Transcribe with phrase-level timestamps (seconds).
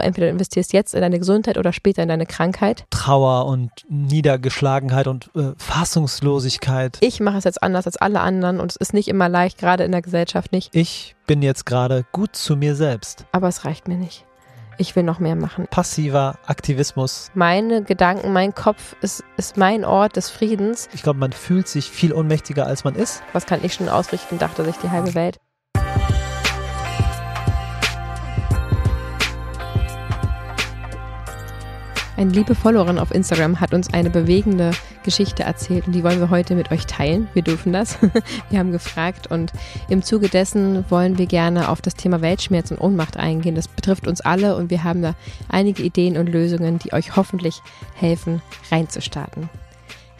[0.00, 2.84] Entweder du investierst jetzt in deine Gesundheit oder später in deine Krankheit.
[2.90, 6.98] Trauer und Niedergeschlagenheit und äh, Fassungslosigkeit.
[7.00, 9.84] Ich mache es jetzt anders als alle anderen und es ist nicht immer leicht, gerade
[9.84, 10.74] in der Gesellschaft nicht.
[10.74, 13.26] Ich bin jetzt gerade gut zu mir selbst.
[13.32, 14.24] Aber es reicht mir nicht.
[14.80, 15.66] Ich will noch mehr machen.
[15.70, 17.30] Passiver Aktivismus.
[17.34, 20.88] Meine Gedanken, mein Kopf ist, ist mein Ort des Friedens.
[20.94, 23.22] Ich glaube, man fühlt sich viel ohnmächtiger, als man ist.
[23.34, 25.38] Was kann ich schon ausrichten, dachte sich die halbe Welt.
[32.20, 34.72] Eine liebe Followerin auf Instagram hat uns eine bewegende
[35.04, 37.28] Geschichte erzählt und die wollen wir heute mit euch teilen.
[37.32, 37.96] Wir dürfen das.
[38.50, 39.54] Wir haben gefragt und
[39.88, 43.54] im Zuge dessen wollen wir gerne auf das Thema Weltschmerz und Ohnmacht eingehen.
[43.54, 45.14] Das betrifft uns alle und wir haben da
[45.48, 47.62] einige Ideen und Lösungen, die euch hoffentlich
[47.94, 49.48] helfen, reinzustarten.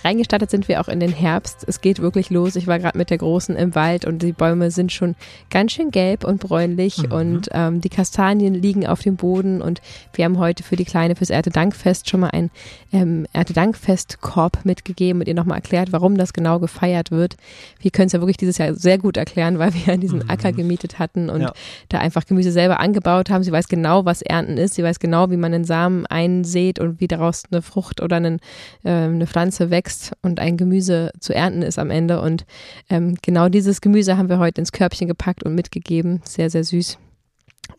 [0.02, 1.64] Reingestartet sind wir auch in den Herbst.
[1.66, 2.56] Es geht wirklich los.
[2.56, 5.14] Ich war gerade mit der Großen im Wald und die Bäume sind schon
[5.50, 7.12] ganz schön gelb und bräunlich mhm.
[7.12, 9.82] und ähm, die Kastanien liegen auf dem Boden und
[10.14, 12.50] wir haben heute für die Kleine fürs Erntedankfest schon mal ein
[12.92, 17.37] ähm, Erntedankfest-Korb mitgegeben und ihr nochmal erklärt, warum das genau gefeiert wird.
[17.80, 20.30] Wir können es ja wirklich dieses Jahr sehr gut erklären, weil wir ja diesen mhm.
[20.30, 21.52] Acker gemietet hatten und ja.
[21.90, 23.42] da einfach Gemüse selber angebaut haben.
[23.42, 24.74] Sie weiß genau, was Ernten ist.
[24.74, 28.40] Sie weiß genau, wie man einen Samen einsät und wie daraus eine Frucht oder einen,
[28.82, 32.21] äh, eine Pflanze wächst wächst und ein Gemüse zu ernten ist am Ende.
[32.21, 32.45] Und
[32.88, 36.23] ähm, genau dieses Gemüse haben wir heute ins Körbchen gepackt und mitgegeben.
[36.24, 36.99] Sehr, sehr süß.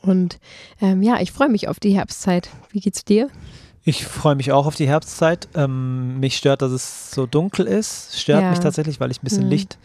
[0.02, 0.40] Und
[0.81, 2.50] ähm, ja, ich freue mich auf die Herbstzeit.
[2.72, 3.30] Wie geht's dir?
[3.84, 5.48] Ich freue mich auch auf die Herbstzeit.
[5.56, 8.20] Ähm, mich stört, dass es so dunkel ist.
[8.20, 8.50] Stört ja.
[8.52, 9.50] mich tatsächlich, weil ich ein bisschen hm.
[9.50, 9.80] Licht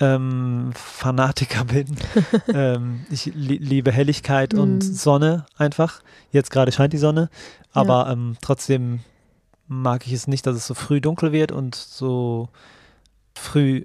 [0.00, 1.96] ähm, Fanatiker bin.
[2.54, 4.58] ähm, ich li liebe Helligkeit mm.
[4.58, 6.02] und Sonne einfach.
[6.30, 7.30] Jetzt gerade scheint die Sonne,
[7.72, 8.12] aber ja.
[8.12, 9.00] ähm, trotzdem
[9.68, 12.48] mag ich es nicht, dass es so früh dunkel wird und so
[13.34, 13.84] früh.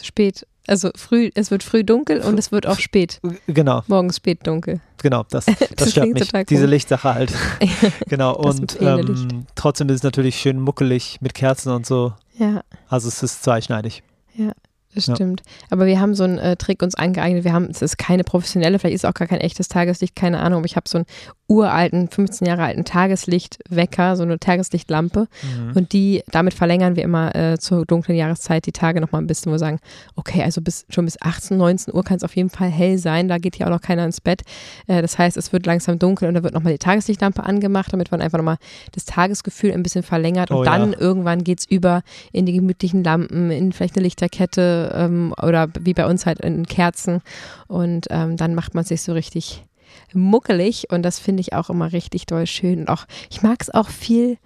[0.00, 0.46] Spät.
[0.68, 3.20] Also früh, es wird früh dunkel und es wird auch spät.
[3.46, 3.82] Genau.
[3.86, 4.80] Morgens spät dunkel.
[5.02, 6.30] Genau, das, das, das stört mich.
[6.48, 7.32] Diese Lichtsache halt.
[8.08, 8.34] genau.
[8.36, 12.14] und ähm, trotzdem ist es natürlich schön muckelig mit Kerzen und so.
[12.38, 12.62] Ja.
[12.88, 14.02] Also es ist zweischneidig.
[14.34, 14.52] Ja.
[14.96, 15.42] Das stimmt.
[15.44, 15.66] Ja.
[15.70, 17.44] Aber wir haben so einen äh, Trick uns angeeignet.
[17.44, 20.40] Wir haben, es ist keine professionelle, vielleicht ist es auch gar kein echtes Tageslicht, keine
[20.40, 20.58] Ahnung.
[20.58, 21.06] Aber ich habe so einen
[21.48, 25.28] uralten, 15 Jahre alten Tageslichtwecker, so eine Tageslichtlampe.
[25.42, 25.72] Mhm.
[25.76, 29.50] Und die, damit verlängern wir immer äh, zur dunklen Jahreszeit die Tage nochmal ein bisschen,
[29.50, 29.80] wo wir sagen,
[30.16, 33.28] okay, also bis, schon bis 18, 19 Uhr kann es auf jeden Fall hell sein.
[33.28, 34.42] Da geht hier auch noch keiner ins Bett.
[34.86, 38.10] Äh, das heißt, es wird langsam dunkel und da wird nochmal die Tageslichtlampe angemacht, damit
[38.10, 38.56] man einfach nochmal
[38.92, 40.50] das Tagesgefühl ein bisschen verlängert.
[40.50, 41.00] Und oh, dann ja.
[41.00, 42.02] irgendwann geht es über
[42.32, 46.66] in die gemütlichen Lampen, in vielleicht eine Lichterkette ähm, oder wie bei uns halt in
[46.66, 47.22] Kerzen.
[47.68, 49.64] Und ähm, dann macht man sich so richtig
[50.12, 52.80] muckelig und das finde ich auch immer richtig doll schön.
[52.80, 54.38] Und auch, ich mag es auch viel,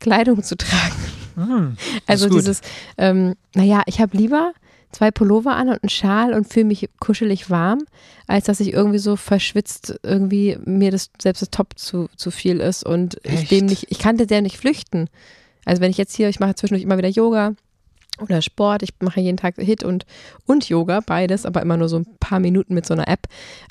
[0.00, 0.94] Kleidung zu tragen.
[1.38, 1.76] Mm,
[2.08, 2.62] also dieses,
[2.96, 4.54] ähm, naja, ich habe lieber
[4.90, 7.84] zwei Pullover an und einen Schal und fühle mich kuschelig warm,
[8.26, 12.58] als dass ich irgendwie so verschwitzt irgendwie mir das selbst das Top zu, zu viel
[12.58, 13.44] ist und Echt?
[13.44, 15.08] ich dem nicht, ich kann der nicht flüchten.
[15.64, 17.54] Also wenn ich jetzt hier, ich mache zwischendurch immer wieder Yoga,
[18.20, 18.82] oder Sport.
[18.82, 20.06] Ich mache jeden Tag Hit und,
[20.46, 23.26] und Yoga, beides, aber immer nur so ein paar Minuten mit so einer App.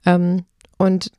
[0.06, 0.46] Ähm,
[0.78, 1.12] und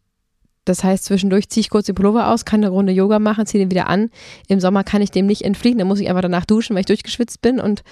[0.64, 3.62] das heißt, zwischendurch ziehe ich kurz die Pullover aus, kann eine Runde Yoga machen, ziehe
[3.62, 4.10] den wieder an.
[4.48, 6.86] Im Sommer kann ich dem nicht entfliehen, dann muss ich einfach danach duschen, weil ich
[6.86, 7.82] durchgeschwitzt bin und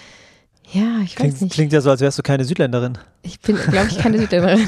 [0.73, 1.53] ja, ich klingt, weiß nicht.
[1.53, 2.99] Klingt ja so, als wärst du keine Südländerin.
[3.23, 4.67] Ich bin, glaube ich, keine Südländerin.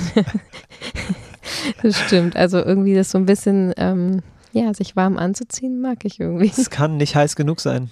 [1.83, 2.37] das stimmt.
[2.37, 6.53] Also irgendwie das so ein bisschen, ähm, ja, sich warm anzuziehen, mag ich irgendwie.
[6.57, 7.91] Es kann nicht heiß genug sein.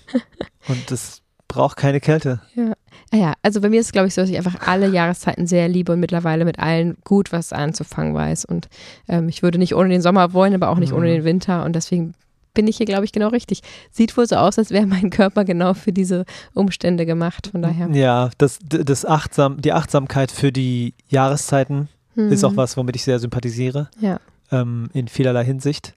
[0.68, 2.40] Und das braucht keine Kälte.
[2.54, 2.72] Ja.
[3.12, 5.46] Ah ja, also bei mir ist es, glaube ich, so, dass ich einfach alle Jahreszeiten
[5.46, 8.44] sehr liebe und mittlerweile mit allen gut was anzufangen weiß.
[8.44, 8.68] Und
[9.08, 10.98] ähm, ich würde nicht ohne den Sommer wollen, aber auch nicht mhm.
[10.98, 11.64] ohne den Winter.
[11.64, 12.14] Und deswegen
[12.54, 13.60] bin ich hier, glaube ich, genau richtig.
[13.92, 16.24] Sieht wohl so aus, als wäre mein Körper genau für diese
[16.54, 17.48] Umstände gemacht.
[17.52, 17.88] Von daher.
[17.90, 22.32] Ja, das, das Achtsam, die Achtsamkeit für die Jahreszeiten mhm.
[22.32, 23.88] ist auch was, womit ich sehr sympathisiere.
[24.00, 24.18] Ja.
[24.50, 25.94] Ähm, in vielerlei Hinsicht.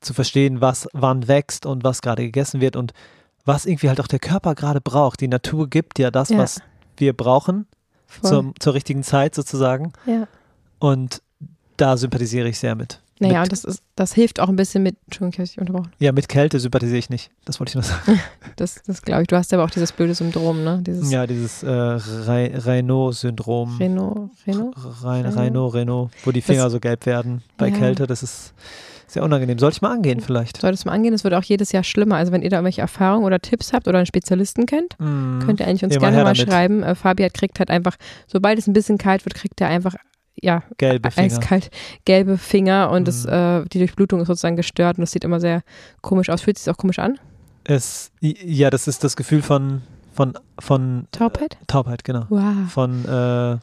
[0.00, 2.92] Zu verstehen, was wann wächst und was gerade gegessen wird und
[3.46, 5.20] was irgendwie halt auch der Körper gerade braucht.
[5.20, 6.38] Die Natur gibt ja das, ja.
[6.38, 6.60] was
[6.96, 7.66] wir brauchen
[8.22, 9.92] zur, zur, richtigen Zeit sozusagen.
[10.04, 10.26] Ja.
[10.78, 11.22] Und
[11.76, 13.00] da sympathisiere ich sehr mit.
[13.18, 15.92] Naja, und das, ist, das hilft auch ein bisschen mit, Entschuldigung, ich habe dich unterbrochen.
[15.98, 17.30] Ja, mit Kälte sympathisiere ich nicht.
[17.46, 18.20] Das wollte ich nur sagen.
[18.56, 19.28] das das glaube ich.
[19.28, 20.82] Du hast aber auch dieses blöde Syndrom, ne?
[20.86, 23.78] Dieses ja, dieses äh, Raynaud-Syndrom.
[23.80, 24.30] Raynaud,
[25.02, 25.74] Raynaud?
[25.74, 27.76] Raynaud, wo die Finger das, so gelb werden bei ja.
[27.76, 28.06] Kälte.
[28.06, 28.52] Das ist
[29.06, 29.58] sehr unangenehm.
[29.58, 30.60] Sollte ich mal angehen vielleicht?
[30.60, 32.16] Sollte es mal angehen, es wird auch jedes Jahr schlimmer.
[32.16, 35.40] Also wenn ihr da irgendwelche Erfahrungen oder Tipps habt oder einen Spezialisten kennt, mm.
[35.40, 36.38] könnt ihr eigentlich uns gerne mal damit.
[36.38, 36.82] schreiben.
[36.82, 37.96] Äh, Fabian kriegt halt einfach,
[38.26, 39.94] sobald es ein bisschen kalt wird, kriegt er einfach
[40.40, 41.26] ja, gelbe Finger.
[41.26, 41.70] eiskalt
[42.04, 43.04] gelbe Finger und mm.
[43.04, 45.62] das, äh, die Durchblutung ist sozusagen gestört und das sieht immer sehr
[46.02, 46.42] komisch aus.
[46.42, 47.18] Fühlt sich auch komisch an?
[47.64, 51.54] Es, ja, das ist das Gefühl von, von, von Taubheit?
[51.54, 52.26] Äh, Taubheit, genau.
[52.28, 52.70] Wow.
[52.70, 53.58] Von äh,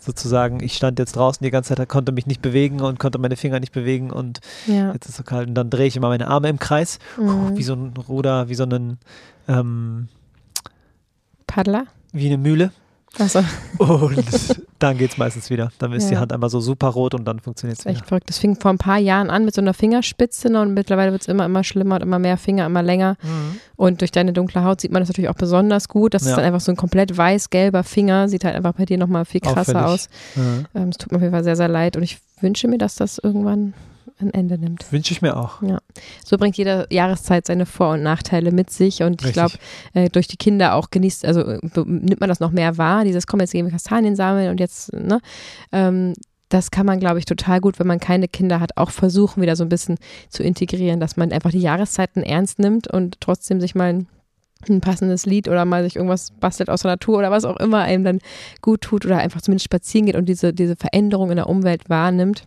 [0.00, 3.36] sozusagen, ich stand jetzt draußen die ganze Zeit, konnte mich nicht bewegen und konnte meine
[3.36, 4.92] Finger nicht bewegen und ja.
[4.92, 5.48] jetzt ist es so kalt.
[5.48, 7.56] Und dann drehe ich immer meine Arme im Kreis, mhm.
[7.56, 8.98] wie so ein Ruder, wie so ein
[9.48, 10.08] ähm,
[11.46, 11.86] Paddler?
[12.12, 12.70] Wie eine Mühle.
[13.18, 13.42] So.
[13.78, 14.24] Und
[14.78, 15.70] dann geht es meistens wieder.
[15.78, 16.10] Dann ist ja.
[16.10, 17.94] die Hand einfach so super rot und dann funktioniert es wieder.
[17.94, 18.28] Echt verrückt.
[18.28, 21.28] Das fing vor ein paar Jahren an mit so einer Fingerspitze und mittlerweile wird es
[21.28, 23.16] immer, immer schlimmer und immer mehr Finger, immer länger.
[23.22, 23.60] Mhm.
[23.76, 26.14] Und durch deine dunkle Haut sieht man das natürlich auch besonders gut.
[26.14, 26.30] Das ja.
[26.30, 28.28] ist dann einfach so ein komplett weiß-gelber Finger.
[28.28, 29.84] Sieht halt einfach bei dir nochmal viel krasser Auffällig.
[29.84, 30.08] aus.
[30.34, 30.66] Mhm.
[30.74, 32.96] Ähm, es tut mir auf jeden Fall sehr, sehr leid und ich wünsche mir, dass
[32.96, 33.74] das irgendwann
[34.18, 34.90] ein Ende nimmt.
[34.92, 35.62] Wünsche ich mir auch.
[35.62, 35.78] Ja.
[36.24, 39.54] So bringt jede Jahreszeit seine Vor- und Nachteile mit sich und ich glaube,
[39.94, 43.26] äh, durch die Kinder auch genießt, also äh, nimmt man das noch mehr wahr, dieses
[43.26, 45.20] komm, jetzt gehen wir Kastanien sammeln und jetzt, ne?
[45.72, 46.14] Ähm,
[46.48, 49.56] das kann man, glaube ich, total gut, wenn man keine Kinder hat, auch versuchen, wieder
[49.56, 49.96] so ein bisschen
[50.28, 54.06] zu integrieren, dass man einfach die Jahreszeiten ernst nimmt und trotzdem sich mal ein,
[54.68, 57.80] ein passendes Lied oder mal sich irgendwas bastelt aus der Natur oder was auch immer
[57.80, 58.20] einem dann
[58.62, 62.46] gut tut oder einfach zumindest spazieren geht und diese, diese Veränderung in der Umwelt wahrnimmt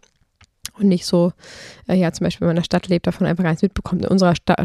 [0.80, 1.34] und nicht so,
[1.88, 4.04] äh, ja, zum Beispiel, wenn man in der Stadt lebt, davon einfach gar nichts mitbekommt.
[4.04, 4.56] In unserer Sta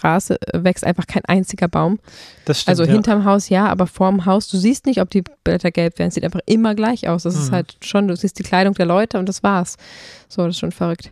[0.00, 1.98] Straße äh, wächst einfach kein einziger Baum.
[2.44, 2.92] Das stimmt, also ja.
[2.92, 6.08] hinterm Haus ja, aber vorm Haus, du siehst nicht, ob die Blätter gelb werden.
[6.08, 7.24] Es sieht einfach immer gleich aus.
[7.24, 7.42] Das mhm.
[7.42, 9.76] ist halt schon, du siehst die Kleidung der Leute und das war's.
[10.28, 11.10] So, das ist schon verrückt.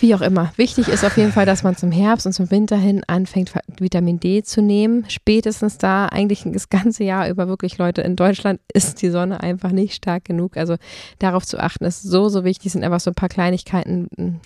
[0.00, 0.52] Wie auch immer.
[0.56, 4.18] Wichtig ist auf jeden Fall, dass man zum Herbst und zum Winter hin anfängt, Vitamin
[4.18, 5.04] D zu nehmen.
[5.08, 9.72] Spätestens da, eigentlich das ganze Jahr über wirklich, Leute, in Deutschland ist die Sonne einfach
[9.72, 10.56] nicht stark genug.
[10.56, 10.76] Also
[11.18, 14.40] darauf zu achten ist so, so wichtig, sind einfach so ein paar Kleinigkeiten,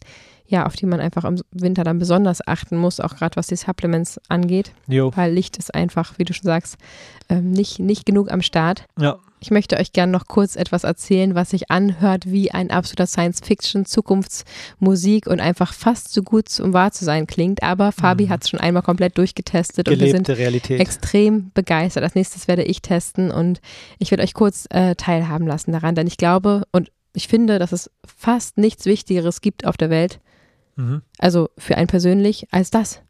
[0.47, 3.57] ja, auf die man einfach im Winter dann besonders achten muss, auch gerade was die
[3.57, 4.73] Supplements angeht.
[4.89, 5.13] Jo.
[5.15, 6.77] Weil Licht ist einfach, wie du schon sagst,
[7.29, 8.85] ähm, nicht, nicht genug am Start.
[8.99, 9.19] Ja.
[9.45, 13.85] Ich möchte euch gerne noch kurz etwas erzählen, was sich anhört wie ein absoluter Science-Fiction,
[13.85, 17.63] Zukunftsmusik und einfach fast so gut, um wahr zu sein klingt.
[17.63, 18.29] Aber Fabi mhm.
[18.31, 20.81] hat es schon einmal komplett durchgetestet Gelebte und wir sind Realität.
[20.81, 22.05] extrem begeistert.
[22.05, 23.61] Als nächstes werde ich testen und
[23.99, 27.73] ich werde euch kurz äh, teilhaben lassen daran, denn ich glaube und ich finde, dass
[27.73, 30.21] es fast nichts Wichtigeres gibt auf der Welt,
[30.77, 31.03] mhm.
[31.19, 33.03] also für einen persönlich, als das.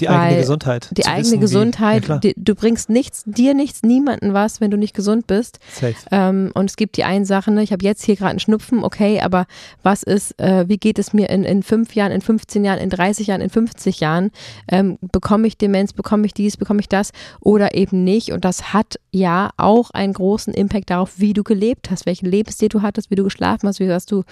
[0.00, 0.88] Die eigene Gesundheit.
[0.92, 2.08] Die eigene wissen, Gesundheit.
[2.08, 5.58] Ja, die, du bringst nichts, dir nichts, niemanden was, wenn du nicht gesund bist.
[5.72, 5.94] Safe.
[6.10, 8.84] Ähm, und es gibt die einen Sachen, ne, ich habe jetzt hier gerade einen Schnupfen,
[8.84, 9.46] okay, aber
[9.82, 12.90] was ist, äh, wie geht es mir in, in fünf Jahren, in 15 Jahren, in
[12.90, 14.32] 30 Jahren, in 50 Jahren?
[14.68, 18.32] Ähm, bekomme ich Demenz, bekomme ich dies, bekomme ich das oder eben nicht?
[18.32, 22.68] Und das hat ja auch einen großen Impact darauf, wie du gelebt hast, welchen Lebensstil
[22.68, 24.24] du hattest, wie du geschlafen hast, wie was du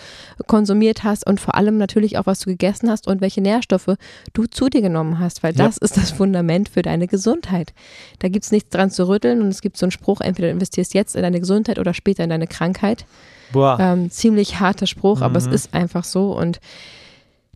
[0.46, 3.94] konsumiert hast und vor allem natürlich auch, was du gegessen hast und welche Nährstoffe
[4.34, 7.72] du zu dir genommen hast, weil das ist das Fundament für deine Gesundheit.
[8.18, 10.54] Da gibt es nichts dran zu rütteln und es gibt so einen Spruch, entweder du
[10.54, 13.06] investierst jetzt in deine Gesundheit oder später in deine Krankheit.
[13.52, 13.78] Boah.
[13.80, 15.22] Ähm, ziemlich harter Spruch, mhm.
[15.24, 15.52] aber es mhm.
[15.52, 16.60] ist einfach so und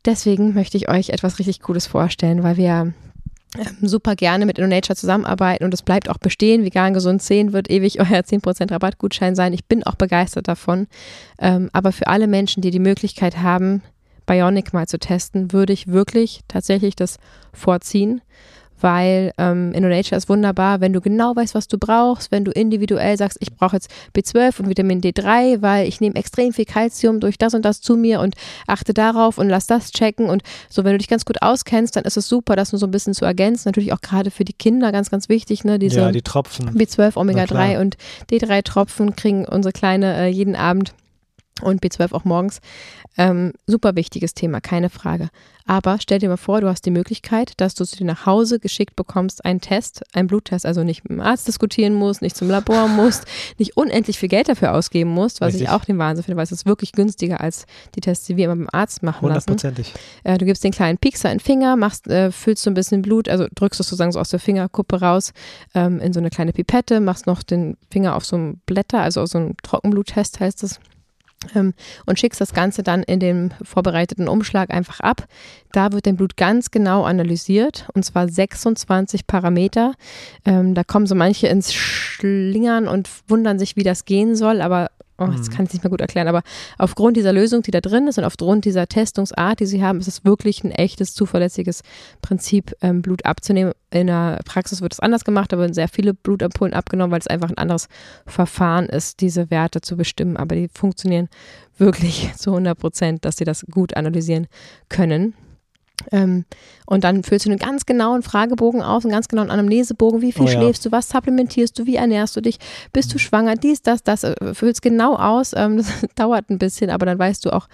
[0.05, 2.93] deswegen möchte ich euch etwas richtig Cooles vorstellen, weil wir
[3.56, 6.65] ähm, super gerne mit InnoNature zusammenarbeiten und es bleibt auch bestehen.
[6.65, 9.53] Vegan Gesund 10 wird ewig euer 10% Rabattgutschein sein.
[9.53, 10.87] Ich bin auch begeistert davon.
[11.39, 13.83] Ähm, aber für alle Menschen, die die Möglichkeit haben,
[14.29, 17.17] Bionic mal zu testen, würde ich wirklich tatsächlich das
[17.55, 18.21] vorziehen,
[18.81, 23.17] weil ähm, InnoNature ist wunderbar, wenn du genau weißt, was du brauchst, wenn du individuell
[23.17, 27.39] sagst, ich brauche jetzt B12 und Vitamin D3, weil ich nehme extrem viel Kalzium durch
[27.39, 28.35] das und das zu mir und
[28.67, 32.05] achte darauf und lass das checken und so, wenn du dich ganz gut auskennst, dann
[32.05, 34.53] ist es super, das nur so ein bisschen zu ergänzen, natürlich auch gerade für die
[34.53, 36.71] Kinder ganz, ganz wichtig, ne, diese ja, die Tropfen.
[36.71, 37.97] B12, Omega-3 und
[38.31, 40.93] D3 Tropfen kriegen unsere Kleine äh, jeden Abend
[41.63, 42.61] und B12 auch morgens.
[43.19, 45.29] Ähm, super wichtiges Thema, keine Frage.
[45.67, 48.58] Aber stell dir mal vor, du hast die Möglichkeit, dass du zu dir nach Hause
[48.58, 52.48] geschickt bekommst, einen Test, einen Bluttest, also nicht mit dem Arzt diskutieren musst, nicht zum
[52.48, 53.25] Labor musst,
[53.58, 55.63] nicht unendlich viel Geld dafür ausgeben musst, was Richtig.
[55.65, 58.46] ich auch den Wahnsinn finde, weil es ist wirklich günstiger als die Tests, die wir
[58.46, 59.51] immer beim Arzt machen lassen.
[59.51, 59.93] Hundertprozentig.
[60.22, 63.03] Äh, du gibst den kleinen Piekser in den Finger, machst, äh, füllst so ein bisschen
[63.03, 65.32] Blut, also drückst es sozusagen so aus der Fingerkuppe raus
[65.75, 69.20] ähm, in so eine kleine Pipette, machst noch den Finger auf so ein Blätter, also
[69.22, 70.81] auf so einen Trockenbluttest heißt es
[72.07, 75.27] und schickst das Ganze dann in den vorbereiteten Umschlag einfach ab.
[75.73, 79.95] Da wird dein Blut ganz genau analysiert und zwar 26 Parameter.
[80.45, 84.91] Ähm, da kommen so manche ins Schlingern und wundern sich, wie das gehen soll, aber
[85.19, 85.55] oh, das mhm.
[85.55, 86.43] kann ich nicht mehr gut erklären, aber
[86.79, 90.08] aufgrund dieser Lösung, die da drin ist und aufgrund dieser Testungsart, die sie haben, ist
[90.08, 91.82] es wirklich ein echtes, zuverlässiges
[92.22, 93.72] Prinzip, ähm, Blut abzunehmen.
[93.91, 97.48] In der Praxis wird es anders gemacht, aber sehr viele Blutampullen abgenommen, weil es einfach
[97.48, 97.89] ein anderes
[98.27, 100.37] Verfahren ist, diese Werte zu bestimmen.
[100.37, 101.29] Aber die funktionieren
[101.77, 104.46] wirklich zu 100 Prozent, dass sie das gut analysieren
[104.89, 105.34] können.
[106.12, 106.44] Ähm,
[106.86, 110.22] und dann füllst du einen ganz genauen Fragebogen aus, einen ganz genauen Anamnesebogen.
[110.22, 110.90] Wie viel oh, schläfst ja.
[110.90, 110.96] du?
[110.96, 111.86] Was supplementierst du?
[111.86, 112.58] Wie ernährst du dich?
[112.93, 113.20] Bist du mhm.
[113.20, 113.55] schwanger?
[113.56, 114.24] Dies, das, das.
[114.24, 115.52] Äh, füllst genau aus.
[115.56, 117.69] Ähm, das dauert ein bisschen, aber dann weißt du auch,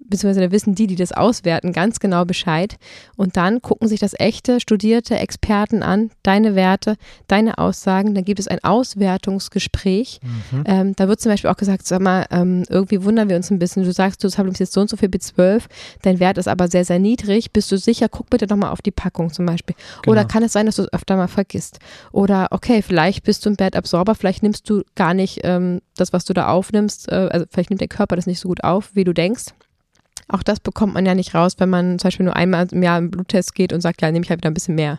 [0.00, 2.76] beziehungsweise wissen die, die das auswerten, ganz genau Bescheid.
[3.16, 6.96] Und dann gucken sich das echte, studierte Experten an, deine Werte,
[7.28, 8.14] deine Aussagen.
[8.14, 10.20] Dann gibt es ein Auswertungsgespräch.
[10.22, 10.64] Mhm.
[10.66, 13.58] Ähm, da wird zum Beispiel auch gesagt, sag mal, ähm, irgendwie wundern wir uns ein
[13.58, 13.84] bisschen.
[13.84, 15.62] Du sagst, du hast jetzt so und so viel B12,
[16.02, 17.52] dein Wert ist aber sehr, sehr niedrig.
[17.52, 18.08] Bist du sicher?
[18.08, 19.76] Guck bitte nochmal auf die Packung zum Beispiel.
[20.02, 20.12] Genau.
[20.12, 21.78] Oder kann es sein, dass du es öfter mal vergisst?
[22.12, 26.12] Oder okay, vielleicht bist du ein Bad Absorber, vielleicht nimmst du gar nicht ähm, das,
[26.12, 28.90] was du da aufnimmst, äh, also vielleicht nimmt der Körper das nicht so gut auf,
[28.94, 29.52] wie du denkst.
[30.30, 32.98] Auch das bekommt man ja nicht raus, wenn man zum Beispiel nur einmal im Jahr
[32.98, 34.98] einen Bluttest geht und sagt, ja, nehme ich halt wieder ein bisschen mehr.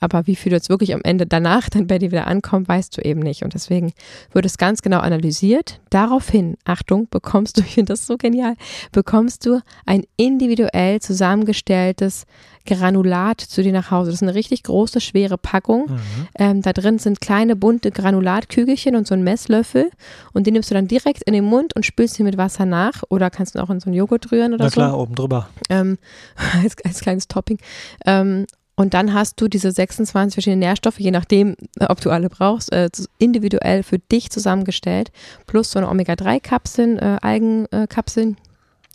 [0.00, 2.96] Aber wie viel du jetzt wirklich am Ende danach dann bei dir wieder ankommt, weißt
[2.96, 3.44] du eben nicht.
[3.44, 3.92] Und deswegen
[4.32, 5.80] wird es ganz genau analysiert.
[5.90, 8.54] Daraufhin, Achtung, bekommst du, ich finde das so genial,
[8.92, 12.24] bekommst du ein individuell zusammengestelltes
[12.66, 14.10] Granulat zu dir nach Hause.
[14.10, 15.90] Das ist eine richtig große, schwere Packung.
[15.90, 15.98] Mhm.
[16.38, 19.90] Ähm, da drin sind kleine, bunte Granulatkügelchen und so ein Messlöffel.
[20.32, 23.02] Und die nimmst du dann direkt in den Mund und spülst sie mit Wasser nach.
[23.08, 24.80] Oder kannst du auch in so einen Joghurt rühren oder Na so.
[24.80, 25.48] Na klar, oben drüber.
[25.68, 25.98] Ähm,
[26.62, 27.58] als, als, kleines Topping.
[28.06, 32.72] Ähm, und dann hast du diese 26 verschiedenen Nährstoffe, je nachdem, ob du alle brauchst,
[32.72, 32.88] äh,
[33.18, 35.12] individuell für dich zusammengestellt,
[35.46, 38.38] plus so eine Omega-3-Kapseln, äh, Algenkapseln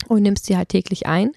[0.08, 1.32] und nimmst sie halt täglich ein.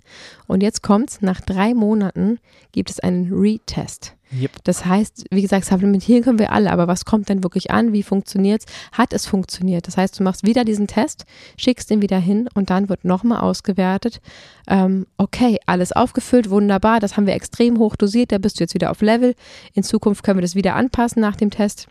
[0.48, 2.40] Und jetzt kommt's, nach drei Monaten
[2.72, 4.16] gibt es einen Retest.
[4.32, 4.52] Yep.
[4.64, 7.94] Das heißt, wie gesagt, supplementieren können wir alle, aber was kommt denn wirklich an?
[7.94, 8.66] Wie funktioniert's?
[8.92, 9.88] Hat es funktioniert?
[9.88, 11.26] Das heißt, du machst wieder diesen Test,
[11.58, 14.22] schickst ihn wieder hin und dann wird nochmal ausgewertet.
[14.68, 18.76] Ähm, okay, alles aufgefüllt, wunderbar, das haben wir extrem hoch dosiert, da bist du jetzt
[18.76, 19.34] wieder auf Level.
[19.74, 21.88] In Zukunft können wir das wieder anpassen nach dem Test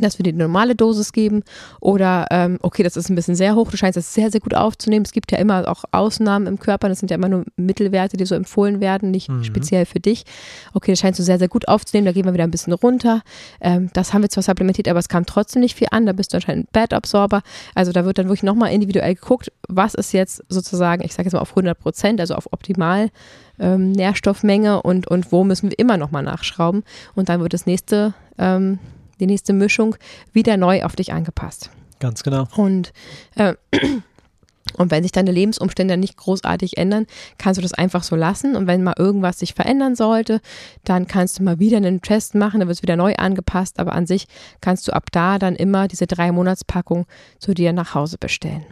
[0.00, 1.42] dass wir die normale Dosis geben
[1.80, 4.54] oder ähm, okay, das ist ein bisschen sehr hoch, du scheinst das sehr, sehr gut
[4.54, 5.04] aufzunehmen.
[5.04, 8.26] Es gibt ja immer auch Ausnahmen im Körper, das sind ja immer nur Mittelwerte, die
[8.26, 9.44] so empfohlen werden, nicht mhm.
[9.44, 10.24] speziell für dich.
[10.72, 13.22] Okay, das scheinst du sehr, sehr gut aufzunehmen, da gehen wir wieder ein bisschen runter.
[13.60, 16.32] Ähm, das haben wir zwar supplementiert, aber es kam trotzdem nicht viel an, da bist
[16.32, 17.42] du anscheinend ein Bad Absorber.
[17.74, 21.34] Also da wird dann wirklich nochmal individuell geguckt, was ist jetzt sozusagen, ich sage jetzt
[21.34, 23.10] mal auf 100 Prozent, also auf optimal
[23.58, 26.84] ähm, Nährstoffmenge und, und wo müssen wir immer nochmal nachschrauben.
[27.14, 28.78] Und dann wird das nächste ähm,
[29.20, 29.96] die nächste Mischung
[30.32, 31.70] wieder neu auf dich angepasst.
[32.00, 32.46] Ganz genau.
[32.56, 32.92] Und
[33.36, 33.54] äh,
[34.76, 37.06] und wenn sich deine Lebensumstände nicht großartig ändern,
[37.38, 38.56] kannst du das einfach so lassen.
[38.56, 40.40] Und wenn mal irgendwas sich verändern sollte,
[40.84, 43.78] dann kannst du mal wieder einen Test machen, dann wird es wieder neu angepasst.
[43.78, 44.26] Aber an sich
[44.60, 47.06] kannst du ab da dann immer diese drei Monatspackung
[47.38, 48.64] zu dir nach Hause bestellen.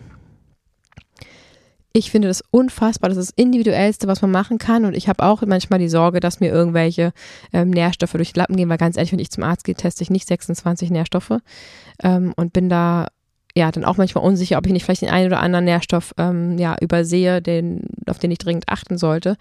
[1.93, 3.11] Ich finde das unfassbar.
[3.11, 4.85] Das ist das Individuellste, was man machen kann.
[4.85, 7.13] Und ich habe auch manchmal die Sorge, dass mir irgendwelche
[7.53, 10.03] ähm, Nährstoffe durch die Lappen gehen, weil ganz ehrlich, wenn ich zum Arzt gehe, teste
[10.03, 11.39] ich nicht 26 Nährstoffe
[12.03, 13.09] ähm, und bin da
[13.55, 16.57] ja dann auch manchmal unsicher, ob ich nicht vielleicht den einen oder anderen Nährstoff ähm,
[16.59, 19.37] ja übersehe, den, auf den ich dringend achten sollte.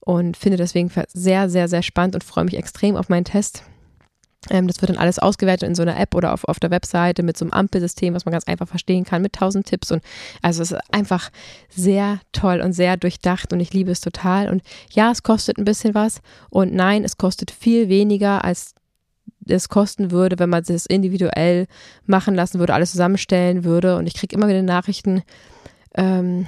[0.00, 3.64] Und finde deswegen sehr, sehr, sehr spannend und freue mich extrem auf meinen Test.
[4.50, 7.22] Ähm, das wird dann alles ausgewertet in so einer App oder auf, auf der Webseite
[7.22, 9.90] mit so einem Ampelsystem, was man ganz einfach verstehen kann, mit tausend Tipps.
[9.90, 10.02] Und
[10.42, 11.30] also es ist einfach
[11.68, 14.48] sehr toll und sehr durchdacht und ich liebe es total.
[14.48, 18.74] Und ja, es kostet ein bisschen was und nein, es kostet viel weniger als
[19.46, 21.66] es kosten würde, wenn man es individuell
[22.04, 23.96] machen lassen würde, alles zusammenstellen würde.
[23.96, 25.22] Und ich kriege immer wieder Nachrichten,
[25.94, 26.46] ähm,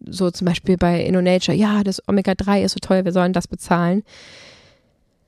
[0.00, 4.02] so zum Beispiel bei InnoNature, ja, das Omega-3 ist so teuer, wir sollen das bezahlen.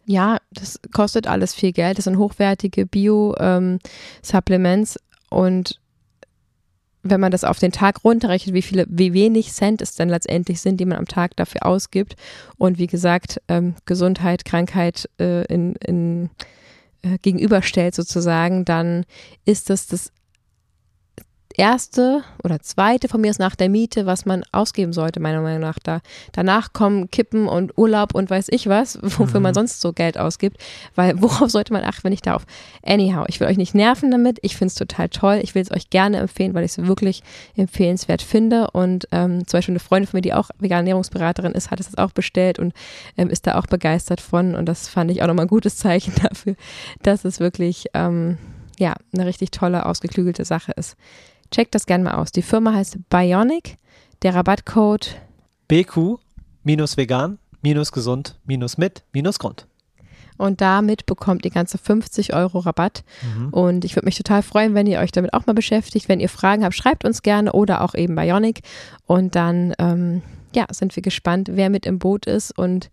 [0.06, 1.98] Ja, das kostet alles viel Geld.
[1.98, 4.96] Das sind hochwertige Bio-Supplements.
[4.96, 5.80] Ähm, und
[7.02, 10.60] wenn man das auf den Tag runterrechnet, wie viele, wie wenig Cent es dann letztendlich
[10.60, 12.16] sind, die man am Tag dafür ausgibt.
[12.58, 16.30] Und wie gesagt, ähm, Gesundheit, Krankheit äh, in, in
[17.02, 19.04] äh, gegenüberstellt sozusagen, dann
[19.44, 20.12] ist das das
[21.52, 25.60] erste oder zweite von mir ist nach der Miete, was man ausgeben sollte, meiner Meinung
[25.60, 25.78] nach.
[25.78, 26.00] Da,
[26.32, 29.44] danach kommen Kippen und Urlaub und weiß ich was, wofür mhm.
[29.44, 30.58] man sonst so Geld ausgibt.
[30.94, 32.44] Weil worauf sollte man achten, wenn ich darauf?
[32.84, 34.38] Anyhow, ich will euch nicht nerven damit.
[34.42, 35.40] Ich finde es total toll.
[35.42, 37.22] Ich will es euch gerne empfehlen, weil ich es wirklich
[37.56, 38.70] empfehlenswert finde.
[38.72, 41.96] Und ähm, zum Beispiel eine Freundin von mir, die auch vegane Ernährungsberaterin ist, hat es
[41.96, 42.72] auch bestellt und
[43.16, 44.54] ähm, ist da auch begeistert von.
[44.54, 46.56] Und das fand ich auch nochmal ein gutes Zeichen dafür,
[47.02, 48.38] dass es wirklich ähm,
[48.78, 50.96] ja, eine richtig tolle, ausgeklügelte Sache ist.
[51.52, 52.32] Checkt das gerne mal aus.
[52.32, 53.76] Die Firma heißt Bionic.
[54.22, 55.20] Der Rabattcode
[55.68, 56.18] BQ
[56.64, 59.66] minus vegan minus gesund minus mit minus Grund.
[60.38, 63.04] Und damit bekommt ihr ganze 50 Euro Rabatt.
[63.22, 63.50] Mhm.
[63.50, 66.08] Und ich würde mich total freuen, wenn ihr euch damit auch mal beschäftigt.
[66.08, 68.62] Wenn ihr Fragen habt, schreibt uns gerne oder auch eben Bionic.
[69.06, 70.22] Und dann ähm,
[70.54, 72.90] ja, sind wir gespannt, wer mit im Boot ist und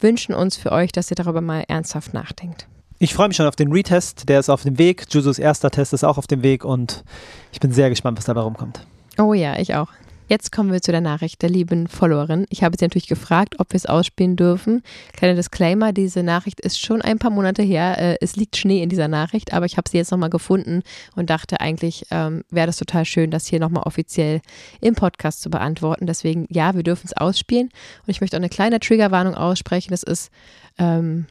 [0.00, 2.66] wünschen uns für euch, dass ihr darüber mal ernsthaft nachdenkt.
[3.04, 5.04] Ich freue mich schon auf den Retest, der ist auf dem Weg.
[5.10, 7.04] Jusus erster Test ist auch auf dem Weg und
[7.52, 8.80] ich bin sehr gespannt, was dabei rumkommt.
[9.18, 9.88] Oh ja, ich auch.
[10.26, 12.46] Jetzt kommen wir zu der Nachricht der lieben Followerin.
[12.48, 14.82] Ich habe sie natürlich gefragt, ob wir es ausspielen dürfen.
[15.12, 17.98] Kleiner Disclaimer, diese Nachricht ist schon ein paar Monate her.
[17.98, 20.82] Äh, es liegt Schnee in dieser Nachricht, aber ich habe sie jetzt nochmal gefunden
[21.14, 24.40] und dachte eigentlich, ähm, wäre das total schön, das hier nochmal offiziell
[24.80, 26.06] im Podcast zu beantworten.
[26.06, 27.66] Deswegen, ja, wir dürfen es ausspielen.
[27.66, 29.90] Und ich möchte auch eine kleine Triggerwarnung aussprechen.
[29.90, 30.30] Das ist
[30.78, 31.26] ähm,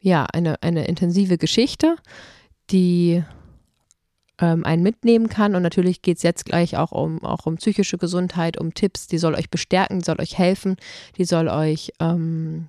[0.00, 1.96] ja eine, eine intensive Geschichte,
[2.70, 3.22] die
[4.40, 5.54] ähm, einen mitnehmen kann.
[5.54, 9.18] Und natürlich geht es jetzt gleich auch um, auch um psychische Gesundheit, um Tipps, die
[9.18, 10.76] soll euch bestärken, die soll euch helfen,
[11.16, 12.68] die soll euch ähm,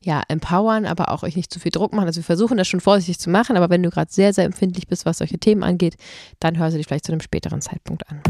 [0.00, 2.06] ja, empowern, aber auch euch nicht zu viel Druck machen.
[2.06, 4.86] Also wir versuchen das schon vorsichtig zu machen, aber wenn du gerade sehr, sehr empfindlich
[4.86, 5.96] bist, was solche Themen angeht,
[6.40, 8.20] dann hör sie dich vielleicht zu einem späteren Zeitpunkt an.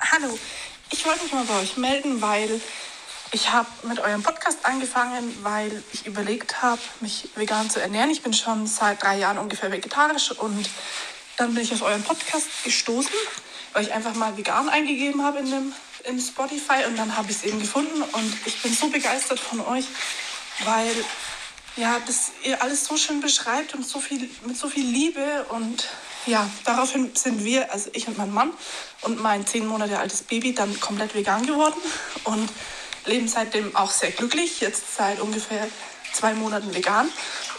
[0.00, 0.36] Hallo,
[0.90, 2.48] ich wollte mich mal bei euch melden, weil
[3.32, 8.10] ich habe mit eurem Podcast angefangen, weil ich überlegt habe, mich vegan zu ernähren.
[8.10, 10.68] Ich bin schon seit drei Jahren ungefähr vegetarisch und
[11.36, 13.14] dann bin ich auf euren Podcast gestoßen,
[13.72, 15.72] weil ich einfach mal vegan eingegeben habe in, dem,
[16.04, 19.60] in Spotify und dann habe ich es eben gefunden und ich bin so begeistert von
[19.60, 19.86] euch,
[20.64, 20.92] weil
[21.76, 25.86] ja, das ihr alles so schön beschreibt und so viel, mit so viel Liebe und
[26.26, 28.52] ja, daraufhin sind wir, also ich und mein Mann
[29.02, 31.80] und mein zehn Monate altes Baby dann komplett vegan geworden
[32.24, 32.50] und
[33.06, 35.68] leben seitdem auch sehr glücklich, jetzt seit ungefähr
[36.12, 37.08] zwei Monaten vegan.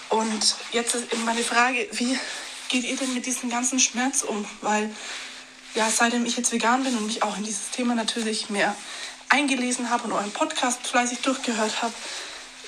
[0.10, 2.20] Und jetzt ist eben meine Frage, wie
[2.70, 4.46] geht ihr denn mit diesem ganzen Schmerz um?
[4.62, 4.94] Weil,
[5.76, 8.76] ja, seitdem ich jetzt vegan bin und mich auch in dieses Thema natürlich mehr
[9.30, 11.94] eingelesen habe und euren Podcast fleißig durchgehört habe,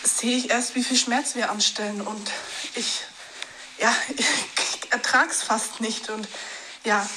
[0.03, 2.01] sehe ich erst, wie viel Schmerz wir anstellen.
[2.01, 2.31] Und
[2.75, 3.01] ich,
[3.79, 6.09] ja, ich, ertrage es fast nicht.
[6.09, 6.27] Und
[6.85, 7.07] ja,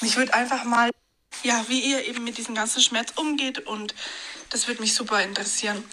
[0.00, 0.90] mich würde einfach mal,
[1.42, 3.66] ja, wie ihr eben mit diesem ganzen Schmerz umgeht.
[3.66, 3.94] Und
[4.54, 5.84] das würde mich super interessieren.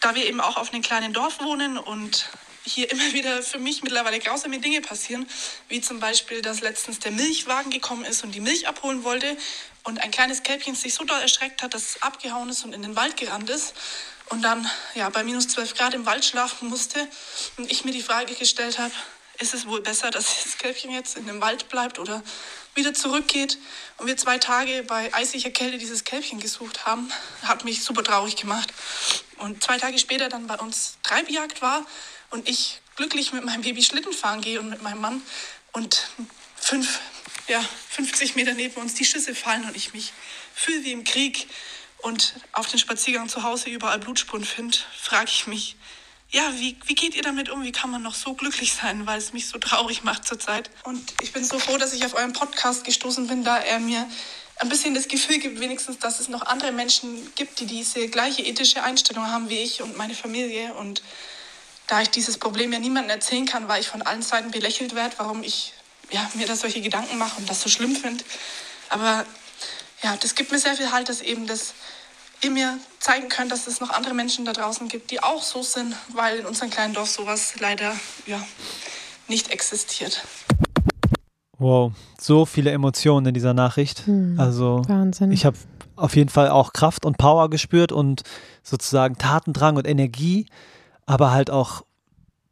[0.00, 2.30] Da wir eben auch auf einem kleinen Dorf wohnen und
[2.64, 5.28] hier immer wieder für mich mittlerweile grausame Dinge passieren,
[5.68, 9.36] wie zum Beispiel, dass letztens der Milchwagen gekommen ist und die Milch abholen wollte
[9.84, 12.82] und ein kleines Kälbchen sich so doll erschreckt hat, dass es abgehauen ist und in
[12.82, 13.74] den Wald gerannt ist
[14.30, 17.06] und dann ja bei minus 12 Grad im Wald schlafen musste
[17.58, 18.94] und ich mir die Frage gestellt habe,
[19.38, 22.22] ist es wohl besser, dass das Kälbchen jetzt in dem Wald bleibt oder
[22.76, 23.58] wieder zurückgeht
[23.98, 27.10] und wir zwei Tage bei eisiger Kälte dieses Kälbchen gesucht haben,
[27.42, 28.72] hat mich super traurig gemacht.
[29.38, 31.86] Und zwei Tage später dann bei uns Treibjagd war,
[32.30, 35.22] und ich glücklich mit meinem Baby Schlitten fahren gehe und mit meinem Mann
[35.72, 36.08] und
[36.56, 37.00] fünf,
[37.48, 40.12] ja, 50 Meter neben uns die Schüsse fallen und ich mich
[40.54, 41.48] fühle wie im Krieg
[41.98, 45.76] und auf den Spaziergang zu Hause überall Blutspuren finde, frage ich mich,
[46.36, 47.62] ja, wie, wie geht ihr damit um?
[47.62, 50.68] Wie kann man noch so glücklich sein, weil es mich so traurig macht zurzeit?
[50.84, 54.06] Und ich bin so froh, dass ich auf euren Podcast gestoßen bin, da er mir
[54.56, 58.42] ein bisschen das Gefühl gibt, wenigstens, dass es noch andere Menschen gibt, die diese gleiche
[58.42, 61.02] ethische Einstellung haben wie ich und meine Familie und
[61.86, 65.14] da ich dieses Problem ja niemandem erzählen kann, weil ich von allen Seiten belächelt werde,
[65.16, 65.72] warum ich
[66.10, 68.22] ja, mir da solche Gedanken mache und das so schlimm finde.
[68.90, 69.24] Aber
[70.02, 71.72] ja, das gibt mir sehr viel Halt, dass eben das
[72.42, 75.62] ihr mir zeigen könnt, dass es noch andere Menschen da draußen gibt, die auch so
[75.62, 77.92] sind, weil in unserem kleinen Dorf sowas leider
[78.26, 78.40] ja,
[79.28, 80.24] nicht existiert.
[81.58, 84.06] Wow, so viele Emotionen in dieser Nachricht.
[84.06, 85.32] Hm, also Wahnsinn.
[85.32, 85.56] ich habe
[85.96, 88.22] auf jeden Fall auch Kraft und Power gespürt und
[88.62, 90.46] sozusagen Tatendrang und Energie
[91.06, 91.82] aber halt auch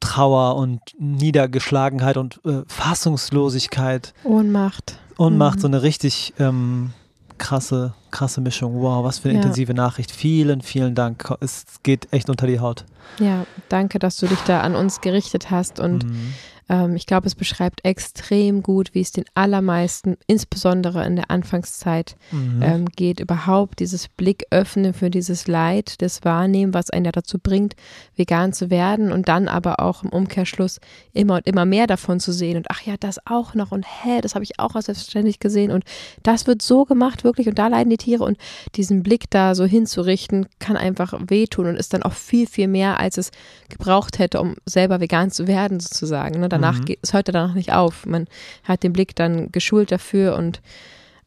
[0.01, 4.15] Trauer und Niedergeschlagenheit und äh, Fassungslosigkeit.
[4.23, 4.99] Ohnmacht.
[5.19, 5.61] Ohnmacht, mhm.
[5.61, 6.93] so eine richtig ähm,
[7.39, 8.81] krasse, krasse Mischung.
[8.81, 9.43] Wow, was für eine ja.
[9.43, 10.11] intensive Nachricht.
[10.11, 11.33] Vielen, vielen Dank.
[11.41, 12.85] Es geht echt unter die Haut.
[13.19, 16.35] Ja, danke, dass du dich da an uns gerichtet hast und mhm.
[16.69, 22.17] Ähm, ich glaube, es beschreibt extrem gut, wie es den allermeisten, insbesondere in der Anfangszeit,
[22.31, 22.63] mhm.
[22.63, 23.21] ähm, geht.
[23.21, 27.77] Überhaupt dieses Blick öffnen für dieses Leid, das Wahrnehmen, was einen ja dazu bringt,
[28.17, 30.81] vegan zu werden und dann aber auch im Umkehrschluss
[31.13, 34.21] immer und immer mehr davon zu sehen und ach ja, das auch noch und hä,
[34.21, 35.85] das habe ich auch als selbstverständlich gesehen und
[36.23, 38.39] das wird so gemacht wirklich und da leiden die Tiere und
[38.77, 43.01] diesen Blick da so hinzurichten, kann einfach wehtun und ist dann auch viel, viel mehr,
[43.01, 43.31] als es
[43.69, 46.41] gebraucht hätte, um selber vegan zu werden sozusagen.
[46.41, 46.49] Ne?
[46.55, 46.85] Danach mhm.
[46.85, 48.07] geht, es hört danach nicht auf.
[48.07, 48.27] Man
[48.65, 50.61] hat den Blick dann geschult dafür und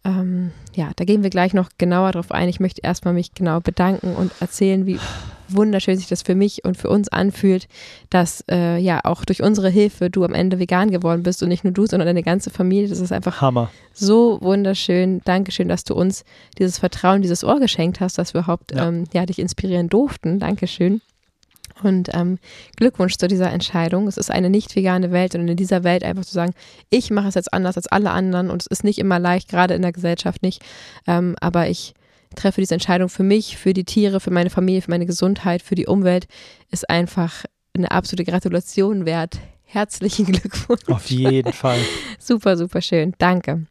[0.08, 2.48] ähm, ja, da gehen wir gleich noch genauer drauf ein.
[2.48, 5.00] Ich möchte erstmal mich genau bedanken und erzählen, wie
[5.50, 7.68] wunderschön sich das für mich und für uns anfühlt,
[8.10, 11.64] dass äh, ja auch durch unsere Hilfe du am Ende vegan geworden bist und nicht
[11.64, 12.88] nur du, sondern deine ganze Familie.
[12.88, 13.70] Das ist einfach Hammer.
[13.94, 15.22] so wunderschön.
[15.26, 16.24] Dankeschön, dass du uns
[16.58, 18.88] dieses Vertrauen, dieses Ohr geschenkt hast, dass wir überhaupt ja.
[18.88, 20.40] Ähm, ja, dich inspirieren durften.
[20.40, 21.02] Dankeschön.
[21.84, 22.40] Und ähm,
[22.76, 24.08] Glückwunsch zu dieser Entscheidung.
[24.08, 26.54] Es ist eine nicht vegane Welt und in dieser Welt einfach zu sagen,
[26.90, 29.74] ich mache es jetzt anders als alle anderen und es ist nicht immer leicht, gerade
[29.74, 30.64] in der Gesellschaft nicht.
[31.06, 31.94] Ähm, aber ich
[32.36, 35.76] treffe diese Entscheidung für mich, für die Tiere, für meine Familie, für meine Gesundheit, für
[35.76, 36.28] die Umwelt,
[36.72, 39.40] ist einfach eine absolute Gratulation wert.
[39.64, 40.88] Herzlichen Glückwunsch.
[40.88, 41.80] Auf jeden Fall.
[42.20, 43.14] super, super schön.
[43.18, 43.66] Danke.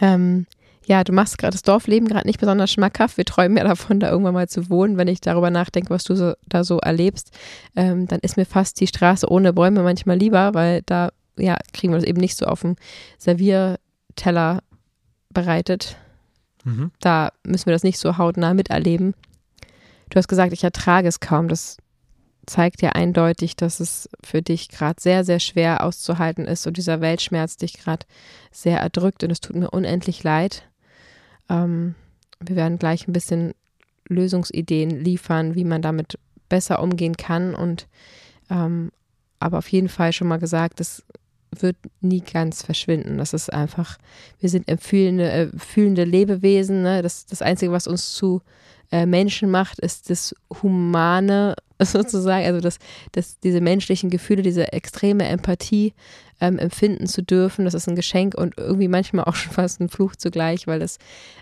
[0.00, 0.46] Ähm,
[0.90, 3.16] ja, du machst gerade das Dorfleben gerade nicht besonders schmackhaft.
[3.16, 4.96] Wir träumen ja davon, da irgendwann mal zu wohnen.
[4.96, 7.30] Wenn ich darüber nachdenke, was du so, da so erlebst,
[7.76, 11.92] ähm, dann ist mir fast die Straße ohne Bäume manchmal lieber, weil da ja, kriegen
[11.92, 12.74] wir das eben nicht so auf dem
[13.18, 14.64] Servierteller
[15.32, 15.96] bereitet.
[16.64, 16.90] Mhm.
[16.98, 19.14] Da müssen wir das nicht so hautnah miterleben.
[20.08, 21.46] Du hast gesagt, ich ertrage es kaum.
[21.46, 21.76] Das
[22.46, 27.00] zeigt ja eindeutig, dass es für dich gerade sehr, sehr schwer auszuhalten ist und dieser
[27.00, 28.06] Weltschmerz dich gerade
[28.50, 30.64] sehr erdrückt und es tut mir unendlich leid.
[31.50, 31.94] Ähm,
[32.42, 33.52] wir werden gleich ein bisschen
[34.08, 37.86] Lösungsideen liefern, wie man damit besser umgehen kann und
[38.48, 38.90] ähm,
[39.38, 41.02] aber auf jeden Fall schon mal gesagt, es
[41.50, 43.18] wird nie ganz verschwinden.
[43.18, 43.98] Das ist einfach,
[44.38, 46.82] wir sind fühlende, äh, fühlende Lebewesen.
[46.82, 47.02] Ne?
[47.02, 48.42] Das, das Einzige, was uns zu
[48.92, 52.78] äh, Menschen macht, ist das Humane sozusagen, also das,
[53.12, 55.94] das, diese menschlichen Gefühle, diese extreme Empathie
[56.40, 57.64] ähm, empfinden zu dürfen.
[57.64, 60.98] Das ist ein Geschenk und irgendwie manchmal auch schon fast ein Fluch zugleich, weil es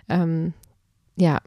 [0.09, 0.53] ähm,
[1.15, 1.39] ja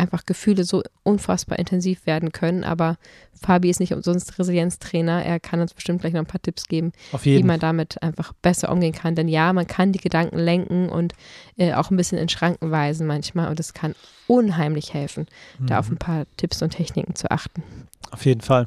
[0.00, 2.64] einfach Gefühle so unfassbar intensiv werden können.
[2.64, 2.96] Aber
[3.34, 5.24] Fabi ist nicht umsonst Resilienztrainer.
[5.24, 8.72] Er kann uns bestimmt gleich noch ein paar Tipps geben, wie man damit einfach besser
[8.72, 9.14] umgehen kann.
[9.14, 11.12] Denn ja, man kann die Gedanken lenken und
[11.56, 13.50] äh, auch ein bisschen in Schranken weisen manchmal.
[13.50, 13.94] Und es kann
[14.26, 15.26] unheimlich helfen,
[15.58, 15.66] mhm.
[15.66, 17.62] da auf ein paar Tipps und Techniken zu achten.
[18.10, 18.66] Auf jeden Fall.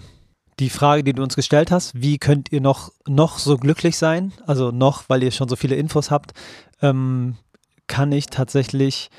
[0.59, 4.33] Die Frage, die du uns gestellt hast, wie könnt ihr noch, noch so glücklich sein?
[4.45, 6.33] Also noch, weil ihr schon so viele Infos habt,
[6.81, 7.37] ähm,
[7.87, 9.09] kann ich tatsächlich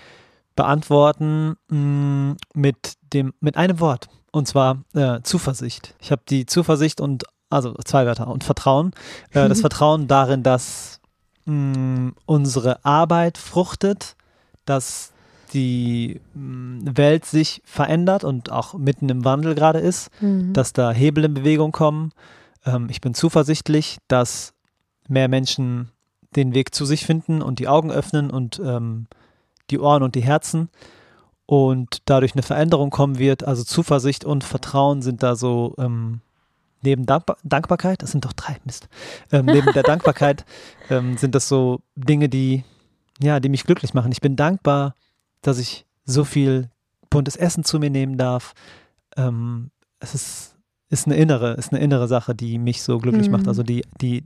[0.57, 5.95] beantworten mh, mm, mit dem mit einem Wort und zwar äh, Zuversicht.
[6.01, 8.93] Ich habe die Zuversicht und also zwei Wörter und Vertrauen.
[9.31, 11.01] Äh, das Vertrauen darin, dass
[11.45, 14.17] mh, mm, unsere Arbeit fruchtet,
[14.65, 15.14] dass
[15.55, 20.53] die mh, mm, Welt sich verändert und auch mitten im Wandel gerade ist, mhm.
[20.53, 22.13] dass da Hebel in Bewegung kommen.
[22.67, 24.53] Ähm, ich bin zuversichtlich, dass
[25.09, 25.91] mehr Menschen
[26.37, 29.07] den Weg zu sich finden und die Augen öffnen und ähm,
[29.71, 30.69] die Ohren und die Herzen
[31.47, 33.45] und dadurch eine Veränderung kommen wird.
[33.45, 36.21] Also Zuversicht und Vertrauen sind da so ähm,
[36.83, 38.89] neben Dankbar Dankbarkeit, das sind doch drei, Mist,
[39.33, 40.45] ähm, neben der Dankbarkeit
[40.91, 42.65] ähm, sind das so Dinge, die,
[43.21, 44.13] ja, die mich glücklich machen.
[44.13, 44.95] Ich bin dankbar,
[45.47, 46.71] dass ich so viel
[47.11, 48.55] buntes Essen zu mir nehmen darf.
[49.17, 50.57] Ähm, es ist,
[50.91, 53.33] ist eine innere, ist eine innere Sache, die mich so glücklich mhm.
[53.33, 53.49] macht.
[53.49, 54.25] Also die, die,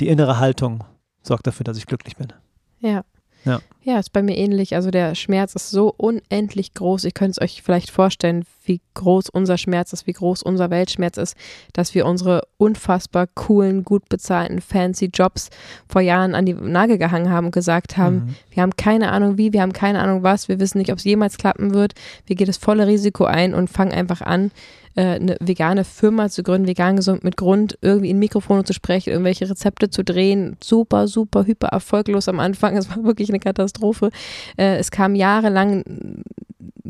[0.00, 0.84] die innere Haltung
[1.22, 2.32] sorgt dafür, dass ich glücklich bin.
[2.80, 3.04] Ja.
[3.44, 3.60] Ja.
[3.82, 4.74] Ja, ist bei mir ähnlich.
[4.74, 7.04] Also der Schmerz ist so unendlich groß.
[7.04, 11.16] Ich könnte es euch vielleicht vorstellen, wie groß unser Schmerz ist, wie groß unser Weltschmerz
[11.16, 11.36] ist,
[11.72, 15.50] dass wir unsere unfassbar coolen, gut bezahlten, fancy Jobs
[15.88, 18.34] vor Jahren an die Nagel gehangen haben und gesagt haben, mhm.
[18.50, 21.04] wir haben keine Ahnung wie, wir haben keine Ahnung was, wir wissen nicht, ob es
[21.04, 21.94] jemals klappen wird.
[22.26, 24.50] Wir gehen das volle Risiko ein und fangen einfach an,
[24.98, 29.10] äh, eine vegane Firma zu gründen, vegan gesund mit Grund, irgendwie in Mikrofone zu sprechen,
[29.10, 30.56] irgendwelche Rezepte zu drehen.
[30.60, 32.76] Super, super, hyper erfolglos am Anfang.
[32.76, 34.10] Es war wirklich eine Katastrophe.
[34.56, 35.84] Äh, es kam jahrelang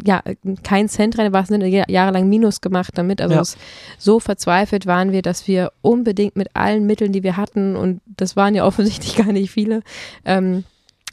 [0.05, 0.23] ja,
[0.63, 3.21] kein Cent rein, war es jahrelang Minus gemacht damit.
[3.21, 3.43] Also ja.
[3.99, 8.37] so verzweifelt waren wir, dass wir unbedingt mit allen Mitteln, die wir hatten, und das
[8.37, 9.83] waren ja offensichtlich gar nicht viele,
[10.25, 10.65] ähm,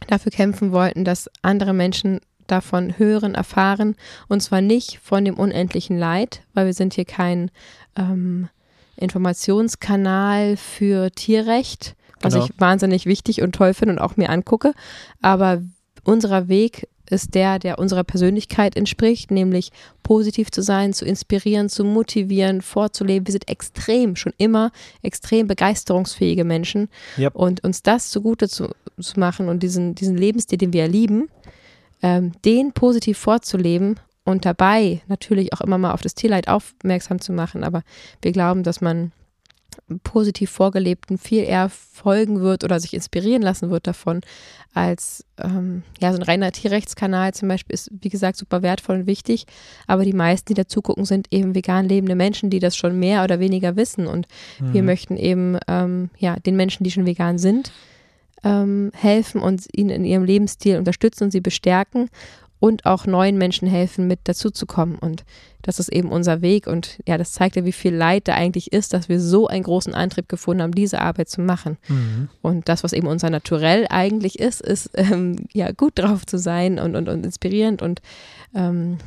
[0.07, 3.95] dafür kämpfen wollten, dass andere Menschen davon hören, erfahren.
[4.27, 7.49] Und zwar nicht von dem unendlichen Leid, weil wir sind hier kein
[7.95, 8.49] ähm,
[8.97, 12.45] Informationskanal für Tierrecht, was genau.
[12.45, 14.73] ich wahnsinnig wichtig und toll finde und auch mir angucke.
[15.21, 15.61] Aber
[16.03, 19.71] unser Weg ist der, der unserer Persönlichkeit entspricht, nämlich
[20.03, 23.27] positiv zu sein, zu inspirieren, zu motivieren, vorzuleben.
[23.27, 26.89] Wir sind extrem, schon immer extrem begeisterungsfähige Menschen.
[27.17, 27.35] Yep.
[27.35, 31.29] Und uns das zugute zu, zu machen und diesen, diesen Lebensstil, den wir lieben,
[32.01, 37.31] ähm, den positiv vorzuleben und dabei natürlich auch immer mal auf das Tierleid aufmerksam zu
[37.31, 37.63] machen.
[37.63, 37.83] Aber
[38.21, 39.11] wir glauben, dass man
[40.03, 44.21] positiv vorgelebten viel eher folgen wird oder sich inspirieren lassen wird davon,
[44.73, 49.07] als ähm, ja, so ein reiner Tierrechtskanal zum Beispiel ist, wie gesagt, super wertvoll und
[49.07, 49.45] wichtig.
[49.87, 53.23] Aber die meisten, die da zugucken, sind eben vegan lebende Menschen, die das schon mehr
[53.23, 54.07] oder weniger wissen.
[54.07, 54.27] Und
[54.59, 54.73] mhm.
[54.73, 57.71] wir möchten eben ähm, ja, den Menschen, die schon vegan sind,
[58.43, 62.09] ähm, helfen und ihnen in ihrem Lebensstil unterstützen und sie bestärken
[62.65, 64.97] und auch neuen Menschen helfen, mit dazuzukommen.
[64.97, 65.23] Und
[65.61, 66.65] das ist eben unser Weg.
[66.65, 69.61] Und ja, das zeigt ja, wie viel Leid da eigentlich ist, dass wir so einen
[69.61, 71.77] großen Antrieb gefunden haben, diese Arbeit zu machen.
[71.87, 72.29] Mhm.
[72.41, 76.79] Und das, was eben unser Naturell eigentlich ist, ist ähm, ja gut drauf zu sein
[76.79, 78.01] und, und, und inspirierend und
[78.55, 78.97] ähm,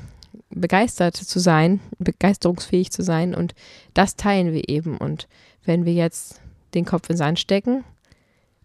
[0.51, 3.35] begeistert zu sein, begeisterungsfähig zu sein.
[3.35, 3.57] Und
[3.93, 4.99] das teilen wir eben.
[4.99, 5.27] Und
[5.65, 6.41] wenn wir jetzt
[6.75, 7.83] den Kopf in den Sand stecken,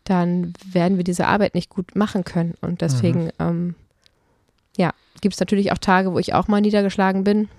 [0.04, 2.54] dann werden wir diese Arbeit nicht gut machen können.
[2.62, 3.32] Und deswegen, mhm.
[3.40, 3.76] ähm,
[4.78, 7.50] ja, gibt es natürlich auch Tage, wo ich auch mal niedergeschlagen bin.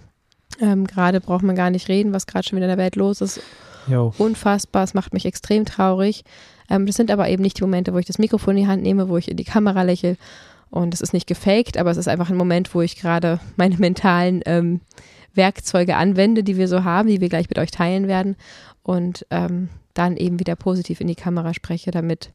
[0.60, 3.20] Ähm, gerade braucht man gar nicht reden, was gerade schon wieder in der Welt los
[3.20, 3.40] ist.
[3.86, 4.14] Jo.
[4.18, 6.24] Unfassbar, es macht mich extrem traurig.
[6.70, 8.82] Ähm, das sind aber eben nicht die Momente, wo ich das Mikrofon in die Hand
[8.82, 10.16] nehme, wo ich in die Kamera lächle.
[10.70, 13.76] Und es ist nicht gefaked, aber es ist einfach ein Moment, wo ich gerade meine
[13.76, 14.80] mentalen ähm,
[15.34, 18.36] Werkzeuge anwende, die wir so haben, die wir gleich mit euch teilen werden.
[18.82, 22.32] Und ähm, dann eben wieder positiv in die Kamera spreche, damit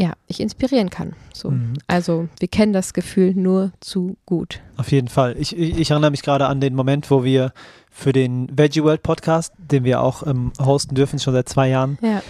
[0.00, 1.12] ja, ich inspirieren kann.
[1.34, 1.50] So.
[1.50, 1.74] Mhm.
[1.86, 4.60] Also wir kennen das Gefühl nur zu gut.
[4.78, 5.36] Auf jeden Fall.
[5.38, 7.52] Ich, ich, ich erinnere mich gerade an den Moment, wo wir
[7.90, 11.98] für den Veggie World Podcast, den wir auch ähm, hosten dürfen, schon seit zwei Jahren,
[12.00, 12.22] ja.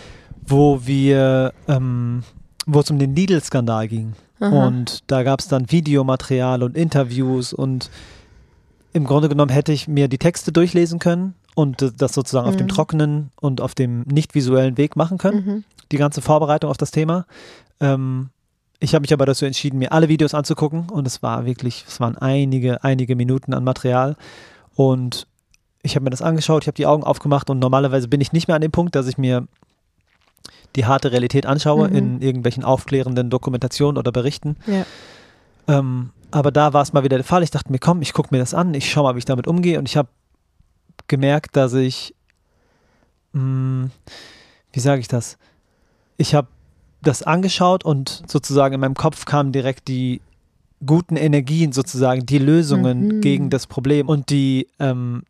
[0.44, 2.24] wo wir, ähm,
[2.66, 4.14] wo es um den Lidl-Skandal ging.
[4.40, 4.66] Aha.
[4.66, 7.88] Und da gab es dann Videomaterial und Interviews und
[8.92, 12.50] im Grunde genommen hätte ich mir die Texte durchlesen können und das sozusagen mhm.
[12.50, 12.70] auf dem mhm.
[12.70, 15.46] trockenen und auf dem nicht visuellen Weg machen können.
[15.46, 17.26] Mhm die ganze Vorbereitung auf das Thema.
[17.81, 18.31] Ähm,
[18.79, 22.00] ich habe mich aber dazu entschieden, mir alle Videos anzugucken und es war wirklich, es
[22.00, 24.16] waren einige, einige Minuten an Material
[24.74, 25.26] und
[25.83, 28.48] ich habe mir das angeschaut, ich habe die Augen aufgemacht und normalerweise bin ich nicht
[28.48, 29.46] mehr an dem Punkt, dass ich mir
[30.76, 31.96] die harte Realität anschaue mhm.
[31.96, 34.57] in irgendwelchen aufklärenden Dokumentationen oder Berichten.
[34.66, 34.87] Ja.
[35.68, 37.42] Ähm, aber da war es mal wieder der Fall.
[37.42, 39.46] Ich dachte mir, komm, ich gucke mir das an, ich schaue mal, wie ich damit
[39.46, 40.09] umgehe und ich habe
[41.09, 42.14] gemerkt, dass ich,
[43.33, 43.90] mh, hm,
[44.72, 45.38] wie sage ich das,
[46.20, 46.48] ich habe
[47.02, 50.20] das angeschaut und sozusagen in meinem Kopf kamen direkt die
[50.85, 53.20] guten Energien sozusagen, die Lösungen mhm.
[53.22, 55.22] gegen das Problem und die ähm,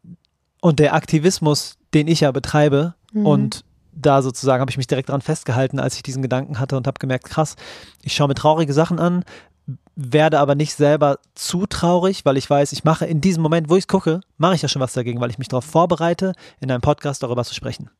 [0.61, 3.24] und der Aktivismus, den ich ja betreibe mhm.
[3.24, 6.87] und da sozusagen habe ich mich direkt daran festgehalten, als ich diesen Gedanken hatte und
[6.87, 7.55] habe gemerkt, krass,
[8.03, 9.24] ich schaue mir traurige Sachen an,
[9.94, 13.76] werde aber nicht selber zu traurig, weil ich weiß, ich mache in diesem Moment, wo
[13.76, 16.70] ich es gucke, mache ich ja schon was dagegen, weil ich mich darauf vorbereite, in
[16.70, 17.90] einem Podcast darüber zu sprechen.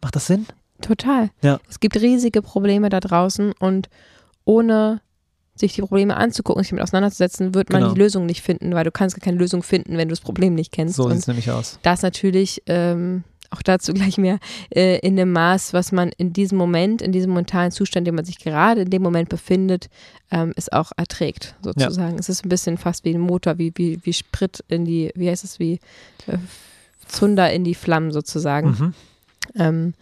[0.00, 0.46] Macht das Sinn?
[0.82, 1.30] Total.
[1.42, 1.60] Ja.
[1.68, 3.88] Es gibt riesige Probleme da draußen und
[4.44, 5.00] ohne
[5.54, 7.94] sich die Probleme anzugucken, sich damit auseinanderzusetzen, wird man genau.
[7.94, 10.72] die Lösung nicht finden, weil du kannst keine Lösung finden, wenn du das Problem nicht
[10.72, 10.96] kennst.
[10.96, 11.78] So sieht es nämlich aus.
[11.82, 14.38] Das natürlich, ähm, auch dazu gleich mehr,
[14.70, 18.14] äh, in dem Maß, was man in diesem Moment, in diesem mentalen Zustand, in dem
[18.14, 19.88] man sich gerade in dem Moment befindet,
[20.30, 22.14] ähm, es auch erträgt, sozusagen.
[22.14, 22.18] Ja.
[22.18, 25.28] Es ist ein bisschen fast wie ein Motor, wie, wie, wie Sprit in die, wie
[25.28, 25.80] heißt es, wie
[26.26, 26.38] äh,
[27.06, 28.70] Zunder in die Flammen sozusagen.
[28.70, 28.94] Mhm.
[29.56, 29.94] Ähm,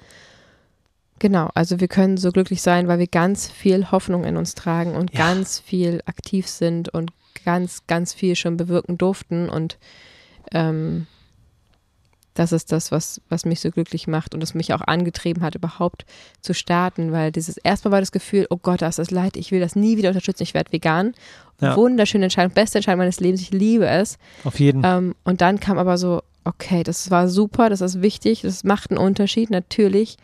[1.20, 4.94] Genau, also wir können so glücklich sein, weil wir ganz viel Hoffnung in uns tragen
[4.96, 5.18] und ja.
[5.18, 7.12] ganz viel aktiv sind und
[7.44, 9.50] ganz, ganz viel schon bewirken durften.
[9.50, 9.78] Und
[10.52, 11.06] ähm,
[12.32, 15.54] das ist das, was, was mich so glücklich macht und das mich auch angetrieben hat,
[15.54, 16.06] überhaupt
[16.40, 19.60] zu starten, weil dieses erstmal war das Gefühl, oh Gott, das ist leid, ich will
[19.60, 21.12] das nie wieder unterstützen, ich werde vegan.
[21.60, 21.76] Ja.
[21.76, 24.16] Wunderschöne Entscheidung, beste Entscheidung meines Lebens, ich liebe es.
[24.44, 24.82] Auf jeden.
[24.86, 28.90] Ähm, und dann kam aber so, okay, das war super, das ist wichtig, das macht
[28.90, 30.16] einen Unterschied, natürlich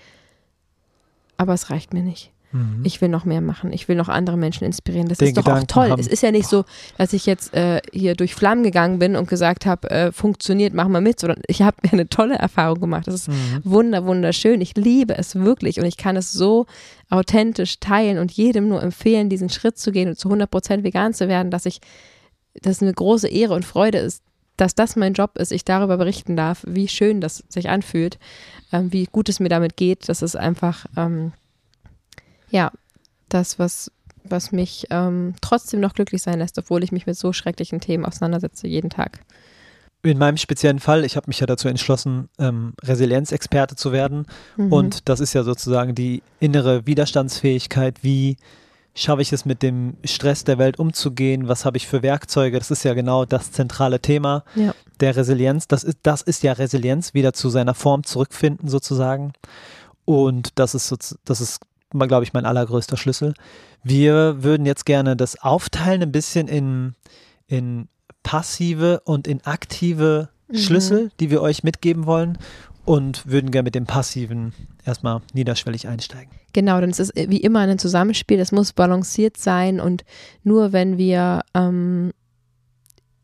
[1.36, 2.32] aber es reicht mir nicht.
[2.52, 2.80] Mhm.
[2.84, 3.72] Ich will noch mehr machen.
[3.72, 5.08] Ich will noch andere Menschen inspirieren.
[5.08, 5.90] Das Den ist doch Gedanken auch toll.
[5.90, 6.00] Haben.
[6.00, 6.64] Es ist ja nicht so,
[6.96, 10.88] dass ich jetzt äh, hier durch Flammen gegangen bin und gesagt habe, äh, funktioniert, mach
[10.88, 13.06] mal mit, sondern ich habe mir eine tolle Erfahrung gemacht.
[13.06, 13.60] Das ist mhm.
[13.64, 14.60] wunder, wunderschön.
[14.60, 16.66] Ich liebe es wirklich und ich kann es so
[17.10, 21.28] authentisch teilen und jedem nur empfehlen, diesen Schritt zu gehen und zu 100% vegan zu
[21.28, 21.80] werden, dass ich,
[22.62, 24.22] das eine große Ehre und Freude ist,
[24.56, 28.18] dass das mein Job ist, ich darüber berichten darf, wie schön das sich anfühlt,
[28.72, 30.08] ähm, wie gut es mir damit geht.
[30.08, 31.32] Das ist einfach, ähm,
[32.50, 32.70] ja,
[33.28, 33.90] das, was,
[34.24, 38.04] was mich ähm, trotzdem noch glücklich sein lässt, obwohl ich mich mit so schrecklichen Themen
[38.04, 39.20] auseinandersetze jeden Tag.
[40.02, 44.26] In meinem speziellen Fall, ich habe mich ja dazu entschlossen, ähm, Resilienzexperte zu werden.
[44.56, 44.72] Mhm.
[44.72, 48.36] Und das ist ja sozusagen die innere Widerstandsfähigkeit, wie
[48.96, 51.48] schaffe ich es mit dem Stress der Welt umzugehen?
[51.48, 52.58] Was habe ich für Werkzeuge?
[52.58, 54.74] Das ist ja genau das zentrale Thema ja.
[55.00, 55.68] der Resilienz.
[55.68, 59.34] Das ist, das ist ja Resilienz, wieder zu seiner Form zurückfinden sozusagen.
[60.06, 63.34] Und das ist, so, das ist, glaube ich, mein allergrößter Schlüssel.
[63.82, 66.94] Wir würden jetzt gerne das aufteilen ein bisschen in,
[67.46, 67.88] in
[68.22, 70.56] passive und in aktive mhm.
[70.56, 72.38] Schlüssel, die wir euch mitgeben wollen
[72.86, 76.30] und würden gerne mit dem Passiven erstmal niederschwellig einsteigen.
[76.52, 80.04] Genau, denn es ist wie immer ein Zusammenspiel, es muss balanciert sein und
[80.44, 82.12] nur wenn wir ähm,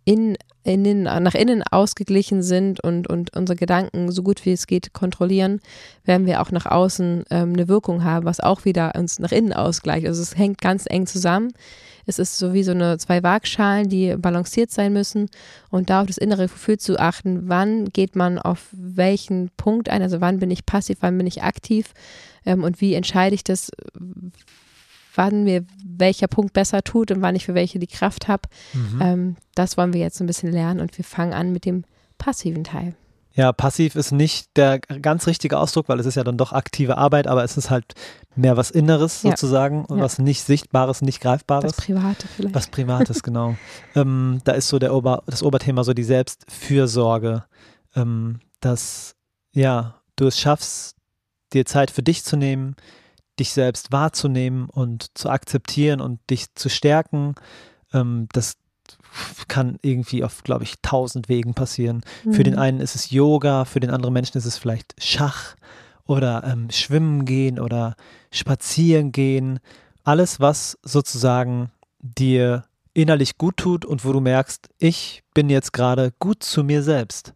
[0.05, 4.93] in, in nach innen ausgeglichen sind und, und unsere Gedanken so gut wie es geht
[4.93, 5.61] kontrollieren,
[6.05, 9.53] werden wir auch nach außen ähm, eine Wirkung haben, was auch wieder uns nach innen
[9.53, 10.07] ausgleicht.
[10.07, 11.53] Also es hängt ganz eng zusammen.
[12.07, 15.29] Es ist so wie so eine zwei Waagschalen, die balanciert sein müssen
[15.71, 20.03] und da auf das innere Gefühl zu achten, wann geht man auf welchen Punkt ein,
[20.03, 21.93] also wann bin ich passiv, wann bin ich aktiv
[22.45, 23.71] ähm, und wie entscheide ich das,
[25.15, 28.49] wann mir welcher Punkt besser tut und wann ich für welche die Kraft habe.
[28.73, 29.01] Mhm.
[29.01, 31.85] Ähm, das wollen wir jetzt ein bisschen lernen und wir fangen an mit dem
[32.19, 32.95] passiven Teil.
[33.35, 36.99] Ja, passiv ist nicht der ganz richtige Ausdruck, weil es ist ja dann doch aktive
[36.99, 37.95] Arbeit, aber es ist halt
[38.37, 39.31] mehr was Inneres ja.
[39.31, 39.97] sozusagen, ja.
[39.97, 41.77] was nicht Sichtbares, nicht Greifbares.
[41.77, 42.55] Was Private vielleicht.
[42.55, 43.57] Was Privates, genau.
[43.95, 47.45] Ähm, da ist so der Ober, das Oberthema so die Selbstfürsorge,
[47.97, 49.15] ähm, dass
[49.53, 50.97] ja, du es schaffst,
[51.53, 52.77] dir Zeit für dich zu nehmen,
[53.39, 57.35] dich selbst wahrzunehmen und zu akzeptieren und dich zu stärken,
[57.93, 58.55] ähm, das
[59.49, 62.03] kann irgendwie auf, glaube ich, tausend Wegen passieren.
[62.25, 62.33] Mhm.
[62.33, 62.61] Für den mhm.
[62.61, 65.57] einen ist es Yoga, für den anderen Menschen ist es vielleicht Schach
[66.07, 67.97] oder ähm, Schwimmen gehen oder
[68.31, 69.61] Spazieren gehen.
[70.05, 71.71] Alles, was sozusagen
[72.01, 76.83] dir innerlich gut tut und wo du merkst, ich bin jetzt gerade gut zu mir
[76.83, 77.35] selbst.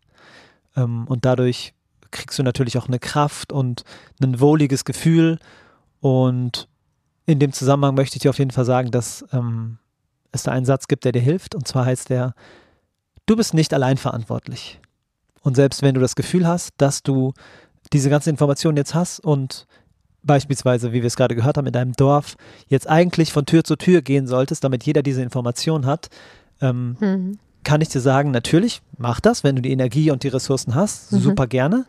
[0.76, 1.72] Ähm, und dadurch
[2.10, 3.84] kriegst du natürlich auch eine Kraft und
[4.22, 5.38] ein wohliges Gefühl.
[6.00, 6.68] Und
[7.26, 9.78] in dem Zusammenhang möchte ich dir auf jeden Fall sagen, dass ähm,
[10.36, 11.54] es da einen Satz gibt, der dir hilft.
[11.54, 12.34] Und zwar heißt der,
[13.26, 14.80] du bist nicht allein verantwortlich.
[15.42, 17.32] Und selbst wenn du das Gefühl hast, dass du
[17.92, 19.66] diese ganzen Informationen jetzt hast und
[20.22, 23.76] beispielsweise, wie wir es gerade gehört haben, in deinem Dorf jetzt eigentlich von Tür zu
[23.76, 26.08] Tür gehen solltest, damit jeder diese Information hat,
[26.60, 27.38] ähm, mhm.
[27.62, 31.12] kann ich dir sagen, natürlich, mach das, wenn du die Energie und die Ressourcen hast,
[31.12, 31.20] mhm.
[31.20, 31.86] super gerne.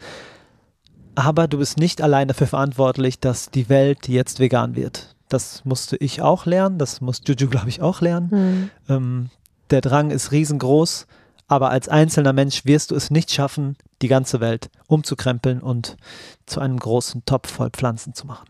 [1.15, 5.15] Aber du bist nicht allein dafür verantwortlich, dass die Welt jetzt vegan wird.
[5.29, 8.29] Das musste ich auch lernen, das muss Juju, glaube ich, auch lernen.
[8.31, 8.69] Mhm.
[8.89, 9.29] Ähm,
[9.69, 11.07] der Drang ist riesengroß,
[11.47, 15.97] aber als einzelner Mensch wirst du es nicht schaffen, die ganze Welt umzukrempeln und
[16.45, 18.47] zu einem großen Topf voll Pflanzen zu machen.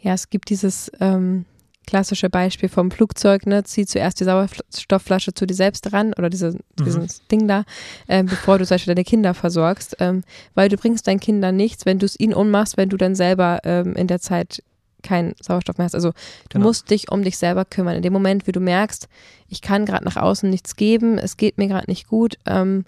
[0.00, 1.44] Ja, es gibt dieses ähm,
[1.86, 3.64] klassische Beispiel vom Flugzeug, ne?
[3.64, 6.84] zieh zuerst die Sauerstoffflasche zu dir selbst ran oder diese, mhm.
[6.84, 7.64] dieses Ding da,
[8.06, 10.22] äh, bevor du zum Beispiel deine Kinder versorgst, ähm,
[10.54, 13.60] weil du bringst deinen Kindern nichts, wenn du es ihnen ummachst, wenn du dann selber
[13.64, 14.62] ähm, in der Zeit
[15.02, 15.94] keinen Sauerstoff mehr hast.
[15.94, 16.16] Also du
[16.50, 16.66] genau.
[16.66, 17.96] musst dich um dich selber kümmern.
[17.96, 19.08] In dem Moment, wie du merkst,
[19.48, 22.84] ich kann gerade nach außen nichts geben, es geht mir gerade nicht gut, ähm,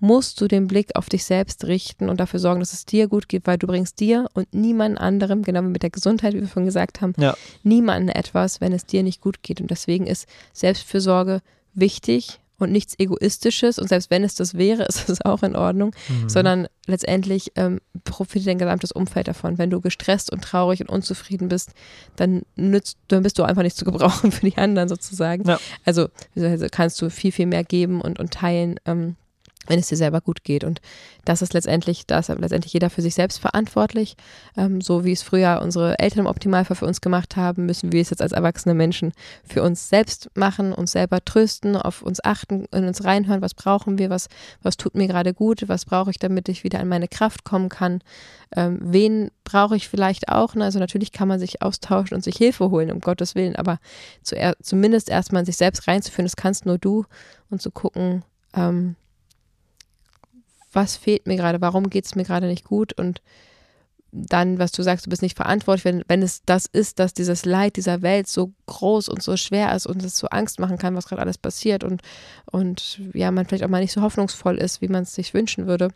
[0.00, 3.28] musst du den Blick auf dich selbst richten und dafür sorgen, dass es dir gut
[3.28, 6.48] geht, weil du bringst dir und niemand anderem, genau wie mit der Gesundheit, wie wir
[6.48, 7.36] vorhin gesagt haben, ja.
[7.62, 9.60] niemandem etwas, wenn es dir nicht gut geht.
[9.60, 11.40] Und deswegen ist Selbstfürsorge
[11.74, 13.78] wichtig und nichts Egoistisches.
[13.78, 16.28] Und selbst wenn es das wäre, ist es auch in Ordnung, mhm.
[16.28, 19.58] sondern letztendlich ähm, profitiert dein gesamtes Umfeld davon.
[19.58, 21.72] Wenn du gestresst und traurig und unzufrieden bist,
[22.16, 25.48] dann nützt, dann bist du einfach nicht zu gebrauchen für die anderen sozusagen.
[25.48, 25.58] Ja.
[25.84, 28.80] Also, also kannst du viel, viel mehr geben und, und teilen.
[28.84, 29.16] Ähm,
[29.68, 30.64] wenn es dir selber gut geht.
[30.64, 30.80] Und
[31.24, 34.16] das ist letztendlich, da ist letztendlich jeder für sich selbst verantwortlich.
[34.56, 38.00] Ähm, so wie es früher unsere Eltern im Optimalfall für uns gemacht haben, müssen wir
[38.00, 39.12] es jetzt als erwachsene Menschen
[39.44, 43.98] für uns selbst machen, uns selber trösten, auf uns achten, in uns reinhören, was brauchen
[43.98, 44.28] wir, was,
[44.62, 47.68] was tut mir gerade gut, was brauche ich, damit ich wieder an meine Kraft kommen
[47.68, 48.00] kann.
[48.56, 50.54] Ähm, wen brauche ich vielleicht auch?
[50.54, 50.64] Ne?
[50.64, 53.78] Also natürlich kann man sich austauschen und sich Hilfe holen, um Gottes Willen, aber
[54.22, 57.04] zu, zumindest erstmal in sich selbst reinzuführen, das kannst nur du
[57.50, 58.96] und zu gucken, ähm,
[60.72, 63.22] was fehlt mir gerade, warum geht es mir gerade nicht gut und
[64.10, 67.44] dann, was du sagst, du bist nicht verantwortlich, wenn, wenn es das ist, dass dieses
[67.44, 70.94] Leid dieser Welt so groß und so schwer ist und es so Angst machen kann,
[70.94, 72.00] was gerade alles passiert und,
[72.50, 75.66] und ja, man vielleicht auch mal nicht so hoffnungsvoll ist, wie man es sich wünschen
[75.66, 75.90] würde,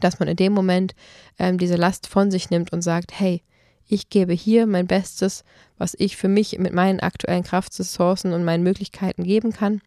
[0.00, 0.94] dass man in dem Moment
[1.38, 3.42] ähm, diese Last von sich nimmt und sagt, hey,
[3.86, 5.44] ich gebe hier mein Bestes,
[5.78, 9.80] was ich für mich mit meinen aktuellen Kraftressourcen und meinen Möglichkeiten geben kann.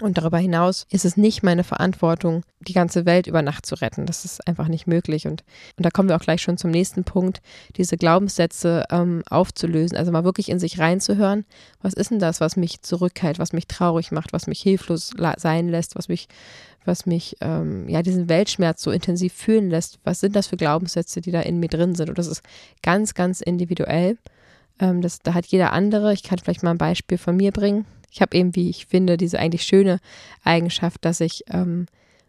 [0.00, 4.06] Und darüber hinaus ist es nicht meine Verantwortung, die ganze Welt über Nacht zu retten.
[4.06, 5.28] Das ist einfach nicht möglich.
[5.28, 5.44] Und,
[5.76, 7.40] und da kommen wir auch gleich schon zum nächsten Punkt,
[7.76, 9.96] diese Glaubenssätze ähm, aufzulösen.
[9.96, 11.44] Also mal wirklich in sich reinzuhören.
[11.80, 15.68] Was ist denn das, was mich zurückhält, was mich traurig macht, was mich hilflos sein
[15.68, 16.26] lässt, was mich,
[16.84, 20.00] was mich, ähm, ja, diesen Weltschmerz so intensiv fühlen lässt?
[20.02, 22.08] Was sind das für Glaubenssätze, die da in mir drin sind?
[22.08, 22.42] Und das ist
[22.82, 24.18] ganz, ganz individuell.
[24.80, 26.12] Ähm, das, da hat jeder andere.
[26.12, 27.86] Ich kann vielleicht mal ein Beispiel von mir bringen.
[28.14, 29.98] Ich habe eben, wie ich finde, diese eigentlich schöne
[30.44, 31.86] Eigenschaft, dass ich ähm,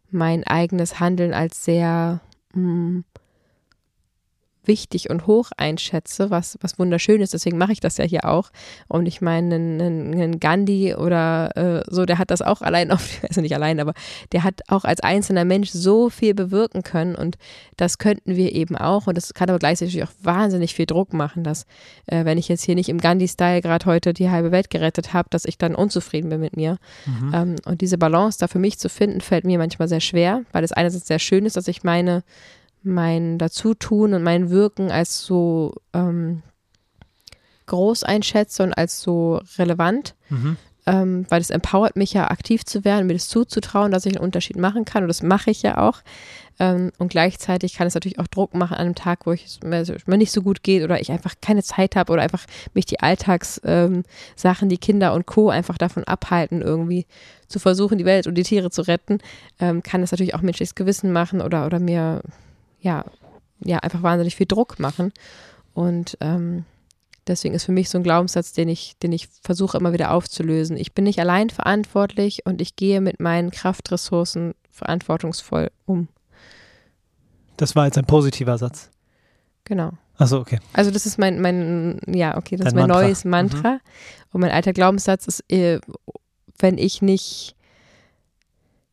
[0.09, 2.21] mein eigenes Handeln als sehr
[2.53, 3.03] mh, mm,
[4.67, 7.33] wichtig und hoch einschätze, was, was wunderschön ist.
[7.33, 8.49] Deswegen mache ich das ja hier auch.
[8.87, 13.19] Und ich meine, einen, einen Gandhi oder äh, so, der hat das auch allein auf,
[13.27, 13.93] also nicht allein, aber
[14.31, 17.15] der hat auch als einzelner Mensch so viel bewirken können.
[17.15, 17.37] Und
[17.77, 19.07] das könnten wir eben auch.
[19.07, 21.65] Und das kann aber gleichzeitig auch wahnsinnig viel Druck machen, dass,
[22.07, 25.29] äh, wenn ich jetzt hier nicht im Gandhi-Style gerade heute die halbe Welt gerettet habe,
[25.29, 26.77] dass ich dann unzufrieden bin mit mir.
[27.05, 27.31] Mhm.
[27.33, 30.63] Ähm, und diese Balance da für mich zu finden, fällt mir manchmal sehr schwer, weil
[30.63, 32.23] es einerseits sehr schön ist, dass ich meine,
[32.85, 36.43] mein Dazutun und mein Wirken als so ähm,
[37.65, 40.57] groß einschätze und als so relevant, mhm.
[40.85, 44.23] ähm, weil es empowert mich ja aktiv zu werden, mir das zuzutrauen, dass ich einen
[44.23, 46.01] Unterschied machen kann und das mache ich ja auch.
[46.57, 49.83] Ähm, und gleichzeitig kann es natürlich auch Druck machen an einem Tag, wo es mir,
[50.05, 53.01] mir nicht so gut geht oder ich einfach keine Zeit habe oder einfach mich die
[53.01, 54.03] Alltagssachen,
[54.45, 55.49] ähm, die Kinder und Co.
[55.49, 57.05] einfach davon abhalten, irgendwie
[57.47, 59.19] zu versuchen, die Welt und die Tiere zu retten,
[59.59, 62.21] ähm, kann es natürlich auch menschliches Gewissen machen oder, oder mir
[62.85, 63.03] ja,
[63.63, 65.11] ja, einfach wahnsinnig viel Druck machen.
[65.73, 66.65] Und ähm,
[67.25, 70.77] deswegen ist für mich so ein Glaubenssatz, den ich, den ich versuche immer wieder aufzulösen.
[70.77, 76.07] Ich bin nicht allein verantwortlich und ich gehe mit meinen Kraftressourcen verantwortungsvoll um.
[77.57, 78.91] Das war jetzt ein positiver Satz.
[79.63, 79.93] Genau.
[80.17, 80.59] Also okay.
[80.73, 83.01] Also das ist mein, mein ja, okay, das Dein ist mein Mantra.
[83.01, 83.71] neues Mantra.
[83.71, 83.79] Mhm.
[84.31, 85.79] Und mein alter Glaubenssatz ist, äh,
[86.59, 87.54] wenn ich nicht,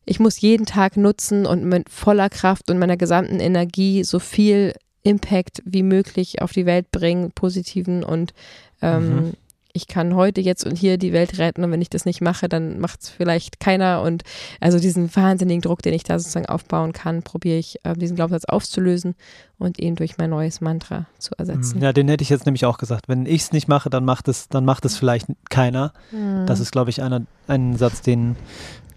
[0.05, 4.73] ich muss jeden Tag nutzen und mit voller Kraft und meiner gesamten Energie so viel
[5.03, 8.33] Impact wie möglich auf die Welt bringen, positiven und
[8.81, 9.33] ähm, mhm
[9.73, 12.47] ich kann heute jetzt und hier die Welt retten und wenn ich das nicht mache,
[12.47, 14.23] dann macht es vielleicht keiner und
[14.61, 18.45] also diesen wahnsinnigen Druck, den ich da sozusagen aufbauen kann, probiere ich äh, diesen Glaubenssatz
[18.45, 19.15] aufzulösen
[19.57, 21.81] und ihn durch mein neues Mantra zu ersetzen.
[21.81, 23.09] Ja, den hätte ich jetzt nämlich auch gesagt.
[23.09, 25.91] Wenn ich es nicht mache, dann macht es, dann macht es vielleicht keiner.
[26.11, 26.45] Mhm.
[26.45, 28.35] Das ist, glaube ich, einer, ein Satz, den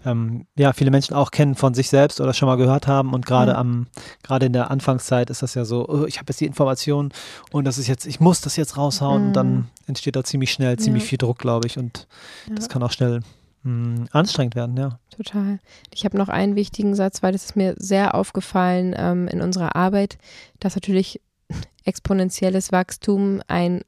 [0.05, 3.13] ähm, ja, viele Menschen auch kennen von sich selbst oder schon mal gehört haben.
[3.13, 3.57] Und gerade mhm.
[3.57, 3.87] am,
[4.23, 7.11] gerade in der Anfangszeit ist das ja so, oh, ich habe jetzt die Information
[7.51, 9.21] und das ist jetzt, ich muss das jetzt raushauen.
[9.21, 9.27] Mhm.
[9.27, 9.65] Und dann mhm.
[9.87, 11.09] entsteht da ziemlich schnell ziemlich ja.
[11.09, 11.77] viel Druck, glaube ich.
[11.77, 12.07] Und
[12.47, 12.55] ja.
[12.55, 13.21] das kann auch schnell
[13.63, 14.99] mh, hm, anstrengend werden, ja.
[15.15, 15.59] Total.
[15.93, 19.75] Ich habe noch einen wichtigen Satz, weil das ist mir sehr aufgefallen ähm, in unserer
[19.75, 20.17] Arbeit,
[20.59, 21.21] dass natürlich
[21.85, 23.81] exponentielles Wachstum ein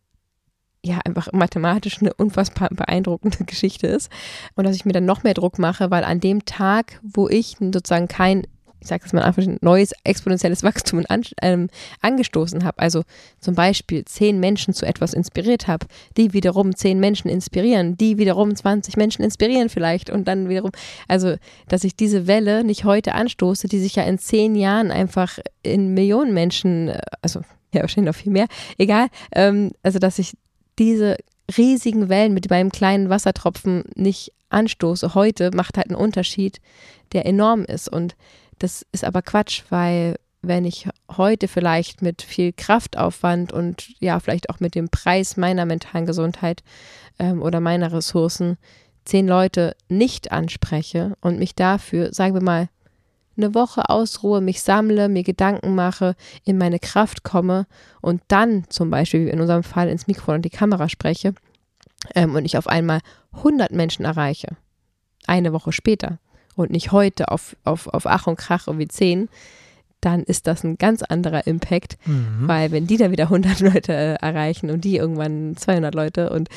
[0.89, 4.11] ja einfach mathematisch eine unfassbar beeindruckende Geschichte ist.
[4.55, 7.57] Und dass ich mir dann noch mehr Druck mache, weil an dem Tag, wo ich
[7.59, 8.43] sozusagen kein
[8.81, 11.69] ich sage das mal einfach, neues exponentielles Wachstum an, ähm,
[12.01, 13.03] angestoßen habe, also
[13.39, 15.85] zum Beispiel zehn Menschen zu etwas inspiriert habe,
[16.17, 20.71] die wiederum zehn Menschen inspirieren, die wiederum 20 Menschen inspirieren vielleicht und dann wiederum,
[21.07, 21.35] also
[21.67, 25.93] dass ich diese Welle nicht heute anstoße, die sich ja in zehn Jahren einfach in
[25.93, 27.41] Millionen Menschen, äh, also
[27.73, 30.33] ja wahrscheinlich noch viel mehr, egal, ähm, also dass ich
[30.79, 31.17] diese
[31.57, 36.59] riesigen Wellen mit meinem kleinen Wassertropfen nicht anstoße heute, macht halt einen Unterschied,
[37.11, 37.89] der enorm ist.
[37.89, 38.15] Und
[38.57, 44.49] das ist aber Quatsch, weil wenn ich heute vielleicht mit viel Kraftaufwand und ja, vielleicht
[44.49, 46.63] auch mit dem Preis meiner mentalen Gesundheit
[47.19, 48.57] ähm, oder meiner Ressourcen
[49.03, 52.69] zehn Leute nicht anspreche und mich dafür, sagen wir mal,
[53.39, 56.15] eine Woche ausruhe, mich sammle, mir Gedanken mache,
[56.45, 57.65] in meine Kraft komme
[58.01, 61.33] und dann zum Beispiel, wie in unserem Fall, ins Mikrofon und die Kamera spreche
[62.15, 62.99] ähm, und ich auf einmal
[63.33, 64.57] 100 Menschen erreiche,
[65.27, 66.19] eine Woche später
[66.55, 69.29] und nicht heute auf, auf, auf Ach und Krach wie 10,
[70.01, 72.47] dann ist das ein ganz anderer Impact, mhm.
[72.47, 76.49] weil wenn die da wieder 100 Leute äh, erreichen und die irgendwann 200 Leute und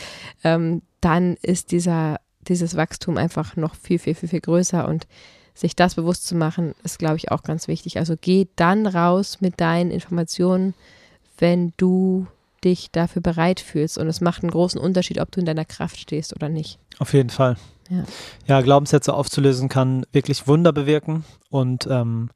[0.44, 5.06] ähm, dann ist dieser, dieses Wachstum einfach noch viel, viel, viel, viel größer und
[5.54, 7.98] sich das bewusst zu machen, ist, glaube ich, auch ganz wichtig.
[7.98, 10.74] Also geh dann raus mit deinen Informationen,
[11.38, 12.26] wenn du
[12.64, 13.98] dich dafür bereit fühlst.
[13.98, 16.78] Und es macht einen großen Unterschied, ob du in deiner Kraft stehst oder nicht.
[16.98, 17.56] Auf jeden Fall.
[17.90, 18.04] Ja,
[18.46, 22.30] ja Glaubenssätze aufzulösen kann wirklich Wunder bewirken und ähm,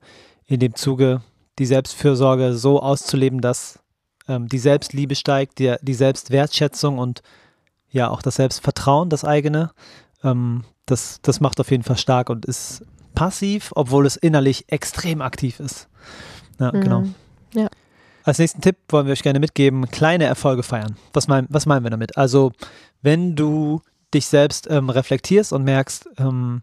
[0.47, 1.23] in dem Zuge
[1.59, 3.79] die Selbstfürsorge so auszuleben, dass
[4.29, 7.23] ähm, die Selbstliebe steigt, die, die Selbstwertschätzung und
[7.91, 9.71] ja auch das Selbstvertrauen, das eigene.
[10.23, 12.85] Ähm, das, das macht auf jeden Fall stark und ist
[13.17, 15.89] passiv, obwohl es innerlich extrem aktiv ist.
[16.61, 16.81] Ja, mhm.
[16.81, 17.05] genau.
[17.55, 17.69] Ja.
[18.23, 20.97] Als nächsten Tipp wollen wir euch gerne mitgeben, kleine Erfolge feiern.
[21.13, 22.17] Was, mein, was meinen wir damit?
[22.17, 22.53] Also,
[23.03, 23.83] wenn du
[24.15, 26.63] dich selbst ähm, reflektierst und merkst, ähm,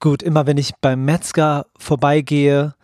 [0.00, 2.74] gut, immer wenn ich beim Metzger vorbeigehe,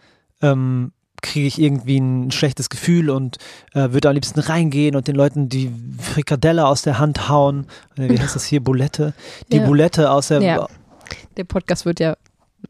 [0.42, 0.92] ähm,
[1.22, 3.38] kriege ich irgendwie ein schlechtes Gefühl und
[3.72, 7.66] äh, würde am liebsten reingehen und den Leuten die Frikadelle aus der Hand hauen.
[7.96, 8.62] Äh, wie heißt das hier?
[8.62, 9.14] Bulette?
[9.50, 9.66] Die ja.
[9.66, 10.40] Bulette aus der.
[10.40, 10.68] Ja.
[11.36, 12.16] Der Podcast wird ja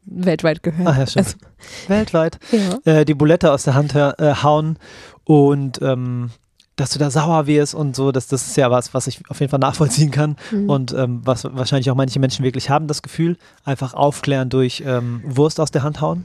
[0.04, 0.88] weltweit gehört.
[0.88, 1.26] Ach ja, stimmt.
[1.26, 2.38] Also, weltweit.
[2.84, 3.00] Ja.
[3.00, 4.78] Äh, die Bulette aus der Hand äh, hauen
[5.24, 6.30] und ähm,
[6.76, 9.40] dass du da sauer wirst und so, das, das ist ja was, was ich auf
[9.40, 10.68] jeden Fall nachvollziehen kann mhm.
[10.68, 15.22] und ähm, was wahrscheinlich auch manche Menschen wirklich haben, das Gefühl, einfach aufklären durch ähm,
[15.24, 16.24] Wurst aus der Hand hauen.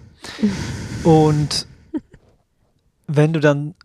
[1.04, 1.68] und
[3.08, 3.76] wenn du dann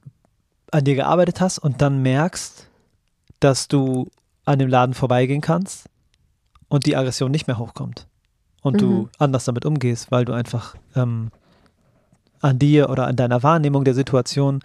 [0.71, 2.69] an dir gearbeitet hast und dann merkst,
[3.41, 4.11] dass du
[4.45, 5.87] an dem Laden vorbeigehen kannst
[6.69, 8.07] und die Aggression nicht mehr hochkommt,
[8.65, 8.79] und mhm.
[8.79, 11.31] du anders damit umgehst, weil du einfach ähm,
[12.41, 14.61] an dir oder an deiner Wahrnehmung der Situation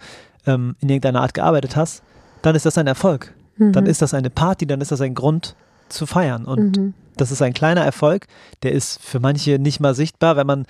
[0.46, 2.02] ähm, in irgendeiner Art gearbeitet hast,
[2.42, 3.32] dann ist das ein Erfolg.
[3.58, 3.72] Mhm.
[3.72, 5.54] Dann ist das eine Party, dann ist das ein Grund
[5.90, 6.46] zu feiern.
[6.46, 6.94] Und mhm.
[7.16, 8.26] das ist ein kleiner Erfolg,
[8.62, 10.36] der ist für manche nicht mal sichtbar.
[10.36, 10.66] Wenn man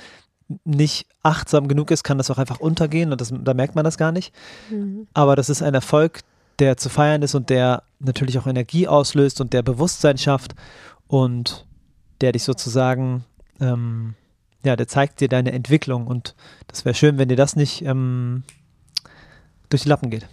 [0.65, 3.97] nicht achtsam genug ist, kann das auch einfach untergehen und das, da merkt man das
[3.97, 4.35] gar nicht.
[4.71, 5.07] Mhm.
[5.15, 6.21] Aber das ist ein Erfolg,
[6.59, 10.57] der zu feiern ist und der natürlich auch Energie auslöst und der Bewusstsein schafft.
[11.07, 11.65] Und
[12.21, 13.25] der dich sozusagen,
[13.61, 14.15] ähm,
[14.63, 16.35] ja, der zeigt dir deine Entwicklung und
[16.67, 18.43] das wäre schön, wenn dir das nicht ähm,
[19.69, 20.29] durch die Lappen geht.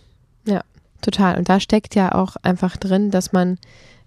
[0.46, 0.62] Ja,
[1.02, 1.38] total.
[1.38, 3.58] Und da steckt ja auch einfach drin, dass man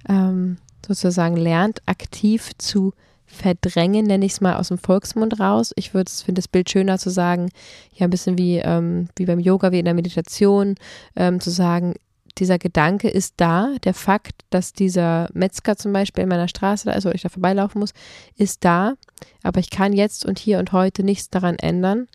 [0.09, 2.93] ähm, sozusagen lernt, aktiv zu
[3.27, 5.73] verdrängen, nenne ich es mal aus dem Volksmund raus.
[5.77, 7.51] Ich würde finde das Bild schöner zu sagen,
[7.95, 10.75] ja, ein bisschen wie, ähm, wie beim Yoga, wie in der Meditation,
[11.15, 11.95] ähm, zu sagen,
[12.41, 16.93] dieser Gedanke ist da, der Fakt, dass dieser Metzger zum Beispiel in meiner Straße da
[16.93, 17.93] ist oder ich da vorbeilaufen muss,
[18.37, 18.95] ist da,
[19.43, 22.09] aber ich kann jetzt und hier und heute nichts daran ändern.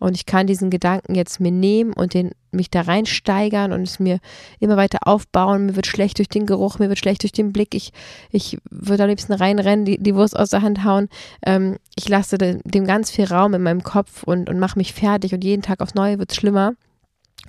[0.00, 4.00] Und ich kann diesen Gedanken jetzt mir nehmen und den, mich da reinsteigern und es
[4.00, 4.18] mir
[4.58, 5.66] immer weiter aufbauen.
[5.66, 7.74] Mir wird schlecht durch den Geruch, mir wird schlecht durch den Blick.
[7.74, 7.92] Ich,
[8.30, 11.10] ich würde am liebsten reinrennen, die, die Wurst aus der Hand hauen.
[11.44, 15.34] Ähm, ich lasse dem, ganz viel Raum in meinem Kopf und, und mache mich fertig
[15.34, 16.72] und jeden Tag aufs Neue wird es schlimmer.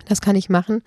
[0.05, 0.81] Das kann ich machen.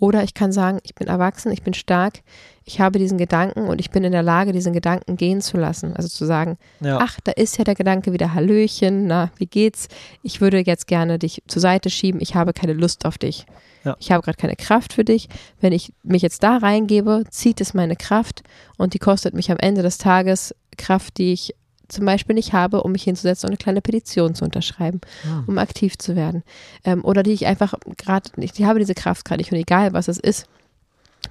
[0.00, 2.20] Oder ich kann sagen, ich bin erwachsen, ich bin stark,
[2.64, 5.96] ich habe diesen Gedanken und ich bin in der Lage, diesen Gedanken gehen zu lassen.
[5.96, 6.98] Also zu sagen, ja.
[7.00, 9.88] ach, da ist ja der Gedanke wieder Hallöchen, na, wie geht's?
[10.22, 13.46] Ich würde jetzt gerne dich zur Seite schieben, ich habe keine Lust auf dich.
[13.84, 13.96] Ja.
[13.98, 15.28] Ich habe gerade keine Kraft für dich.
[15.60, 18.42] Wenn ich mich jetzt da reingebe, zieht es meine Kraft
[18.76, 21.54] und die kostet mich am Ende des Tages Kraft, die ich
[21.88, 25.44] zum Beispiel nicht habe, um mich hinzusetzen und eine kleine Petition zu unterschreiben, ah.
[25.46, 26.42] um aktiv zu werden.
[26.84, 30.08] Ähm, oder die ich einfach gerade, ich habe diese Kraft gerade nicht und egal was
[30.08, 30.46] es ist,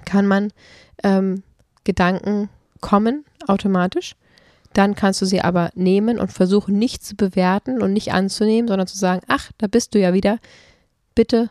[0.04, 0.52] kann man
[1.02, 1.42] ähm,
[1.84, 2.48] Gedanken
[2.80, 4.14] kommen automatisch.
[4.74, 8.86] Dann kannst du sie aber nehmen und versuchen nicht zu bewerten und nicht anzunehmen, sondern
[8.86, 10.38] zu sagen, ach, da bist du ja wieder.
[11.14, 11.50] Bitte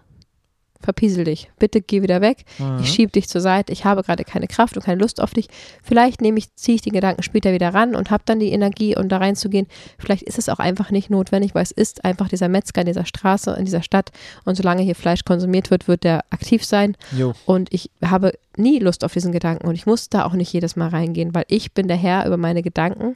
[0.82, 1.50] verpiesel dich.
[1.60, 2.46] Bitte geh wieder weg.
[2.60, 2.80] Mhm.
[2.82, 3.74] Ich schiebe dich zur Seite.
[3.74, 5.48] Ich habe gerade keine Kraft und keine Lust auf dich.
[5.84, 8.96] Vielleicht nehme ich, ziehe ich den Gedanken später wieder ran und habe dann die Energie,
[8.96, 9.68] um da reinzugehen.
[9.98, 13.06] Vielleicht ist es auch einfach nicht notwendig, weil es ist einfach dieser Metzger in dieser
[13.06, 14.12] Straße, in dieser Stadt.
[14.46, 16.96] Und solange hier Fleisch konsumiert wird, wird der aktiv sein.
[17.18, 17.34] Jo.
[17.46, 20.76] Und ich habe nie Lust auf diesen Gedanken und ich muss da auch nicht jedes
[20.76, 23.16] Mal reingehen, weil ich bin der Herr über meine Gedanken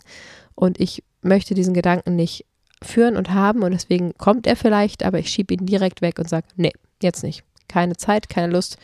[0.55, 2.45] und ich möchte diesen Gedanken nicht
[2.83, 6.29] führen und haben und deswegen kommt er vielleicht, aber ich schiebe ihn direkt weg und
[6.29, 8.77] sage, nee, jetzt nicht keine Zeit, keine Lust.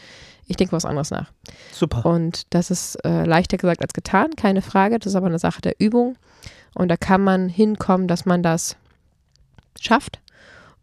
[0.47, 1.31] Ich denke was anderes nach.
[1.73, 2.05] Super.
[2.05, 4.97] Und das ist äh, leichter gesagt als getan, keine Frage.
[4.97, 6.15] Das ist aber eine Sache der Übung.
[6.73, 8.77] Und da kann man hinkommen, dass man das
[9.79, 10.19] schafft.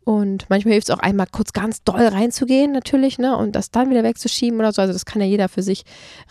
[0.05, 3.37] Und manchmal hilft es auch einmal kurz ganz doll reinzugehen, natürlich, ne?
[3.37, 4.83] Und das dann wieder wegzuschieben oder so.
[4.83, 5.85] Also das kann ja jeder für sich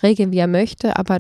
[0.04, 0.96] regeln, wie er möchte.
[0.98, 1.20] Aber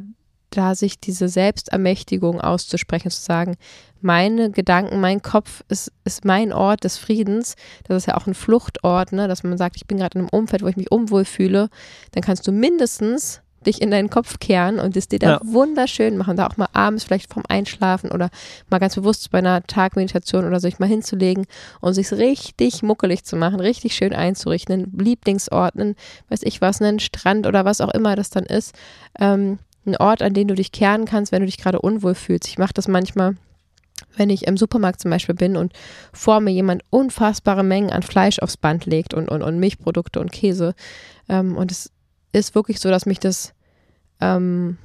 [0.58, 3.56] da sich diese Selbstermächtigung auszusprechen, zu sagen,
[4.02, 7.56] meine Gedanken, mein Kopf ist, ist mein Ort des Friedens.
[7.86, 9.28] Das ist ja auch ein Fluchtort, ne?
[9.28, 11.70] dass man sagt, ich bin gerade in einem Umfeld, wo ich mich unwohl fühle.
[12.12, 15.42] Dann kannst du mindestens dich in deinen Kopf kehren und es dir da ja.
[15.44, 18.30] wunderschön machen, da auch mal abends vielleicht vorm Einschlafen oder
[18.70, 21.46] mal ganz bewusst bei einer Tagmeditation oder sich mal hinzulegen
[21.82, 25.96] und sich richtig muckelig zu machen, richtig schön einzurichten, einen Lieblingsort, einen,
[26.30, 28.76] weiß ich was, einen Strand oder was auch immer das dann ist.
[29.20, 32.48] Ähm, ein Ort, an den du dich kehren kannst, wenn du dich gerade unwohl fühlst.
[32.48, 33.36] Ich mache das manchmal,
[34.16, 35.74] wenn ich im Supermarkt zum Beispiel bin und
[36.14, 40.32] vor mir jemand unfassbare Mengen an Fleisch aufs Band legt und, und, und Milchprodukte und
[40.32, 40.76] Käse.
[41.30, 41.92] Ähm, und es
[42.32, 43.54] ist wirklich so, dass mich das
[44.22, 44.78] ähm,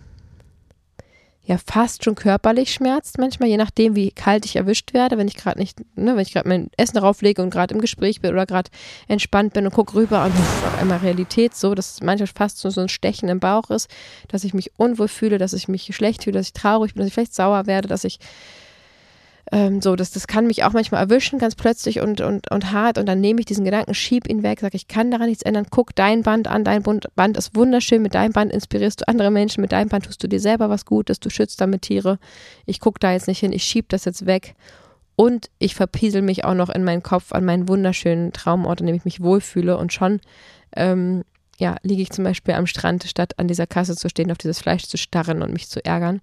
[1.48, 5.34] ja fast schon körperlich schmerzt manchmal, je nachdem, wie kalt ich erwischt werde, wenn ich
[5.34, 8.32] gerade nicht, ne, wenn ich gerade mein Essen darauf lege und gerade im Gespräch bin
[8.32, 8.70] oder gerade
[9.08, 12.58] entspannt bin und gucke rüber und das ist auf einmal Realität so, dass manchmal fast
[12.58, 13.90] so ein Stechen im Bauch ist,
[14.28, 17.08] dass ich mich unwohl fühle, dass ich mich schlecht fühle, dass ich traurig bin, dass
[17.08, 18.18] ich vielleicht sauer werde, dass ich
[19.50, 22.98] ähm, so, das, das kann mich auch manchmal erwischen, ganz plötzlich und, und, und hart.
[22.98, 25.66] Und dann nehme ich diesen Gedanken, schieb ihn weg, sage, ich kann daran nichts ändern.
[25.70, 28.02] Guck dein Band an, dein Band ist wunderschön.
[28.02, 30.84] Mit deinem Band inspirierst du andere Menschen, mit deinem Band tust du dir selber was
[30.84, 32.18] Gutes, du schützt damit Tiere.
[32.66, 34.54] Ich gucke da jetzt nicht hin, ich schieb das jetzt weg.
[35.16, 38.96] Und ich verpiesel mich auch noch in meinen Kopf an meinen wunderschönen Traumort, an dem
[38.96, 39.76] ich mich wohlfühle.
[39.76, 40.20] Und schon
[40.76, 41.24] ähm,
[41.58, 44.60] ja, liege ich zum Beispiel am Strand, statt an dieser Kasse zu stehen, auf dieses
[44.60, 46.20] Fleisch zu starren und mich zu ärgern.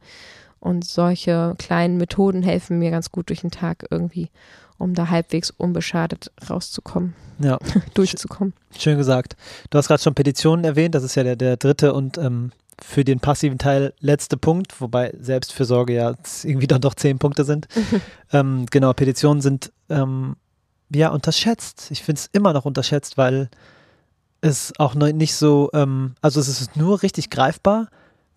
[0.65, 4.31] Und solche kleinen Methoden helfen mir ganz gut durch den Tag irgendwie,
[4.79, 7.59] um da halbwegs unbeschadet rauszukommen, ja.
[7.93, 8.51] durchzukommen.
[8.75, 9.35] Schön gesagt.
[9.69, 12.51] Du hast gerade schon Petitionen erwähnt, das ist ja der, der dritte und ähm,
[12.81, 17.67] für den passiven Teil letzte Punkt, wobei Selbstfürsorge ja irgendwie dann doch zehn Punkte sind.
[18.33, 20.35] ähm, genau, Petitionen sind ähm,
[20.89, 21.91] ja unterschätzt.
[21.91, 23.51] Ich finde es immer noch unterschätzt, weil
[24.41, 27.87] es auch nicht so, ähm, also es ist nur richtig greifbar,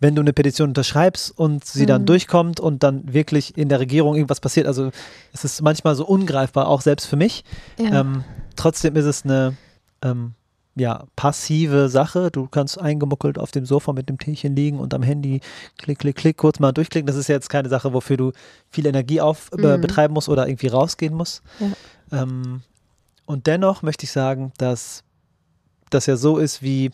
[0.01, 1.87] wenn du eine Petition unterschreibst und sie mhm.
[1.87, 4.67] dann durchkommt und dann wirklich in der Regierung irgendwas passiert.
[4.67, 4.91] Also
[5.33, 7.45] es ist manchmal so ungreifbar, auch selbst für mich.
[7.79, 8.01] Ja.
[8.01, 8.25] Ähm,
[8.57, 9.57] trotzdem ist es eine
[10.03, 10.35] ähm,
[10.77, 12.31] ja, passive Sache.
[12.31, 15.41] Du kannst eingemuckelt auf dem Sofa mit dem Teechen liegen und am Handy
[15.77, 17.07] klick, klick, klick, kurz mal durchklicken.
[17.07, 18.33] Das ist jetzt keine Sache, wofür du
[18.71, 19.81] viel Energie auf, äh, mhm.
[19.81, 21.43] betreiben musst oder irgendwie rausgehen musst.
[21.59, 22.23] Ja.
[22.23, 22.63] Ähm,
[23.27, 25.03] und dennoch möchte ich sagen, dass
[25.91, 26.93] das ja so ist wie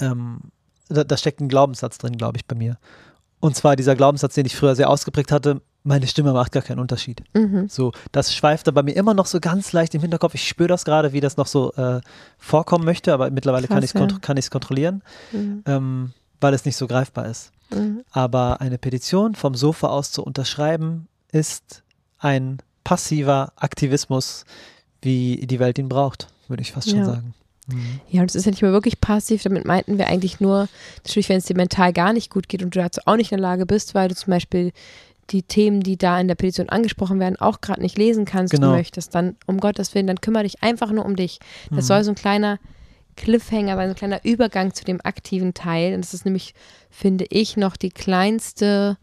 [0.00, 0.40] ähm,
[0.88, 2.78] da, da steckt ein Glaubenssatz drin, glaube ich, bei mir.
[3.40, 6.80] Und zwar dieser Glaubenssatz, den ich früher sehr ausgeprägt hatte, meine Stimme macht gar keinen
[6.80, 7.22] Unterschied.
[7.34, 7.68] Mhm.
[7.68, 10.34] So, das schweift da bei mir immer noch so ganz leicht im Hinterkopf.
[10.34, 12.00] Ich spüre das gerade, wie das noch so äh,
[12.38, 13.84] vorkommen möchte, aber mittlerweile Krass, kann
[14.36, 14.50] ich es ja.
[14.50, 15.62] kontrollieren, mhm.
[15.64, 17.52] ähm, weil es nicht so greifbar ist.
[17.70, 18.02] Mhm.
[18.10, 21.84] Aber eine Petition vom Sofa aus zu unterschreiben, ist
[22.18, 24.44] ein passiver Aktivismus,
[25.02, 26.96] wie die Welt ihn braucht, würde ich fast ja.
[26.96, 27.34] schon sagen.
[27.66, 28.00] Mhm.
[28.10, 29.42] Ja, und es ist ja nicht mehr wirklich passiv.
[29.42, 30.68] Damit meinten wir eigentlich nur,
[31.04, 33.38] natürlich, wenn es dir mental gar nicht gut geht und du dazu auch nicht in
[33.38, 34.72] der Lage bist, weil du zum Beispiel
[35.30, 38.68] die Themen, die da in der Petition angesprochen werden, auch gerade nicht lesen kannst Genau.
[38.70, 41.40] und möchtest, dann um Gottes Willen, dann kümmere dich einfach nur um dich.
[41.70, 41.88] Das Mhm.
[41.88, 42.58] soll so ein kleiner
[43.16, 45.94] Cliffhanger sein, so ein kleiner Übergang zu dem aktiven Teil.
[45.94, 46.54] Und das ist nämlich,
[46.90, 48.98] finde ich, noch die kleinste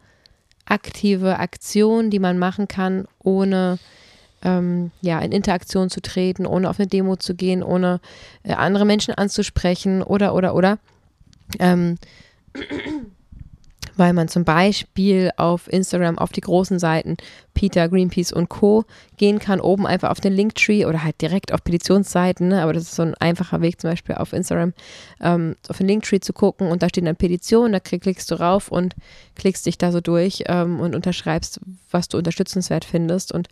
[0.65, 3.79] aktive Aktion, die man machen kann, ohne
[4.43, 7.99] ähm, ja, in Interaktion zu treten, ohne auf eine Demo zu gehen, ohne
[8.43, 10.79] äh, andere Menschen anzusprechen oder, oder, oder.
[11.59, 11.97] Ähm,
[13.95, 17.17] weil man zum Beispiel auf Instagram auf die großen Seiten
[17.53, 18.85] Peter, Greenpeace und Co.
[19.17, 22.63] gehen kann, oben einfach auf den Linktree oder halt direkt auf Petitionsseiten, ne?
[22.63, 24.73] aber das ist so ein einfacher Weg zum Beispiel auf Instagram,
[25.21, 28.35] ähm, auf den Linktree zu gucken und da stehen dann Petitionen, da klick- klickst du
[28.39, 28.95] rauf und
[29.35, 31.59] klickst dich da so durch ähm, und unterschreibst,
[31.91, 33.47] was du unterstützenswert findest und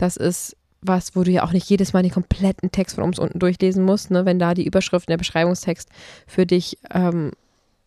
[0.00, 3.10] das ist was, wo du ja auch nicht jedes Mal den kompletten Text von oben
[3.10, 4.24] bis unten durchlesen musst, ne?
[4.24, 5.90] wenn da die Überschrift und der Beschreibungstext
[6.26, 7.32] für dich ähm,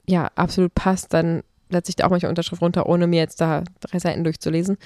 [0.05, 1.41] ja absolut passt, dann
[1.71, 4.77] setze ich da auch manchmal Unterschrift runter, ohne mir jetzt da drei Seiten durchzulesen.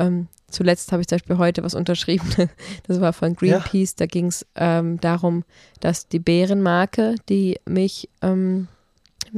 [0.00, 2.26] Ähm, zuletzt habe ich zum Beispiel heute was unterschrieben,
[2.86, 5.44] das war von Greenpeace, da ging es ähm, darum,
[5.80, 8.68] dass die Bärenmarke, die mich ähm,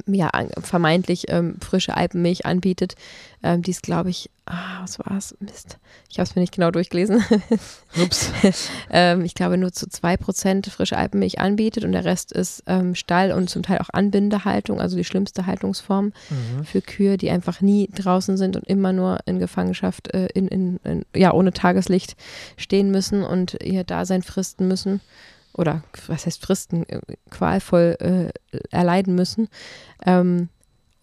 [0.06, 0.30] ja,
[0.60, 2.94] vermeintlich ähm, frische Alpenmilch anbietet,
[3.42, 5.36] ähm, die ist, glaube ich, ah, was war es?
[5.40, 5.78] Mist.
[6.10, 7.22] Ich habe es mir nicht genau durchgelesen.
[8.02, 8.30] Ups.
[8.90, 13.32] ähm, ich glaube, nur zu 2% frische Alpenmilch anbietet und der Rest ist ähm, Stall
[13.32, 16.64] und zum Teil auch Anbindehaltung, also die schlimmste Haltungsform Mhm.
[16.64, 20.80] für Kühe, die einfach nie draußen sind und immer nur in Gefangenschaft, äh, in, in,
[20.84, 22.16] in, ja, ohne Tageslicht
[22.56, 25.00] stehen müssen und ihr Dasein fristen müssen.
[25.54, 27.00] Oder was heißt fristen, äh,
[27.30, 29.48] qualvoll äh, erleiden müssen.
[30.04, 30.48] Ähm,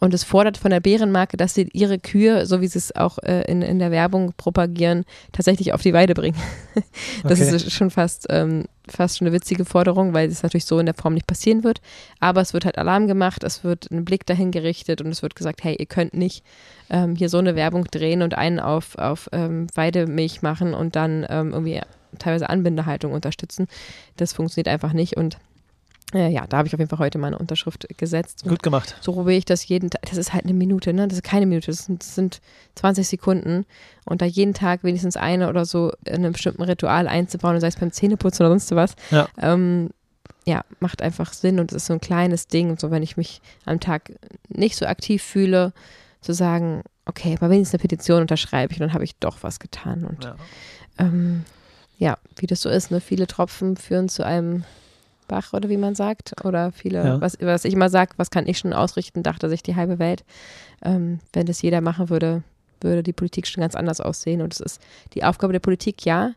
[0.04, 3.20] und es fordert von der Bärenmarke, dass sie ihre Kühe, so wie sie es auch
[3.20, 6.38] äh, in, in der Werbung propagieren, tatsächlich auf die Weide bringen.
[7.24, 7.56] Das Okay.
[7.56, 10.96] ist schon fast, ähm, fast schon eine witzige Forderung, weil es natürlich so in der
[10.96, 11.82] Form nicht passieren wird.
[12.20, 15.36] Aber es wird halt Alarm gemacht, es wird ein Blick dahin gerichtet und es wird
[15.36, 16.44] gesagt, hey, ihr könnt nicht
[16.90, 21.28] ähm, hier so eine Werbung drehen und einen auf, auf ähm, Weidemilch machen und dann
[21.30, 21.80] ähm, irgendwie
[22.20, 23.68] teilweise Anbindehaltung unterstützen.
[24.18, 25.38] Das funktioniert einfach nicht und
[26.14, 28.44] äh, ja, da habe ich auf jeden Fall heute meine Unterschrift gesetzt.
[28.44, 28.98] Gut gemacht.
[29.00, 30.02] so probiere ich das jeden Tag.
[30.10, 31.08] Das ist halt eine Minute, ne?
[31.08, 32.42] Das ist keine Minute, das sind, das sind
[32.76, 33.66] 20 Sekunden.
[34.04, 37.78] Und da jeden Tag wenigstens eine oder so in einem bestimmten Ritual einzubauen, sei es
[37.78, 39.30] beim Zähneputzen oder sonst was, Ja.
[39.42, 39.92] ähm,
[40.46, 42.72] ja, macht einfach Sinn und es ist so ein kleines Ding.
[42.72, 44.12] Und so, wenn ich mich am Tag
[44.50, 45.72] nicht so aktiv fühle,
[46.20, 49.60] zu sagen, okay, aber wenigstens eine Petition unterschreibe ich und dann habe ich doch was
[49.60, 50.04] getan.
[50.04, 50.36] Und Ja.
[50.98, 51.46] ähm,
[52.02, 53.00] ja, wie das so ist, ne?
[53.00, 54.64] Viele Tropfen führen zu einem
[55.28, 56.34] Bach oder wie man sagt.
[56.44, 57.22] Oder viele, Ja.
[57.22, 60.24] was, was ich immer sage, was kann ich schon ausrichten, dachte sich die halbe Welt.
[60.82, 62.42] Ähm, wenn das jeder machen würde,
[62.82, 64.42] würde die Politik schon ganz anders aussehen.
[64.42, 64.82] Und es ist
[65.14, 66.32] die Aufgabe der Politik, ja.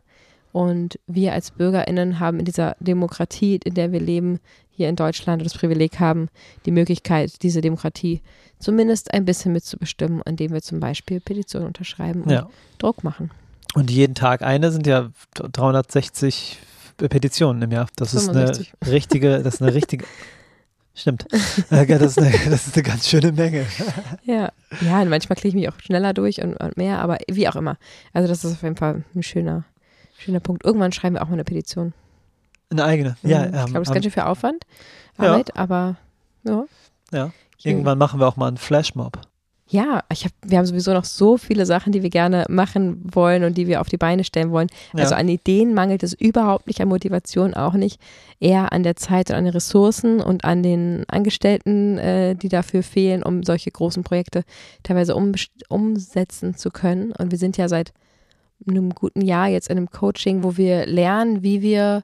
[0.51, 4.39] Und wir als BürgerInnen haben in dieser Demokratie, in der wir leben,
[4.69, 6.29] hier in Deutschland das Privileg haben,
[6.67, 8.21] die Möglichkeit, diese Demokratie
[8.59, 12.47] zumindest ein bisschen mitzubestimmen, indem wir zum Beispiel Petitionen unterschreiben und ja.
[12.77, 13.31] Druck machen.
[13.75, 16.59] Und jeden Tag eine sind ja 360
[16.97, 17.87] Petitionen im Jahr.
[17.97, 18.69] Das 65.
[18.73, 20.05] ist eine richtige, das ist eine richtige.
[20.97, 21.25] Stimmt.
[21.71, 23.65] Äh, Das ist, eine, das ist eine ganz schöne Menge.
[24.23, 24.49] Ja,
[24.81, 27.55] ja, und manchmal kriege ich mich auch schneller durch und, und mehr, aber wie auch
[27.57, 27.77] immer.
[28.13, 29.65] Also das ist auf jeden Fall ein schöner,
[30.17, 30.63] schöner Punkt.
[30.63, 31.93] Irgendwann schreiben wir auch mal eine Petition.
[32.71, 33.17] Eine eigene.
[33.23, 33.43] Ja, Mhm.
[33.43, 34.65] ähm, ich glaube, das ist ähm, ganz schön viel Aufwand,
[35.19, 35.25] Ja.
[35.33, 35.95] Arbeit, aber
[36.43, 36.63] ja.
[37.11, 37.31] Ja.
[37.61, 39.19] irgendwann machen wir auch mal einen Flashmob.
[39.67, 43.43] Ja, ich hab, wir haben sowieso noch so viele Sachen, die wir gerne machen wollen
[43.43, 44.67] und die wir auf die Beine stellen wollen.
[44.93, 45.19] Also Ja.
[45.19, 47.99] an Ideen mangelt es überhaupt nicht, an Motivation auch nicht.
[48.39, 52.83] Eher an der Zeit und an den Ressourcen und an den Angestellten, äh, die dafür
[52.83, 54.43] fehlen, um solche großen Projekte
[54.83, 55.31] teilweise um,
[55.67, 57.11] umsetzen zu können.
[57.13, 57.91] Und wir sind ja seit
[58.67, 62.03] einem guten Jahr jetzt in einem Coaching, wo wir lernen, wie wir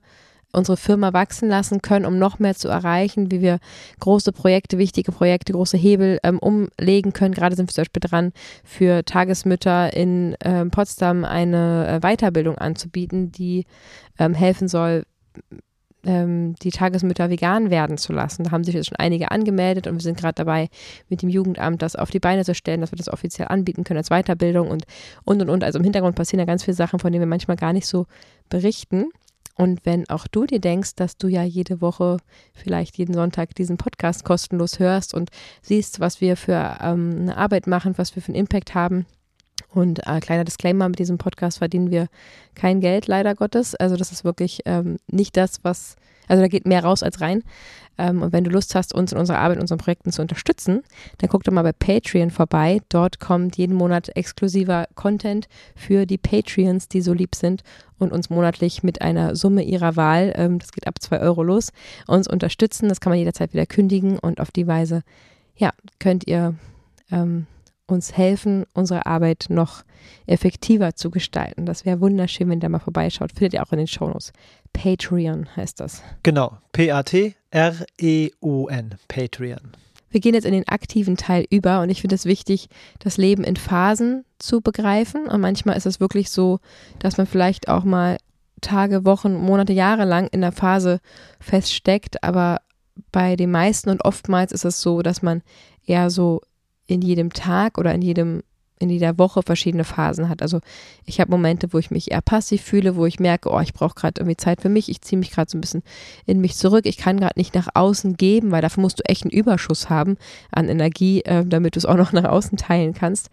[0.51, 3.59] unsere Firma wachsen lassen können, um noch mehr zu erreichen, wie wir
[3.99, 7.33] große Projekte, wichtige Projekte, große Hebel ähm, umlegen können.
[7.33, 8.33] Gerade sind wir zum Beispiel dran,
[8.63, 13.65] für Tagesmütter in ähm, Potsdam eine äh, Weiterbildung anzubieten, die
[14.19, 15.05] ähm, helfen soll,
[16.05, 18.43] ähm, die Tagesmütter vegan werden zu lassen.
[18.43, 20.69] Da haben sich jetzt schon einige angemeldet und wir sind gerade dabei,
[21.09, 23.97] mit dem Jugendamt das auf die Beine zu stellen, dass wir das offiziell anbieten können
[23.97, 24.85] als Weiterbildung und
[25.23, 25.63] und und und.
[25.63, 28.07] Also im Hintergrund passieren ja ganz viele Sachen, von denen wir manchmal gar nicht so
[28.49, 29.05] berichten.
[29.61, 32.17] Und wenn auch du dir denkst, dass du ja jede Woche,
[32.51, 35.29] vielleicht jeden Sonntag diesen Podcast kostenlos hörst und
[35.61, 39.05] siehst, was wir für ähm, eine Arbeit machen, was wir für einen Impact haben.
[39.69, 42.07] Und äh, kleiner Disclaimer, mit diesem Podcast verdienen wir
[42.55, 43.75] kein Geld, leider Gottes.
[43.75, 45.95] Also das ist wirklich ähm, nicht das, was,
[46.31, 47.43] also da geht mehr raus als rein.
[47.97, 50.81] Ähm, und wenn du Lust hast, uns in unserer Arbeit, in unseren Projekten zu unterstützen,
[51.17, 52.79] dann guck doch mal bei Patreon vorbei.
[52.89, 57.63] Dort kommt jeden Monat exklusiver Content für die Patreons, die so lieb sind
[57.99, 61.73] und uns monatlich mit einer Summe ihrer Wahl, ähm, das geht ab zwei Euro los,
[62.07, 62.87] uns unterstützen.
[62.87, 65.03] Das kann man jederzeit wieder kündigen und auf die Weise,
[65.57, 66.55] ja, könnt ihr
[67.11, 67.45] ähm,
[67.91, 69.83] uns helfen, unsere Arbeit noch
[70.25, 71.65] effektiver zu gestalten.
[71.65, 73.31] Das wäre wunderschön, wenn ihr da mal vorbeischaut.
[73.33, 74.33] Findet ihr auch in den Shownotes.
[74.73, 76.01] Patreon heißt das.
[76.23, 76.57] Genau.
[76.73, 77.35] P-A-T-R-E-O-N.
[79.07, 79.71] Patreon.
[80.09, 82.67] Wir gehen jetzt in den aktiven Teil über und ich finde es wichtig,
[82.99, 85.27] das Leben in Phasen zu begreifen.
[85.27, 86.59] Und manchmal ist es wirklich so,
[86.99, 88.17] dass man vielleicht auch mal
[88.59, 90.99] Tage, Wochen, Monate, Jahre lang in der Phase
[91.39, 92.23] feststeckt.
[92.23, 92.59] Aber
[93.11, 95.41] bei den meisten und oftmals ist es so, dass man
[95.85, 96.41] eher so
[96.91, 98.41] in jedem Tag oder in jedem
[98.81, 100.41] in jeder Woche verschiedene Phasen hat.
[100.41, 100.59] Also
[101.05, 103.93] ich habe Momente, wo ich mich eher passiv fühle, wo ich merke, oh, ich brauche
[103.93, 105.83] gerade irgendwie Zeit für mich, ich ziehe mich gerade so ein bisschen
[106.25, 109.23] in mich zurück, ich kann gerade nicht nach außen geben, weil dafür musst du echt
[109.23, 110.17] einen Überschuss haben
[110.51, 113.29] an Energie, äh, damit du es auch noch nach außen teilen kannst.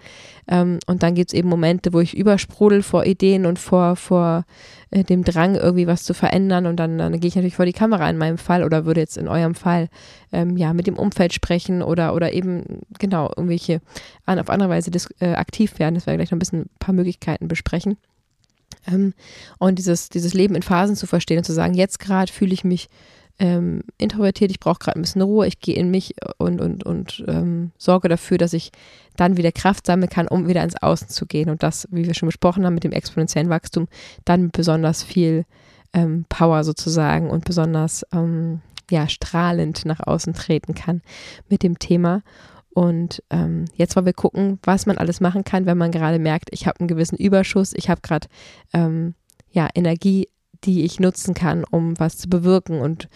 [0.49, 4.45] Ähm, und dann gibt es eben Momente, wo ich übersprudel vor Ideen und vor, vor
[4.91, 6.67] äh, dem Drang, irgendwie was zu verändern.
[6.67, 9.17] Und dann, dann gehe ich natürlich vor die Kamera in meinem Fall oder würde jetzt
[9.17, 9.89] in eurem Fall
[10.33, 13.81] ähm, ja mit dem Umfeld sprechen oder, oder eben genau irgendwelche
[14.27, 15.95] an, auf andere Weise äh, aktiv werden.
[15.95, 17.97] Das werden wir gleich noch ein bisschen ein paar Möglichkeiten besprechen.
[18.87, 19.15] Ähm,
[19.59, 22.65] und dieses, dieses Leben in Phasen zu verstehen und zu sagen, jetzt gerade fühle ich
[22.65, 22.89] mich
[23.39, 27.25] ähm, introvertiert, ich brauche gerade ein bisschen Ruhe, ich gehe in mich und, und, und
[27.29, 28.71] ähm, sorge dafür, dass ich
[29.17, 31.49] dann wieder Kraft sammeln kann, um wieder ins Außen zu gehen.
[31.51, 33.89] Und das, wie wir schon besprochen haben, mit dem exponentiellen Wachstum,
[34.25, 35.45] dann mit besonders viel
[35.93, 38.61] ähm, Power sozusagen und besonders ähm,
[38.91, 41.03] ja, strahlend nach außen treten kann
[41.49, 42.23] mit dem Thema.
[42.71, 46.49] Und ähm, jetzt wollen wir gucken, was man alles machen kann, wenn man gerade merkt,
[46.53, 48.29] ich habe einen gewissen Überschuss, ich habe gerade
[48.73, 49.15] ähm,
[49.51, 50.29] ja, Energie
[50.65, 52.81] die ich nutzen kann, um was zu bewirken.
[52.81, 53.09] Und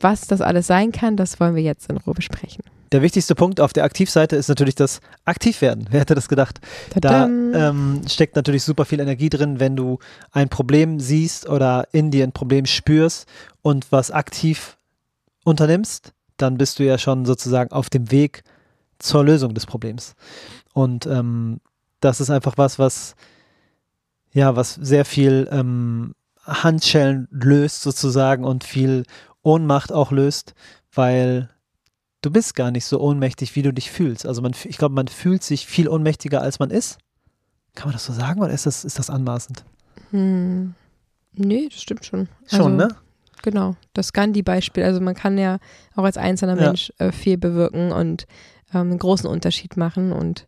[0.00, 2.64] was das alles sein kann, das wollen wir jetzt in Ruhe besprechen.
[2.92, 5.88] Der wichtigste Punkt auf der Aktivseite ist natürlich das Aktivwerden.
[5.90, 6.60] Wer hätte das gedacht?
[6.90, 7.52] Tadam.
[7.52, 9.98] Da ähm, steckt natürlich super viel Energie drin, wenn du
[10.32, 13.28] ein Problem siehst oder in dir ein Problem spürst
[13.60, 14.78] und was aktiv
[15.44, 18.42] unternimmst, dann bist du ja schon sozusagen auf dem Weg
[18.98, 20.14] zur Lösung des Problems.
[20.72, 21.60] Und ähm,
[22.00, 23.16] das ist einfach was, was
[24.38, 26.14] ja, was sehr viel ähm,
[26.44, 29.02] Handschellen löst sozusagen und viel
[29.42, 30.54] Ohnmacht auch löst,
[30.92, 31.50] weil
[32.22, 34.26] du bist gar nicht so ohnmächtig, wie du dich fühlst.
[34.26, 36.98] Also man, ich glaube, man fühlt sich viel ohnmächtiger, als man ist.
[37.74, 39.64] Kann man das so sagen oder ist das, ist das anmaßend?
[40.10, 40.74] Hm.
[41.32, 42.28] Nee, das stimmt schon.
[42.46, 42.88] Schon, also, ne?
[43.42, 44.84] Genau, das Gandhi-Beispiel.
[44.84, 45.58] Also man kann ja
[45.96, 46.66] auch als einzelner ja.
[46.66, 48.26] Mensch äh, viel bewirken und
[48.72, 50.46] ähm, einen großen Unterschied machen und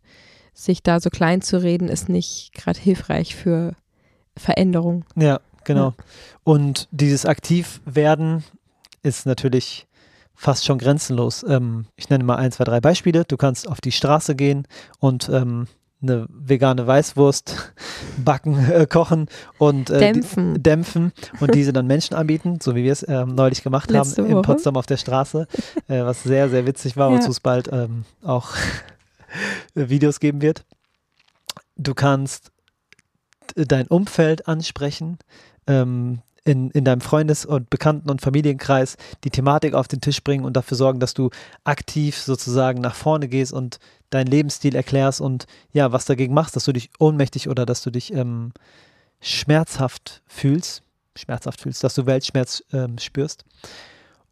[0.53, 3.75] sich da so klein zu reden, ist nicht gerade hilfreich für
[4.37, 5.05] Veränderung.
[5.15, 5.89] Ja, genau.
[5.89, 6.03] Ja.
[6.43, 8.43] Und dieses Aktivwerden
[9.03, 9.87] ist natürlich
[10.33, 11.45] fast schon grenzenlos.
[11.47, 13.25] Ähm, ich nenne mal ein, zwei, drei Beispiele.
[13.25, 14.67] Du kannst auf die Straße gehen
[14.99, 15.67] und ähm,
[16.01, 17.73] eine vegane Weißwurst
[18.25, 19.27] backen, äh, kochen
[19.59, 20.55] und äh, dämpfen.
[20.55, 24.23] Die, dämpfen und diese dann Menschen anbieten, so wie wir es äh, neulich gemacht Letzte
[24.23, 24.37] haben Woche.
[24.37, 25.47] in Potsdam auf der Straße,
[25.87, 27.17] äh, was sehr, sehr witzig war, ja.
[27.17, 28.55] wozu es bald ähm, auch
[29.75, 30.65] Videos geben wird.
[31.77, 32.50] Du kannst
[33.55, 35.17] dein Umfeld ansprechen,
[35.67, 40.43] ähm, in, in deinem Freundes- und Bekannten- und Familienkreis die Thematik auf den Tisch bringen
[40.43, 41.29] und dafür sorgen, dass du
[41.63, 43.79] aktiv sozusagen nach vorne gehst und
[44.09, 47.91] deinen Lebensstil erklärst und ja, was dagegen machst, dass du dich ohnmächtig oder dass du
[47.91, 48.53] dich ähm,
[49.19, 50.81] schmerzhaft fühlst,
[51.15, 53.45] schmerzhaft fühlst, dass du Weltschmerz ähm, spürst.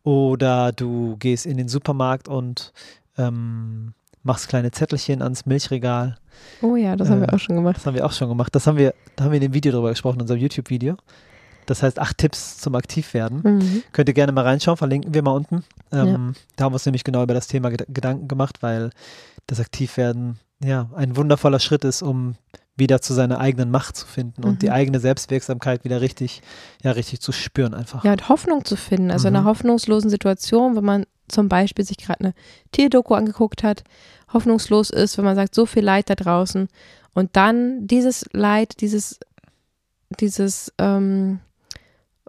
[0.03, 2.73] Oder du gehst in den Supermarkt und
[3.17, 3.93] ähm,
[4.29, 6.15] machst kleine Zettelchen ans Milchregal.
[6.61, 7.77] Oh ja, das äh, haben wir äh, auch schon gemacht.
[7.77, 8.53] Das haben wir auch schon gemacht.
[8.53, 10.97] Das haben wir, da haben wir in dem Video drüber gesprochen, in unserem YouTube-Video.
[11.65, 13.41] Das heißt, acht Tipps zum Aktivwerden.
[13.43, 13.83] Mhm.
[13.91, 15.63] Könnt ihr gerne mal reinschauen, verlinken wir mal unten.
[15.91, 16.41] Ähm, ja.
[16.55, 18.91] Da haben wir uns nämlich genau über das Thema Gedanken gemacht, weil
[19.47, 22.35] das Aktivwerden ja ein wundervoller Schritt ist, um
[22.75, 24.73] wieder zu seiner eigenen Macht zu finden und die mhm.
[24.73, 26.41] eigene Selbstwirksamkeit wieder richtig,
[26.81, 28.03] ja, richtig zu spüren einfach.
[28.05, 29.11] Ja, und Hoffnung zu finden.
[29.11, 29.33] Also mhm.
[29.33, 32.33] in einer hoffnungslosen Situation, wenn man zum Beispiel sich gerade eine
[32.71, 33.83] Tierdoku angeguckt hat,
[34.33, 36.67] hoffnungslos ist, wenn man sagt, so viel Leid da draußen
[37.13, 39.19] und dann dieses Leid, dieses,
[40.19, 41.39] dieses ähm,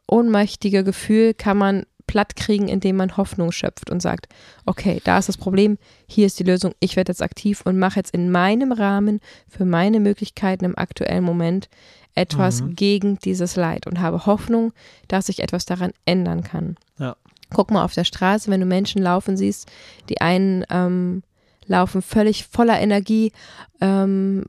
[0.07, 4.27] ohnmächtige Gefühl kann man platt kriegen, indem man Hoffnung schöpft und sagt,
[4.67, 5.79] okay, da ist das Problem,
[6.09, 9.65] hier ist die Lösung, ich werde jetzt aktiv und mache jetzt in meinem Rahmen für
[9.65, 11.69] meine Möglichkeiten im aktuellen Moment
[12.17, 12.75] etwas mhm.
[12.75, 14.73] gegen dieses Leid und habe Hoffnung,
[15.07, 16.77] dass ich etwas daran ändern kann.
[16.99, 17.15] Ja.
[17.53, 19.71] Guck mal auf der Straße, wenn du Menschen laufen siehst,
[20.09, 21.23] die einen ähm,
[21.67, 23.33] laufen völlig voller Energie,
[23.81, 24.45] ähm,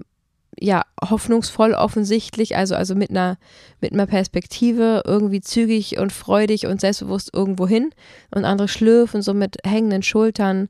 [0.59, 3.37] ja, hoffnungsvoll offensichtlich, also, also mit einer,
[3.79, 7.91] mit einer Perspektive irgendwie zügig und freudig und selbstbewusst irgendwo hin
[8.31, 10.69] und andere schlürfen so mit hängenden Schultern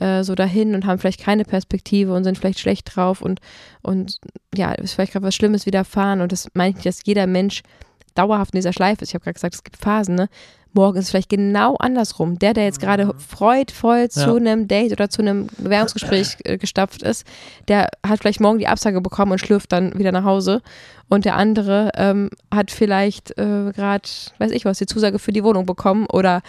[0.00, 3.40] äh, so dahin und haben vielleicht keine Perspektive und sind vielleicht schlecht drauf und,
[3.80, 4.20] und
[4.54, 7.62] ja, ist vielleicht gerade was Schlimmes widerfahren und das meine ich dass jeder Mensch
[8.14, 9.08] dauerhaft in dieser Schleife ist.
[9.08, 10.28] Ich habe gerade gesagt, es gibt Phasen, ne?
[10.74, 12.38] Morgen ist es vielleicht genau andersrum.
[12.38, 13.18] Der, der jetzt gerade Mhm.
[13.18, 14.34] freudvoll zu Ja.
[14.34, 17.26] einem Date oder zu einem Bewerbungsgespräch äh, gestapft ist,
[17.68, 20.62] der hat vielleicht morgen die Absage bekommen und schlürft dann wieder nach Hause.
[21.08, 24.08] Und der andere ähm, hat vielleicht äh, gerade,
[24.38, 26.40] weiß ich was, die Zusage für die Wohnung bekommen oder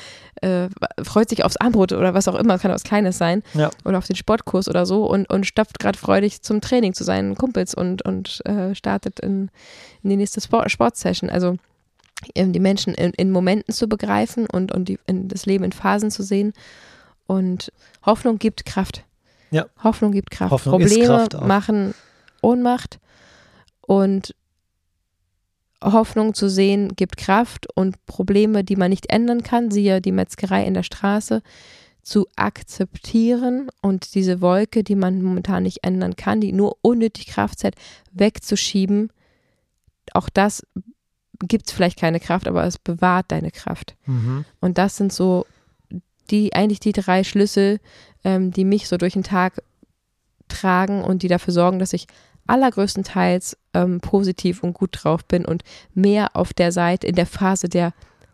[0.41, 0.69] äh,
[1.03, 3.43] freut sich aufs Armbrot oder was auch immer, kann auch was Kleines sein.
[3.55, 3.71] Ja.
[3.84, 7.36] Oder auf den Sportkurs oder so und, und stapft gerade freudig zum Training zu seinen
[7.36, 9.49] Kumpels und, und äh, startet in,
[10.01, 11.30] in die nächste Sport Sportsession.
[11.30, 11.57] Also
[12.36, 16.11] die Menschen in, in Momenten zu begreifen und, und die, in das Leben in Phasen
[16.11, 16.53] zu sehen.
[17.26, 17.72] Und
[18.05, 19.03] Hoffnung gibt Kraft.
[19.51, 19.66] Ja.
[19.84, 20.51] Hoffnung gibt Kraft.
[20.51, 21.45] Hoffnung Probleme Kraft auch.
[21.45, 21.93] machen
[22.41, 22.99] Ohnmacht
[23.82, 24.36] und
[25.84, 30.66] Hoffnung zu sehen gibt Kraft und Probleme, die man nicht ändern kann, siehe die Metzgerei
[30.66, 31.41] in der Straße,
[32.01, 37.64] zu akzeptieren und diese Wolke, die man momentan nicht ändern kann, die nur unnötig Kraft
[37.64, 37.76] hat,
[38.11, 39.09] wegzuschieben.
[40.14, 40.66] Auch das
[41.48, 43.96] gibt es vielleicht keine Kraft, aber es bewahrt deine Kraft.
[44.06, 44.46] Mhm.
[44.60, 45.46] Und das sind so
[46.30, 47.80] die, eigentlich die drei Schlüssel,
[48.24, 49.62] ähm, die mich so durch den Tag
[50.48, 52.08] tragen und die dafür sorgen, dass ich
[52.48, 55.64] allergrößtenteils ähm, positiv und gut drauf bin und
[55.94, 57.94] mehr auf der Seite, in der Phase der,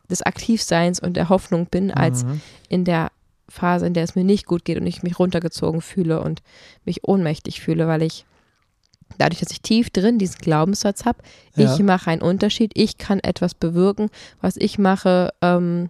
[0.09, 2.41] des Aktivseins und der Hoffnung bin, als Mhm.
[2.67, 3.11] in der
[3.47, 6.41] Phase, in der es mir nicht gut geht und ich mich runtergezogen fühle und
[6.85, 8.25] mich ohnmächtig fühle, weil ich
[9.17, 11.19] dadurch, dass ich tief drin diesen Glaubenssatz habe,
[11.55, 11.73] Ja.
[11.73, 14.09] ich mache einen Unterschied, ich kann etwas bewirken,
[14.41, 15.89] was ich mache, ähm,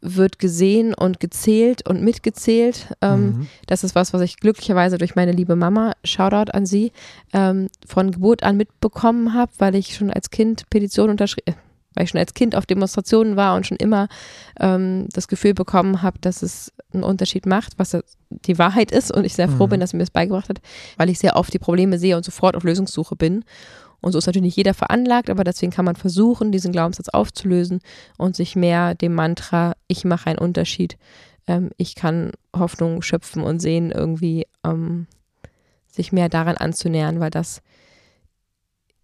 [0.00, 2.86] wird gesehen und gezählt und mitgezählt.
[3.02, 3.48] Ähm, Mhm.
[3.66, 6.92] Das ist was, was ich glücklicherweise durch meine liebe Mama, Shoutout an sie,
[7.32, 11.56] ähm, von Geburt an mitbekommen habe, weil ich schon als Kind Petitionen unterschrieben,
[11.94, 14.08] weil ich schon als Kind auf Demonstrationen war und schon immer
[14.60, 17.96] ähm, das Gefühl bekommen habe, dass es einen Unterschied macht, was
[18.30, 19.70] die Wahrheit ist und ich sehr froh Mhm.
[19.70, 20.60] bin, dass sie mir das beigebracht hat,
[20.96, 23.44] weil ich sehr oft die Probleme sehe und sofort auf Lösungssuche bin.
[24.00, 27.80] Und so ist natürlich nicht jeder veranlagt, aber deswegen kann man versuchen, diesen Glaubenssatz aufzulösen
[28.16, 30.96] und sich mehr dem Mantra, ich mache einen Unterschied,
[31.48, 35.08] ähm, ich kann Hoffnung schöpfen und sehen, irgendwie ähm,
[35.90, 37.60] sich mehr daran anzunähern, weil das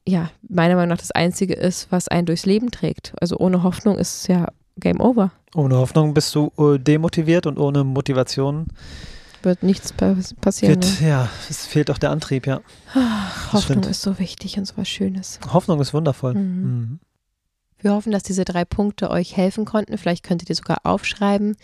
[0.07, 3.12] ja meiner Meinung nach das Einzige ist, was einen durchs Leben trägt.
[3.20, 4.48] Also ohne Hoffnung ist es ja
[4.78, 5.30] Game Over.
[5.55, 8.66] Ohne Hoffnung bist du äh, demotiviert und ohne Motivation
[9.42, 10.82] Wird nichts pa passieren.
[10.82, 11.09] wird, Ne?
[11.09, 12.61] ja, es fehlt auch der Antrieb, ja.
[12.94, 13.86] Ach, Hoffnung stimmt.
[13.86, 15.38] ist so wichtig und so was Schönes.
[15.52, 16.34] Hoffnung ist wundervoll.
[16.34, 16.40] Mhm.
[16.62, 17.00] Mhm.
[17.78, 19.98] Wir hoffen, dass diese drei Punkte euch helfen konnten.
[19.98, 21.55] Vielleicht könnt ihr die sogar aufschreiben.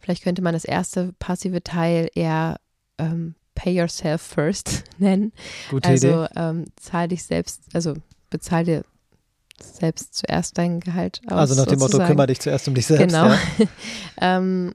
[0.00, 2.56] Vielleicht könnte man das erste passive Teil eher
[2.98, 5.32] ähm, Pay Yourself First nennen.
[5.68, 6.12] Gute Idee.
[6.12, 7.94] Also ähm, zahl dich selbst, also
[8.30, 8.84] bezahl dir
[9.60, 11.32] selbst zuerst dein Gehalt aus.
[11.32, 12.10] Also nach dem Motto, sozusagen.
[12.10, 13.08] kümmere dich zuerst um dich selbst.
[13.08, 13.26] Genau.
[13.28, 13.38] Ja.
[14.20, 14.74] ähm,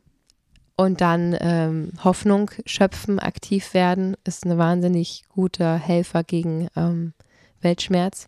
[0.76, 7.14] und dann ähm, Hoffnung schöpfen, aktiv werden, ist ein wahnsinnig guter Helfer gegen ähm,
[7.62, 8.28] Weltschmerz.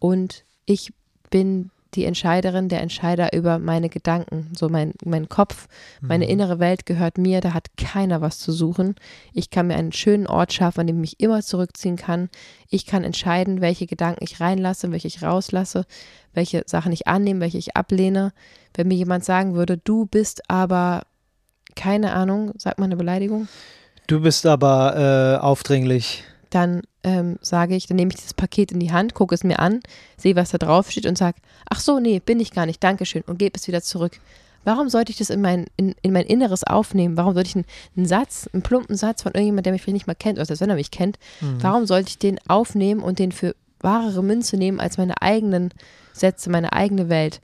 [0.00, 0.92] Und ich
[1.30, 4.50] bin die Entscheiderin, der Entscheider über meine Gedanken.
[4.56, 5.68] So mein, mein Kopf,
[6.00, 6.30] meine Mhm.
[6.30, 8.94] innere Welt gehört mir, da hat keiner was zu suchen.
[9.32, 12.28] Ich kann mir einen schönen Ort schaffen, an dem ich mich immer zurückziehen kann.
[12.68, 15.84] Ich kann entscheiden, welche Gedanken ich reinlasse, welche ich rauslasse,
[16.32, 18.32] welche Sachen ich annehme, welche ich ablehne.
[18.74, 21.02] Wenn mir jemand sagen würde, du bist aber,
[21.76, 23.48] keine Ahnung, sagt man eine Beleidigung,
[24.06, 26.24] Du bist aber äh, aufdringlich.
[26.54, 29.58] Dann ähm, sage ich, dann nehme ich dieses Paket in die Hand, gucke es mir
[29.58, 29.80] an,
[30.16, 31.38] sehe, was da drauf steht und sage,
[31.68, 34.18] ach so, nee, bin ich gar nicht, Dankeschön und gebe es wieder zurück.
[34.66, 37.18] Warum sollte ich das in mein, in, in mein Inneres aufnehmen?
[37.18, 40.06] Warum sollte ich einen, einen Satz, einen plumpen Satz von irgendjemandem, der mich vielleicht nicht
[40.06, 41.62] mal kennt, oder selbst wenn er mich kennt, Mhm.
[41.62, 45.70] warum sollte ich den aufnehmen und den für wahrere Münze nehmen als meine eigenen
[46.14, 47.42] Sätze, meine eigene Welt?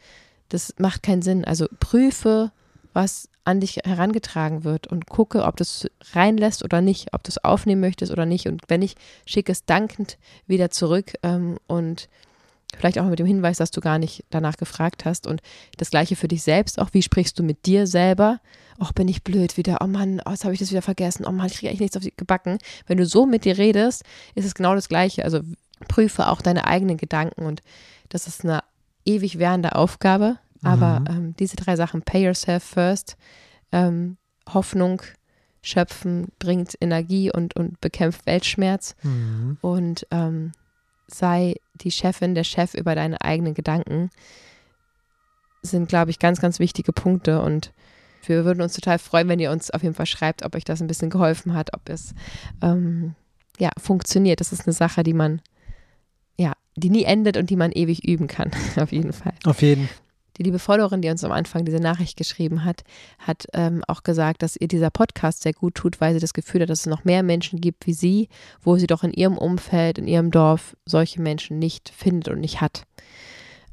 [0.48, 1.44] Das macht keinen Sinn.
[1.44, 2.52] Also prüfe,
[2.92, 7.28] was an dich herangetragen wird und gucke, ob du es reinlässt oder nicht, ob du
[7.28, 8.46] es aufnehmen möchtest oder nicht.
[8.46, 12.08] Und wenn nicht, schicke es dankend wieder zurück ähm, und
[12.76, 15.26] vielleicht auch mit dem Hinweis, dass du gar nicht danach gefragt hast.
[15.26, 15.40] Und
[15.76, 16.90] das gleiche für dich selbst auch.
[16.92, 18.40] Wie sprichst du mit dir selber?
[18.80, 19.78] Och, bin ich blöd wieder.
[19.82, 21.24] Oh Mann, oh, jetzt habe ich das wieder vergessen.
[21.26, 22.58] Oh Mann, ich kriege eigentlich nichts auf die gebacken.
[22.86, 25.24] Wenn du so mit dir redest, ist es genau das Gleiche.
[25.24, 25.40] Also
[25.88, 27.62] prüfe auch deine eigenen Gedanken und
[28.08, 28.62] das ist eine
[29.04, 30.38] ewig währende Aufgabe.
[30.62, 31.06] Aber Mhm.
[31.08, 33.16] ähm, diese drei Sachen, pay yourself first,
[33.72, 34.16] ähm,
[34.52, 35.02] Hoffnung
[35.62, 39.58] schöpfen, bringt Energie und, und bekämpft Weltschmerz Mhm.
[39.60, 40.52] und ähm,
[41.06, 44.10] sei die Chefin, der Chef über deine eigenen Gedanken,
[45.62, 47.72] sind, glaube ich, ganz, ganz wichtige Punkte und
[48.26, 50.80] wir würden uns total freuen, wenn ihr uns auf jeden Fall schreibt, ob euch das
[50.80, 52.14] ein bisschen geholfen hat, ob es
[52.62, 53.14] ähm,
[53.58, 54.40] ja, funktioniert.
[54.40, 55.40] Das ist eine Sache, die man,
[56.38, 59.32] ja, die nie endet und die man ewig üben kann, auf jeden Fall.
[59.44, 59.88] Auf jeden.
[60.40, 62.82] Die liebe Followerin, die uns am Anfang diese Nachricht geschrieben hat,
[63.18, 66.62] hat ähm, auch gesagt, dass ihr dieser Podcast sehr gut tut, weil sie das Gefühl
[66.62, 68.30] hat, dass es noch mehr Menschen gibt wie sie,
[68.62, 72.62] wo sie doch in ihrem Umfeld, in ihrem Dorf solche Menschen nicht findet und nicht
[72.62, 72.84] hat.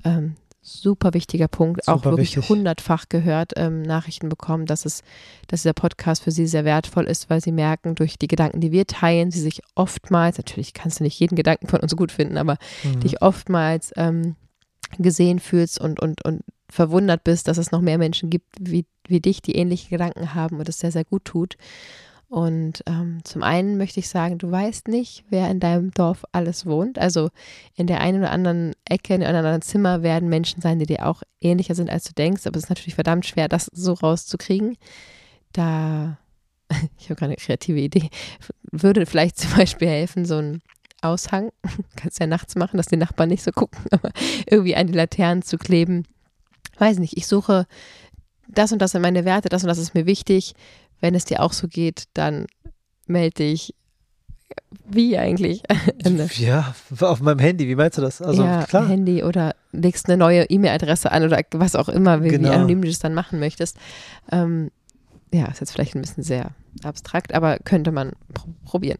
[0.03, 2.49] Ähm, super wichtiger Punkt, super auch wirklich wichtig.
[2.49, 5.03] hundertfach gehört, ähm, Nachrichten bekommen, dass es,
[5.47, 8.73] dass dieser Podcast für sie sehr wertvoll ist, weil sie merken, durch die Gedanken, die
[8.73, 12.37] wir teilen, sie sich oftmals, natürlich kannst du nicht jeden Gedanken von uns gut finden,
[12.37, 12.99] aber mhm.
[12.99, 14.35] dich oftmals ähm,
[14.97, 19.21] gesehen fühlst und, und, und verwundert bist, dass es noch mehr Menschen gibt wie, wie
[19.21, 21.57] dich, die ähnliche Gedanken haben und es sehr, sehr gut tut.
[22.29, 26.65] Und ähm, zum einen möchte ich sagen, du weißt nicht, wer in deinem Dorf alles
[26.65, 26.99] wohnt.
[26.99, 27.29] Also
[27.75, 31.07] in der einen oder anderen Ecke, in einem anderen Zimmer werden Menschen sein, die dir
[31.07, 32.45] auch ähnlicher sind, als du denkst.
[32.45, 34.77] Aber es ist natürlich verdammt schwer, das so rauszukriegen.
[35.53, 36.17] Da,
[36.99, 38.09] ich habe gerade eine kreative Idee,
[38.71, 40.61] würde vielleicht zum Beispiel helfen, so ein
[41.07, 41.51] Aushang,
[41.95, 44.11] kannst ja nachts machen, dass die Nachbarn nicht so gucken, aber
[44.45, 46.03] irgendwie an die Laternen zu kleben.
[46.79, 47.65] Weiß nicht, ich suche
[48.47, 50.53] das und das sind meine Werte, das und das ist mir wichtig
[50.99, 52.47] wenn es dir auch so geht, dann
[53.05, 53.73] melde dich.
[54.85, 55.61] Wie eigentlich?
[56.37, 58.21] ja, auf meinem Handy, wie meinst du das?
[58.21, 58.87] Also ja, klar.
[58.87, 62.49] Handy oder legst eine neue E-Mail-Adresse an oder was auch immer, wie, genau.
[62.49, 63.77] wie anonym du das dann machen möchtest.
[64.31, 64.71] Ähm,
[65.33, 66.51] ja, ist jetzt vielleicht ein bisschen sehr
[66.83, 68.97] abstrakt, aber könnte man pr probieren.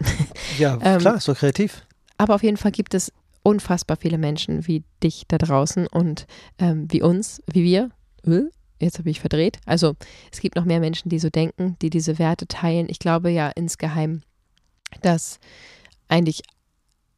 [0.58, 1.87] Ja, ähm, klar, so kreativ.
[2.18, 3.12] Aber auf jeden Fall gibt es
[3.44, 6.28] unfassbar viele Menschen wie dich da draußen und
[6.60, 7.92] ähm, wie uns, wie wir,
[8.26, 8.44] äh,
[8.80, 9.60] jetzt habe ich verdreht.
[9.66, 9.96] Also
[10.32, 12.88] es gibt noch mehr Menschen, die so denken, die diese Werte teilen.
[12.90, 14.22] Ich glaube ja insgeheim,
[15.02, 15.40] dass
[16.08, 16.42] eigentlich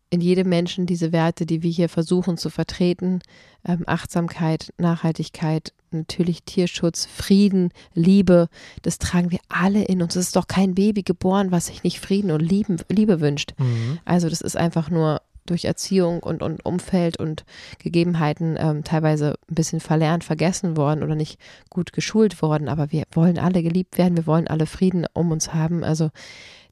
[0.09, 3.21] in jedem Menschen diese Werte, die wir hier versuchen zu vertreten,
[3.65, 8.49] ähm, Achtsamkeit, Nachhaltigkeit, natürlich Tierschutz, Frieden, Liebe,
[8.81, 10.15] das tragen wir alle in uns.
[10.15, 13.53] Es ist doch kein Baby geboren, was sich nicht Frieden und Lieben, Liebe wünscht.
[13.57, 13.99] Mhm.
[14.05, 17.43] Also das ist einfach nur durch Erziehung und, und Umfeld und
[17.79, 22.69] Gegebenheiten ähm, teilweise ein bisschen verlernt, vergessen worden oder nicht gut geschult worden.
[22.69, 25.83] Aber wir wollen alle geliebt werden, wir wollen alle Frieden um uns haben.
[25.83, 26.09] Also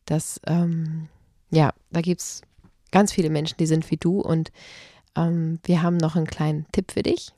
[0.05, 1.07] das, ähm,
[1.49, 2.41] ja, da gibt es
[2.91, 4.51] ganz viele Menschen, die sind wie du und
[5.15, 7.33] ähm, wir haben noch einen kleinen Tipp für dich.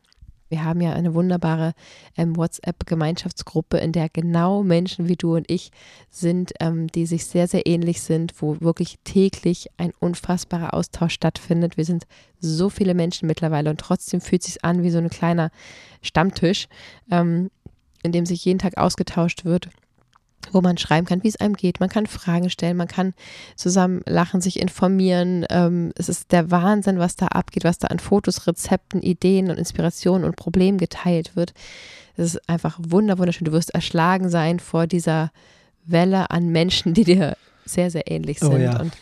[0.50, 1.74] Wir haben ja eine wunderbare
[2.18, 5.72] ähm, WhatsApp-Gemeinschaftsgruppe, in der genau Menschen wie du und ich
[6.10, 11.78] sind, ähm, die sich sehr, sehr ähnlich sind, wo wirklich täglich ein unfassbarer Austausch stattfindet.
[11.78, 12.06] Wir sind
[12.40, 15.52] so viele Menschen mittlerweile und trotzdem fühlt es sich an wie so ein kleiner
[16.02, 16.68] Stammtisch,
[17.12, 17.52] ähm,
[18.02, 19.70] in dem sich jeden Tag ausgetauscht wird
[20.52, 21.80] wo man schreiben kann, wie es einem geht.
[21.80, 23.14] Man kann Fragen stellen, man kann
[23.56, 25.46] zusammen lachen, sich informieren.
[25.50, 29.58] Ähm, es ist der Wahnsinn, was da abgeht, was da an Fotos, Rezepten, Ideen und
[29.58, 31.54] Inspirationen und Problemen geteilt wird.
[32.18, 33.46] Es ist einfach wunderschön.
[33.46, 35.32] Du wirst erschlagen sein vor dieser
[35.86, 38.56] Welle an Menschen, die dir sehr, sehr ähnlich oh sind.
[38.56, 38.80] Oh ja.
[38.80, 38.94] Und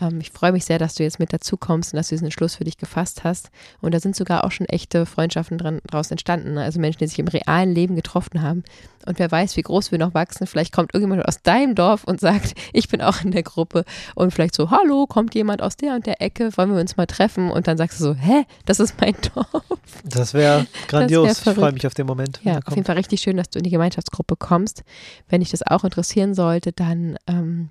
[0.00, 2.30] ähm, ich freue mich sehr, dass du jetzt mit dazu kommst und dass du diesen
[2.30, 3.50] Schluss für dich gefasst hast.
[3.80, 6.54] Und da sind sogar auch schon echte Freundschaften dran, daraus entstanden.
[6.54, 6.62] Ne?
[6.62, 8.64] Also Menschen, die sich im realen Leben getroffen haben.
[9.06, 10.46] Und wer weiß, wie groß wir noch wachsen.
[10.46, 13.84] Vielleicht kommt irgendjemand aus deinem Dorf und sagt, ich bin auch in der Gruppe.
[14.14, 17.06] Und vielleicht so, hallo, kommt jemand aus der und der Ecke, wollen wir uns mal
[17.06, 17.50] treffen?
[17.50, 19.62] Und dann sagst du so, hä, das ist mein Dorf.
[20.04, 21.28] Das wäre grandios.
[21.28, 22.40] Das wär ich freue mich auf den Moment.
[22.42, 24.82] Ja, auf jeden Fall richtig schön, dass du in die Gemeinschaftsgruppe kommst.
[25.28, 27.70] Wenn dich das auch interessieren sollte, dann ähm,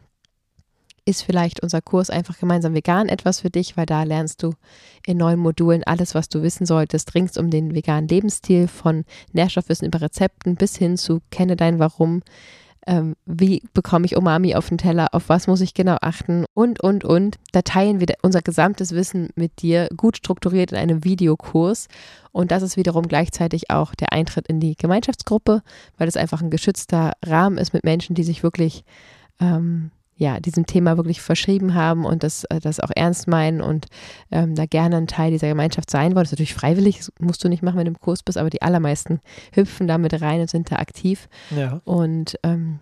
[1.06, 4.54] ist vielleicht unser Kurs einfach gemeinsam vegan etwas für dich, weil da lernst du
[5.06, 9.88] in neuen Modulen alles, was du wissen solltest, rings um den veganen Lebensstil von Nährstoffwissen
[9.88, 12.22] über Rezepten bis hin zu kenne dein Warum,
[12.86, 16.82] ähm, wie bekomme ich Umami auf den Teller, auf was muss ich genau achten und,
[16.82, 17.38] und, und.
[17.51, 21.88] Da teilen wir unser gesamtes Wissen mit dir gut strukturiert in einem Videokurs
[22.32, 25.64] und das ist wiederum gleichzeitig auch der Eintritt in die Gemeinschaftsgruppe,
[25.97, 28.84] weil es einfach ein geschützter Rahmen ist mit Menschen, die sich wirklich
[29.39, 33.88] ähm, ja, diesem Thema wirklich verschrieben haben und das, äh, das auch ernst meinen und
[34.32, 36.24] ähm, da gerne ein Teil dieser Gemeinschaft sein wollen.
[36.24, 38.49] Das ist natürlich freiwillig, das musst du nicht machen, wenn du im Kurs bist, aber
[38.49, 39.20] die allermeisten
[39.53, 41.28] hüpfen damit rein und sind da aktiv.
[41.55, 41.82] Ja.
[41.84, 42.80] Und ähm,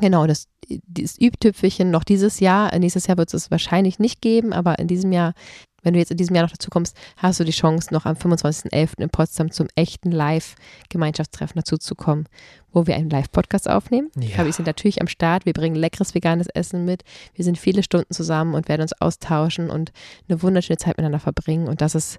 [0.00, 0.46] genau, das,
[0.86, 5.12] das Übtüpfelchen noch dieses Jahr, nächstes Jahr wird es wahrscheinlich nicht geben, aber in diesem
[5.12, 5.34] Jahr
[5.82, 8.16] wenn du jetzt in diesem Jahr noch dazu kommst, hast du die Chance, noch am
[8.16, 9.00] 25.11.
[9.00, 12.28] in Potsdam zum echten Live-Gemeinschaftstreffen dazuzukommen,
[12.72, 14.10] wo wir einen Live-Podcast aufnehmen.
[14.18, 14.44] Ja.
[14.44, 17.02] Wir sind natürlich am Start, wir bringen leckeres veganes Essen mit.
[17.34, 19.92] Wir sind viele Stunden zusammen und werden uns austauschen und
[20.28, 21.68] eine wunderschöne Zeit miteinander verbringen.
[21.68, 22.18] Und das ist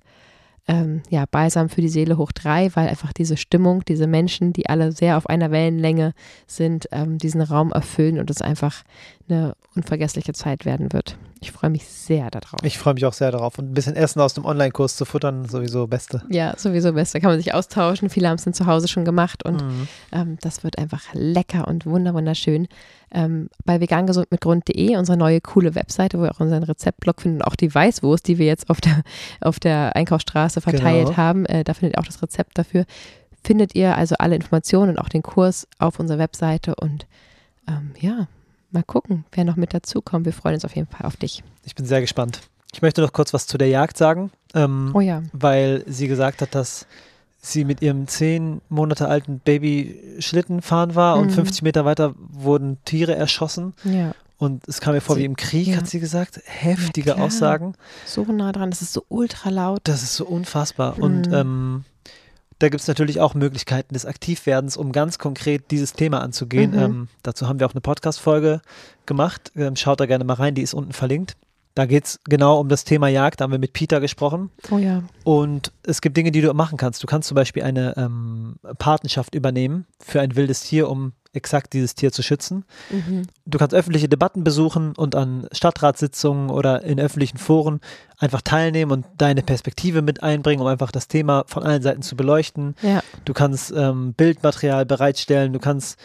[0.67, 4.69] ähm, ja, Balsam für die Seele hoch drei, weil einfach diese Stimmung, diese Menschen, die
[4.69, 6.13] alle sehr auf einer Wellenlänge
[6.47, 8.83] sind, ähm, diesen Raum erfüllen und es einfach
[9.27, 11.17] eine unvergessliche Zeit werden wird.
[11.43, 12.59] Ich freue mich sehr darauf.
[12.61, 13.57] Ich freue mich auch sehr darauf.
[13.57, 16.21] Und ein bisschen Essen aus dem Online-Kurs zu futtern, sowieso Beste.
[16.29, 17.19] Ja, sowieso Beste.
[17.19, 18.11] Kann man sich austauschen.
[18.11, 19.87] Viele haben es dann zu Hause schon gemacht und mhm.
[20.11, 22.67] ähm, das wird einfach lecker und wunderschön.
[23.11, 27.55] Ähm, bei vegangesundmitgrund.de, unsere neue coole Webseite, wo ihr auch unseren Rezeptblog findet und auch
[27.55, 29.01] die Weißwurst, die wir jetzt auf der,
[29.41, 31.17] auf der Einkaufsstraße verteilt genau.
[31.17, 31.47] haben.
[31.47, 32.85] Äh, da findet ihr auch das Rezept dafür.
[33.43, 37.07] Findet ihr also alle Informationen und auch den Kurs auf unserer Webseite und
[37.67, 38.27] ähm, ja,
[38.73, 40.25] mal gucken, wer noch mit dazukommt.
[40.25, 41.43] Wir freuen uns auf jeden Fall auf dich.
[41.63, 42.41] Ich bin sehr gespannt.
[42.73, 45.23] Ich möchte noch kurz was zu der Jagd sagen, ähm, oh ja.
[45.33, 46.87] weil sie gesagt hat, dass
[47.41, 51.23] sie mit ihrem zehn Monate alten Baby Schlitten fahren war mhm.
[51.23, 53.73] und 50 Meter weiter wurden Tiere erschossen.
[53.83, 54.13] Ja.
[54.37, 55.77] Und es kam mir vor sie, wie im Krieg, ja.
[55.77, 56.41] hat sie gesagt.
[56.45, 57.75] Heftige Aussagen.
[58.05, 59.81] So nah dran, das ist so ultra laut.
[59.83, 60.95] Das ist so unfassbar.
[60.97, 61.03] Mhm.
[61.03, 61.85] Und ähm,
[62.61, 66.71] da gibt es natürlich auch Möglichkeiten des Aktivwerdens, um ganz konkret dieses Thema anzugehen.
[66.71, 66.79] Mhm.
[66.79, 68.61] Ähm, dazu haben wir auch eine Podcast-Folge
[69.07, 69.51] gemacht.
[69.55, 71.37] Ähm, schaut da gerne mal rein, die ist unten verlinkt.
[71.73, 73.39] Da geht es genau um das Thema Jagd.
[73.39, 74.51] Da haben wir mit Peter gesprochen.
[74.69, 75.03] Oh ja.
[75.23, 77.01] Und es gibt Dinge, die du machen kannst.
[77.01, 81.95] Du kannst zum Beispiel eine ähm, Patenschaft übernehmen für ein wildes Tier, um exakt dieses
[81.95, 82.65] Tier zu schützen.
[82.89, 83.23] Mhm.
[83.45, 87.79] Du kannst öffentliche Debatten besuchen und an Stadtratssitzungen oder in öffentlichen Foren
[88.17, 92.17] einfach teilnehmen und deine Perspektive mit einbringen, um einfach das Thema von allen Seiten zu
[92.17, 92.75] beleuchten.
[92.81, 93.01] Ja.
[93.23, 95.97] Du kannst ähm, Bildmaterial bereitstellen, du kannst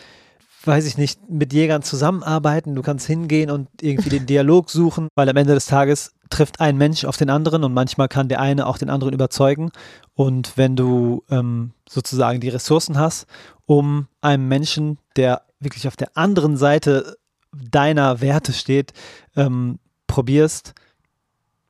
[0.66, 2.74] weiß ich nicht, mit Jägern zusammenarbeiten.
[2.74, 6.76] Du kannst hingehen und irgendwie den Dialog suchen, weil am Ende des Tages trifft ein
[6.76, 9.70] Mensch auf den anderen und manchmal kann der eine auch den anderen überzeugen.
[10.14, 13.26] Und wenn du ähm, sozusagen die Ressourcen hast,
[13.66, 17.16] um einem Menschen, der wirklich auf der anderen Seite
[17.52, 18.92] deiner Werte steht,
[19.36, 20.74] ähm, probierst,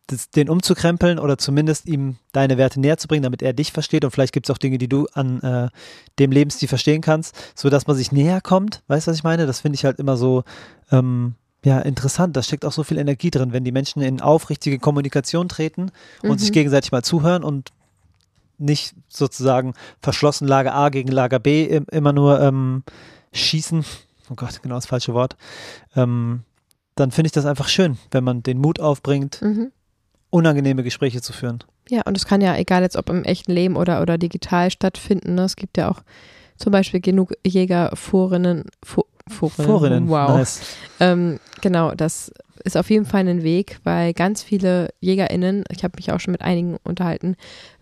[0.07, 4.05] das, den umzukrempeln oder zumindest ihm deine Werte näher zu bringen, damit er dich versteht.
[4.05, 5.69] Und vielleicht gibt es auch Dinge, die du an äh,
[6.19, 8.83] dem Lebensstil verstehen kannst, sodass man sich näher kommt.
[8.87, 9.47] Weißt du, was ich meine?
[9.47, 10.45] Das finde ich halt immer so
[10.93, 11.35] ähm,
[11.65, 12.37] ja, interessant.
[12.37, 15.91] Da steckt auch so viel Energie drin, wenn die Menschen in aufrichtige Kommunikation treten
[16.23, 16.39] und mhm.
[16.39, 17.73] sich gegenseitig mal zuhören und
[18.59, 22.85] nicht sozusagen verschlossen Lager A gegen Lager B immer nur ähm,
[23.33, 23.85] schießen.
[24.31, 25.37] Oh Gott, genau das falsche Wort.
[25.95, 26.43] Ähm,
[26.95, 29.73] dann finde ich das einfach schön, wenn man den Mut aufbringt, mhm
[30.37, 31.65] unangenehme Gespräche zu führen.
[31.89, 35.35] Ja, und es kann ja, egal jetzt ob im echten Leben oder, oder digital stattfinden,
[35.35, 35.43] ne?
[35.43, 36.03] es gibt ja auch
[36.57, 40.37] zum Beispiel genug Jägerforinnen, Fo Forinnen, Forinnen, wow.
[40.37, 40.61] Nice.
[41.01, 42.31] Ähm, genau, das
[42.63, 46.31] ist auf jeden Fall ein Weg, weil ganz viele JägerInnen, ich habe mich auch schon
[46.31, 47.37] mit einigen unterhalten,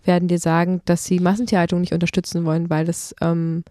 [0.05, 3.62] werden dir sagen, dass sie Massentierhaltung nicht unterstützen wollen, weil das ähm,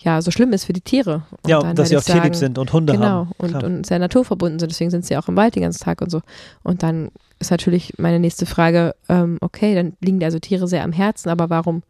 [0.00, 1.22] ja so schlimm ist für die Tiere.
[1.42, 3.30] Und ja, und dass sie auch tierlieb sind und Hunde genau, haben.
[3.38, 6.02] Genau, und, und sehr naturverbunden sind, deswegen sind sie auch im Wald den ganzen Tag
[6.02, 6.20] und so.
[6.62, 10.84] Und dann ist natürlich meine nächste Frage, ähm, okay, dann liegen dir also Tiere sehr
[10.84, 11.82] am Herzen, aber warum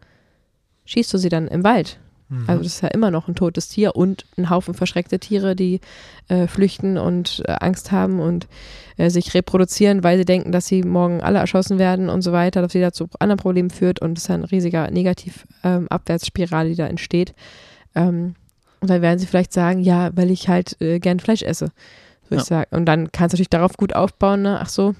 [0.87, 1.99] schießt du sie dann im Wald?
[2.29, 2.45] Mhm.
[2.49, 5.81] Also das ist ja immer noch ein totes Tier und ein Haufen verschreckte Tiere, die
[6.29, 8.49] äh, flüchten und äh, Angst haben und
[8.97, 12.63] äh, sich reproduzieren, weil sie denken, dass sie morgen alle erschossen werden und so weiter,
[12.63, 16.87] dass wieder zu anderen Problemen führt und es ist ein riesiger Negativ-Abwärtsspirale, ähm, die da
[16.87, 17.35] entsteht.
[17.95, 18.35] Ähm,
[18.81, 21.67] und dann werden sie vielleicht sagen, ja, weil ich halt äh, gern Fleisch esse.
[22.29, 22.41] So ja.
[22.41, 22.77] ich sagen.
[22.77, 24.59] Und dann kannst du natürlich darauf gut aufbauen, ne?
[24.61, 24.95] Ach so,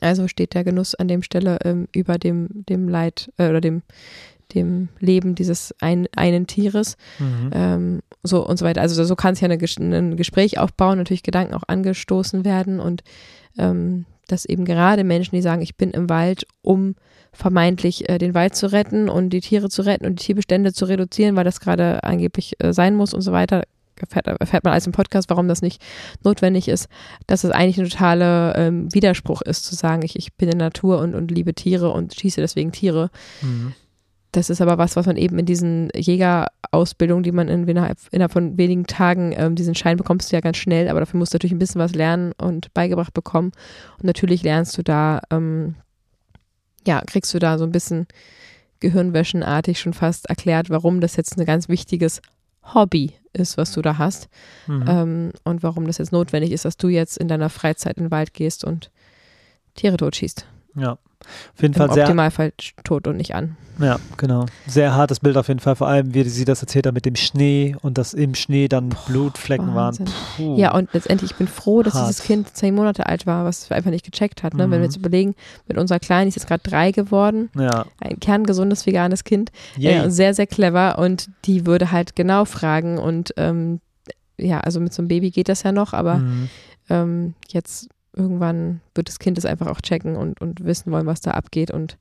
[0.00, 3.82] also steht der Genuss an dem Stelle ähm, über dem, dem Leid äh, oder dem,
[4.54, 6.96] dem Leben dieses ein, einen Tieres.
[7.18, 7.50] Mhm.
[7.52, 8.80] Ähm, so und so weiter.
[8.80, 13.02] Also so kann es ja eine, ein Gespräch aufbauen, natürlich Gedanken auch angestoßen werden und
[13.58, 16.94] ähm, dass eben gerade Menschen, die sagen, ich bin im Wald, um
[17.32, 20.84] vermeintlich äh, den Wald zu retten und die Tiere zu retten und die Tierbestände zu
[20.84, 23.62] reduzieren, weil das gerade angeblich äh, sein muss und so weiter,
[24.00, 25.82] erfährt, erfährt man alles im Podcast, warum das nicht
[26.24, 26.88] notwendig ist,
[27.26, 30.68] dass es eigentlich ein totaler ähm, Widerspruch ist, zu sagen, ich, ich bin in der
[30.68, 33.10] Natur und, und liebe Tiere und schieße deswegen Tiere.
[33.42, 33.74] Mhm.
[34.32, 38.32] Das ist aber was, was man eben in diesen Jägerausbildungen, die man in, innerhalb, innerhalb
[38.32, 41.36] von wenigen Tagen, ähm, diesen Schein bekommst du ja ganz schnell, aber dafür musst du
[41.36, 43.52] natürlich ein bisschen was lernen und beigebracht bekommen.
[43.98, 45.76] Und natürlich lernst du da, ähm,
[46.86, 48.06] ja, kriegst du da so ein bisschen
[48.80, 52.20] gehirnwäschenartig schon fast erklärt, warum das jetzt ein ganz wichtiges
[52.74, 54.28] Hobby ist, was du da hast.
[54.66, 54.84] Mhm.
[54.86, 58.10] Ähm, und warum das jetzt notwendig ist, dass du jetzt in deiner Freizeit in den
[58.10, 58.90] Wald gehst und
[59.74, 60.46] Tiere totschießt.
[60.74, 60.92] Ja.
[60.92, 62.04] Auf jeden Im Fall sehr.
[62.04, 62.52] Optimalfall
[62.84, 63.56] tot und nicht an.
[63.80, 64.46] Ja, genau.
[64.66, 65.76] Sehr hartes Bild auf jeden Fall.
[65.76, 68.90] Vor allem, wie sie das erzählt hat mit dem Schnee und dass im Schnee dann
[68.90, 70.06] Puh, Blutflecken Wahnsinn.
[70.06, 70.14] waren.
[70.36, 70.56] Puh.
[70.56, 72.08] Ja, und letztendlich, ich bin froh, dass Hart.
[72.08, 74.54] dieses Kind zehn Monate alt war, was einfach nicht gecheckt hat.
[74.54, 74.66] Ne?
[74.66, 74.70] Mhm.
[74.72, 75.34] Wenn wir jetzt überlegen,
[75.66, 77.50] mit unserer Kleinen, die ist jetzt gerade drei geworden.
[77.56, 77.86] Ja.
[78.00, 79.52] Ein kerngesundes, veganes Kind.
[79.78, 80.98] Äh, sehr, sehr clever.
[80.98, 82.98] Und die würde halt genau fragen.
[82.98, 83.80] Und ähm,
[84.38, 86.48] ja, also mit so einem Baby geht das ja noch, aber mhm.
[86.90, 87.88] ähm, jetzt
[88.18, 91.70] irgendwann wird das Kind es einfach auch checken und, und wissen wollen, was da abgeht.
[91.70, 91.96] Und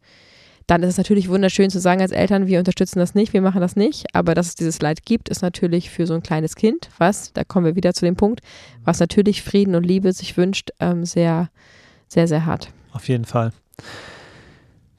[0.67, 3.61] dann ist es natürlich wunderschön zu sagen als Eltern, wir unterstützen das nicht, wir machen
[3.61, 4.13] das nicht.
[4.13, 7.43] Aber dass es dieses Leid gibt, ist natürlich für so ein kleines Kind, was, da
[7.43, 8.41] kommen wir wieder zu dem Punkt,
[8.83, 11.49] was natürlich Frieden und Liebe sich wünscht, ähm, sehr,
[12.07, 12.69] sehr, sehr hart.
[12.91, 13.53] Auf jeden Fall.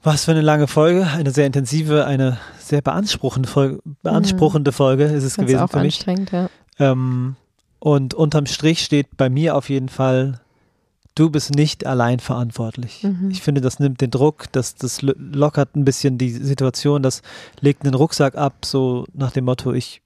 [0.01, 4.75] Was für eine lange Folge, eine sehr intensive, eine sehr beanspruchende Folge, beanspruchende mhm.
[4.75, 5.95] Folge ist es gewesen auch für mich.
[5.95, 6.49] Anstrengend, ja.
[6.79, 7.35] Ähm,
[7.79, 10.39] und unterm Strich steht bei mir auf jeden Fall
[11.19, 13.03] du bist nicht allein verantwortlich.
[13.03, 13.29] Mhm.
[13.29, 17.21] Ich finde, das nimmt den Druck, das, das lockert ein bisschen die Situation, das
[17.59, 20.01] legt einen Rucksack ab, so nach dem Motto, ich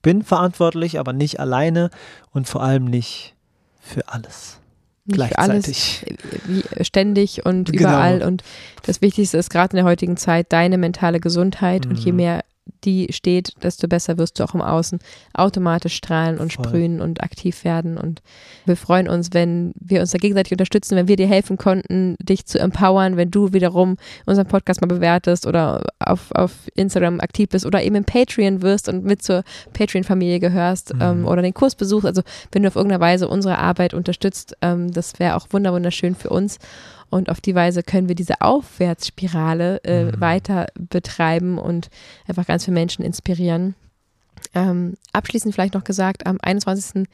[0.00, 1.90] bin verantwortlich, aber nicht alleine
[2.32, 3.34] und vor allem nicht
[3.80, 4.58] für alles.
[5.04, 6.16] nicht für alles äh,
[6.46, 7.90] wie, ständig und genau.
[7.90, 8.22] überall.
[8.22, 8.42] Und
[8.84, 11.84] das Wichtigste ist gerade in der heutigen Zeit deine mentale Gesundheit.
[11.84, 11.90] Mhm.
[11.90, 12.16] Und je mhm.
[12.16, 12.44] mehr
[12.84, 14.98] die steht, desto besser wirst du auch im Außen
[15.34, 16.64] automatisch strahlen und Voll.
[16.64, 17.98] sprühen und aktiv werden.
[17.98, 18.22] Und
[18.64, 22.46] wir freuen uns, wenn wir uns da gegenseitig unterstützen, wenn wir dir helfen konnten, dich
[22.46, 23.96] zu empowern, wenn du wiederum
[24.26, 28.88] unseren Podcast mal bewertest oder auf, auf Instagram aktiv bist oder eben im Patreon wirst
[28.88, 29.42] und mit zur
[29.72, 31.00] Patreon-Familie gehörst mhm.
[31.00, 32.06] ähm, oder den Kurs besuchst.
[32.06, 32.22] Also
[32.52, 36.58] wenn du auf irgendeine Weise unsere Arbeit unterstützt, ähm, das wäre auch wunderschön für uns.
[37.10, 40.20] Und auf die Weise können wir diese Aufwärtsspirale äh, mhm.
[40.20, 41.88] weiter betreiben und
[42.26, 43.74] einfach ganz viele Menschen inspirieren.
[44.54, 47.06] Ähm, abschließend vielleicht noch gesagt, am 21.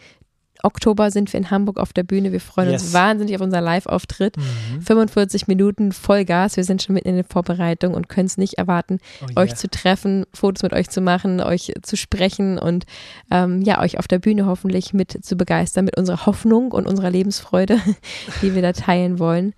[0.62, 2.32] Oktober sind wir in Hamburg auf der Bühne.
[2.32, 2.82] Wir freuen yes.
[2.82, 4.36] uns wahnsinnig auf unser Live-Auftritt.
[4.36, 4.80] Mhm.
[4.80, 6.56] 45 Minuten Vollgas.
[6.56, 9.42] Wir sind schon mitten in der Vorbereitung und können es nicht erwarten, oh yeah.
[9.42, 12.86] euch zu treffen, Fotos mit euch zu machen, euch zu sprechen und
[13.30, 17.10] ähm, ja, euch auf der Bühne hoffentlich mit zu begeistern mit unserer Hoffnung und unserer
[17.10, 17.78] Lebensfreude,
[18.42, 19.54] die wir da teilen wollen.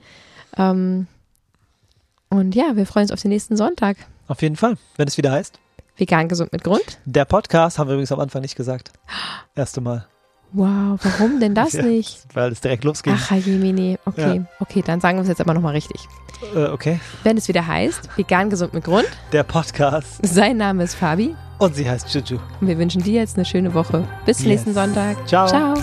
[0.57, 1.07] Ähm,
[2.29, 3.97] und ja, wir freuen uns auf den nächsten Sonntag.
[4.29, 5.59] Auf jeden Fall, wenn es wieder heißt.
[5.97, 6.99] Vegan gesund mit Grund.
[7.05, 8.93] Der Podcast haben wir übrigens am Anfang nicht gesagt.
[9.55, 10.07] Erste Mal.
[10.53, 12.27] Wow, warum denn das ja, nicht?
[12.35, 13.15] Weil es direkt losging.
[13.17, 13.99] Ach, Jemini.
[14.05, 14.47] Okay, ja.
[14.61, 16.01] okay, dann sagen wir es jetzt aber nochmal richtig.
[16.55, 17.01] Äh, okay.
[17.25, 19.09] Wenn es wieder heißt, vegan gesund mit Grund.
[19.33, 20.25] Der Podcast.
[20.25, 21.35] Sein Name ist Fabi.
[21.59, 22.39] Und sie heißt Juju.
[22.61, 24.07] Und wir wünschen dir jetzt eine schöne Woche.
[24.27, 24.47] Bis yes.
[24.47, 25.27] nächsten Sonntag.
[25.27, 25.47] Ciao.
[25.47, 25.75] Ciao.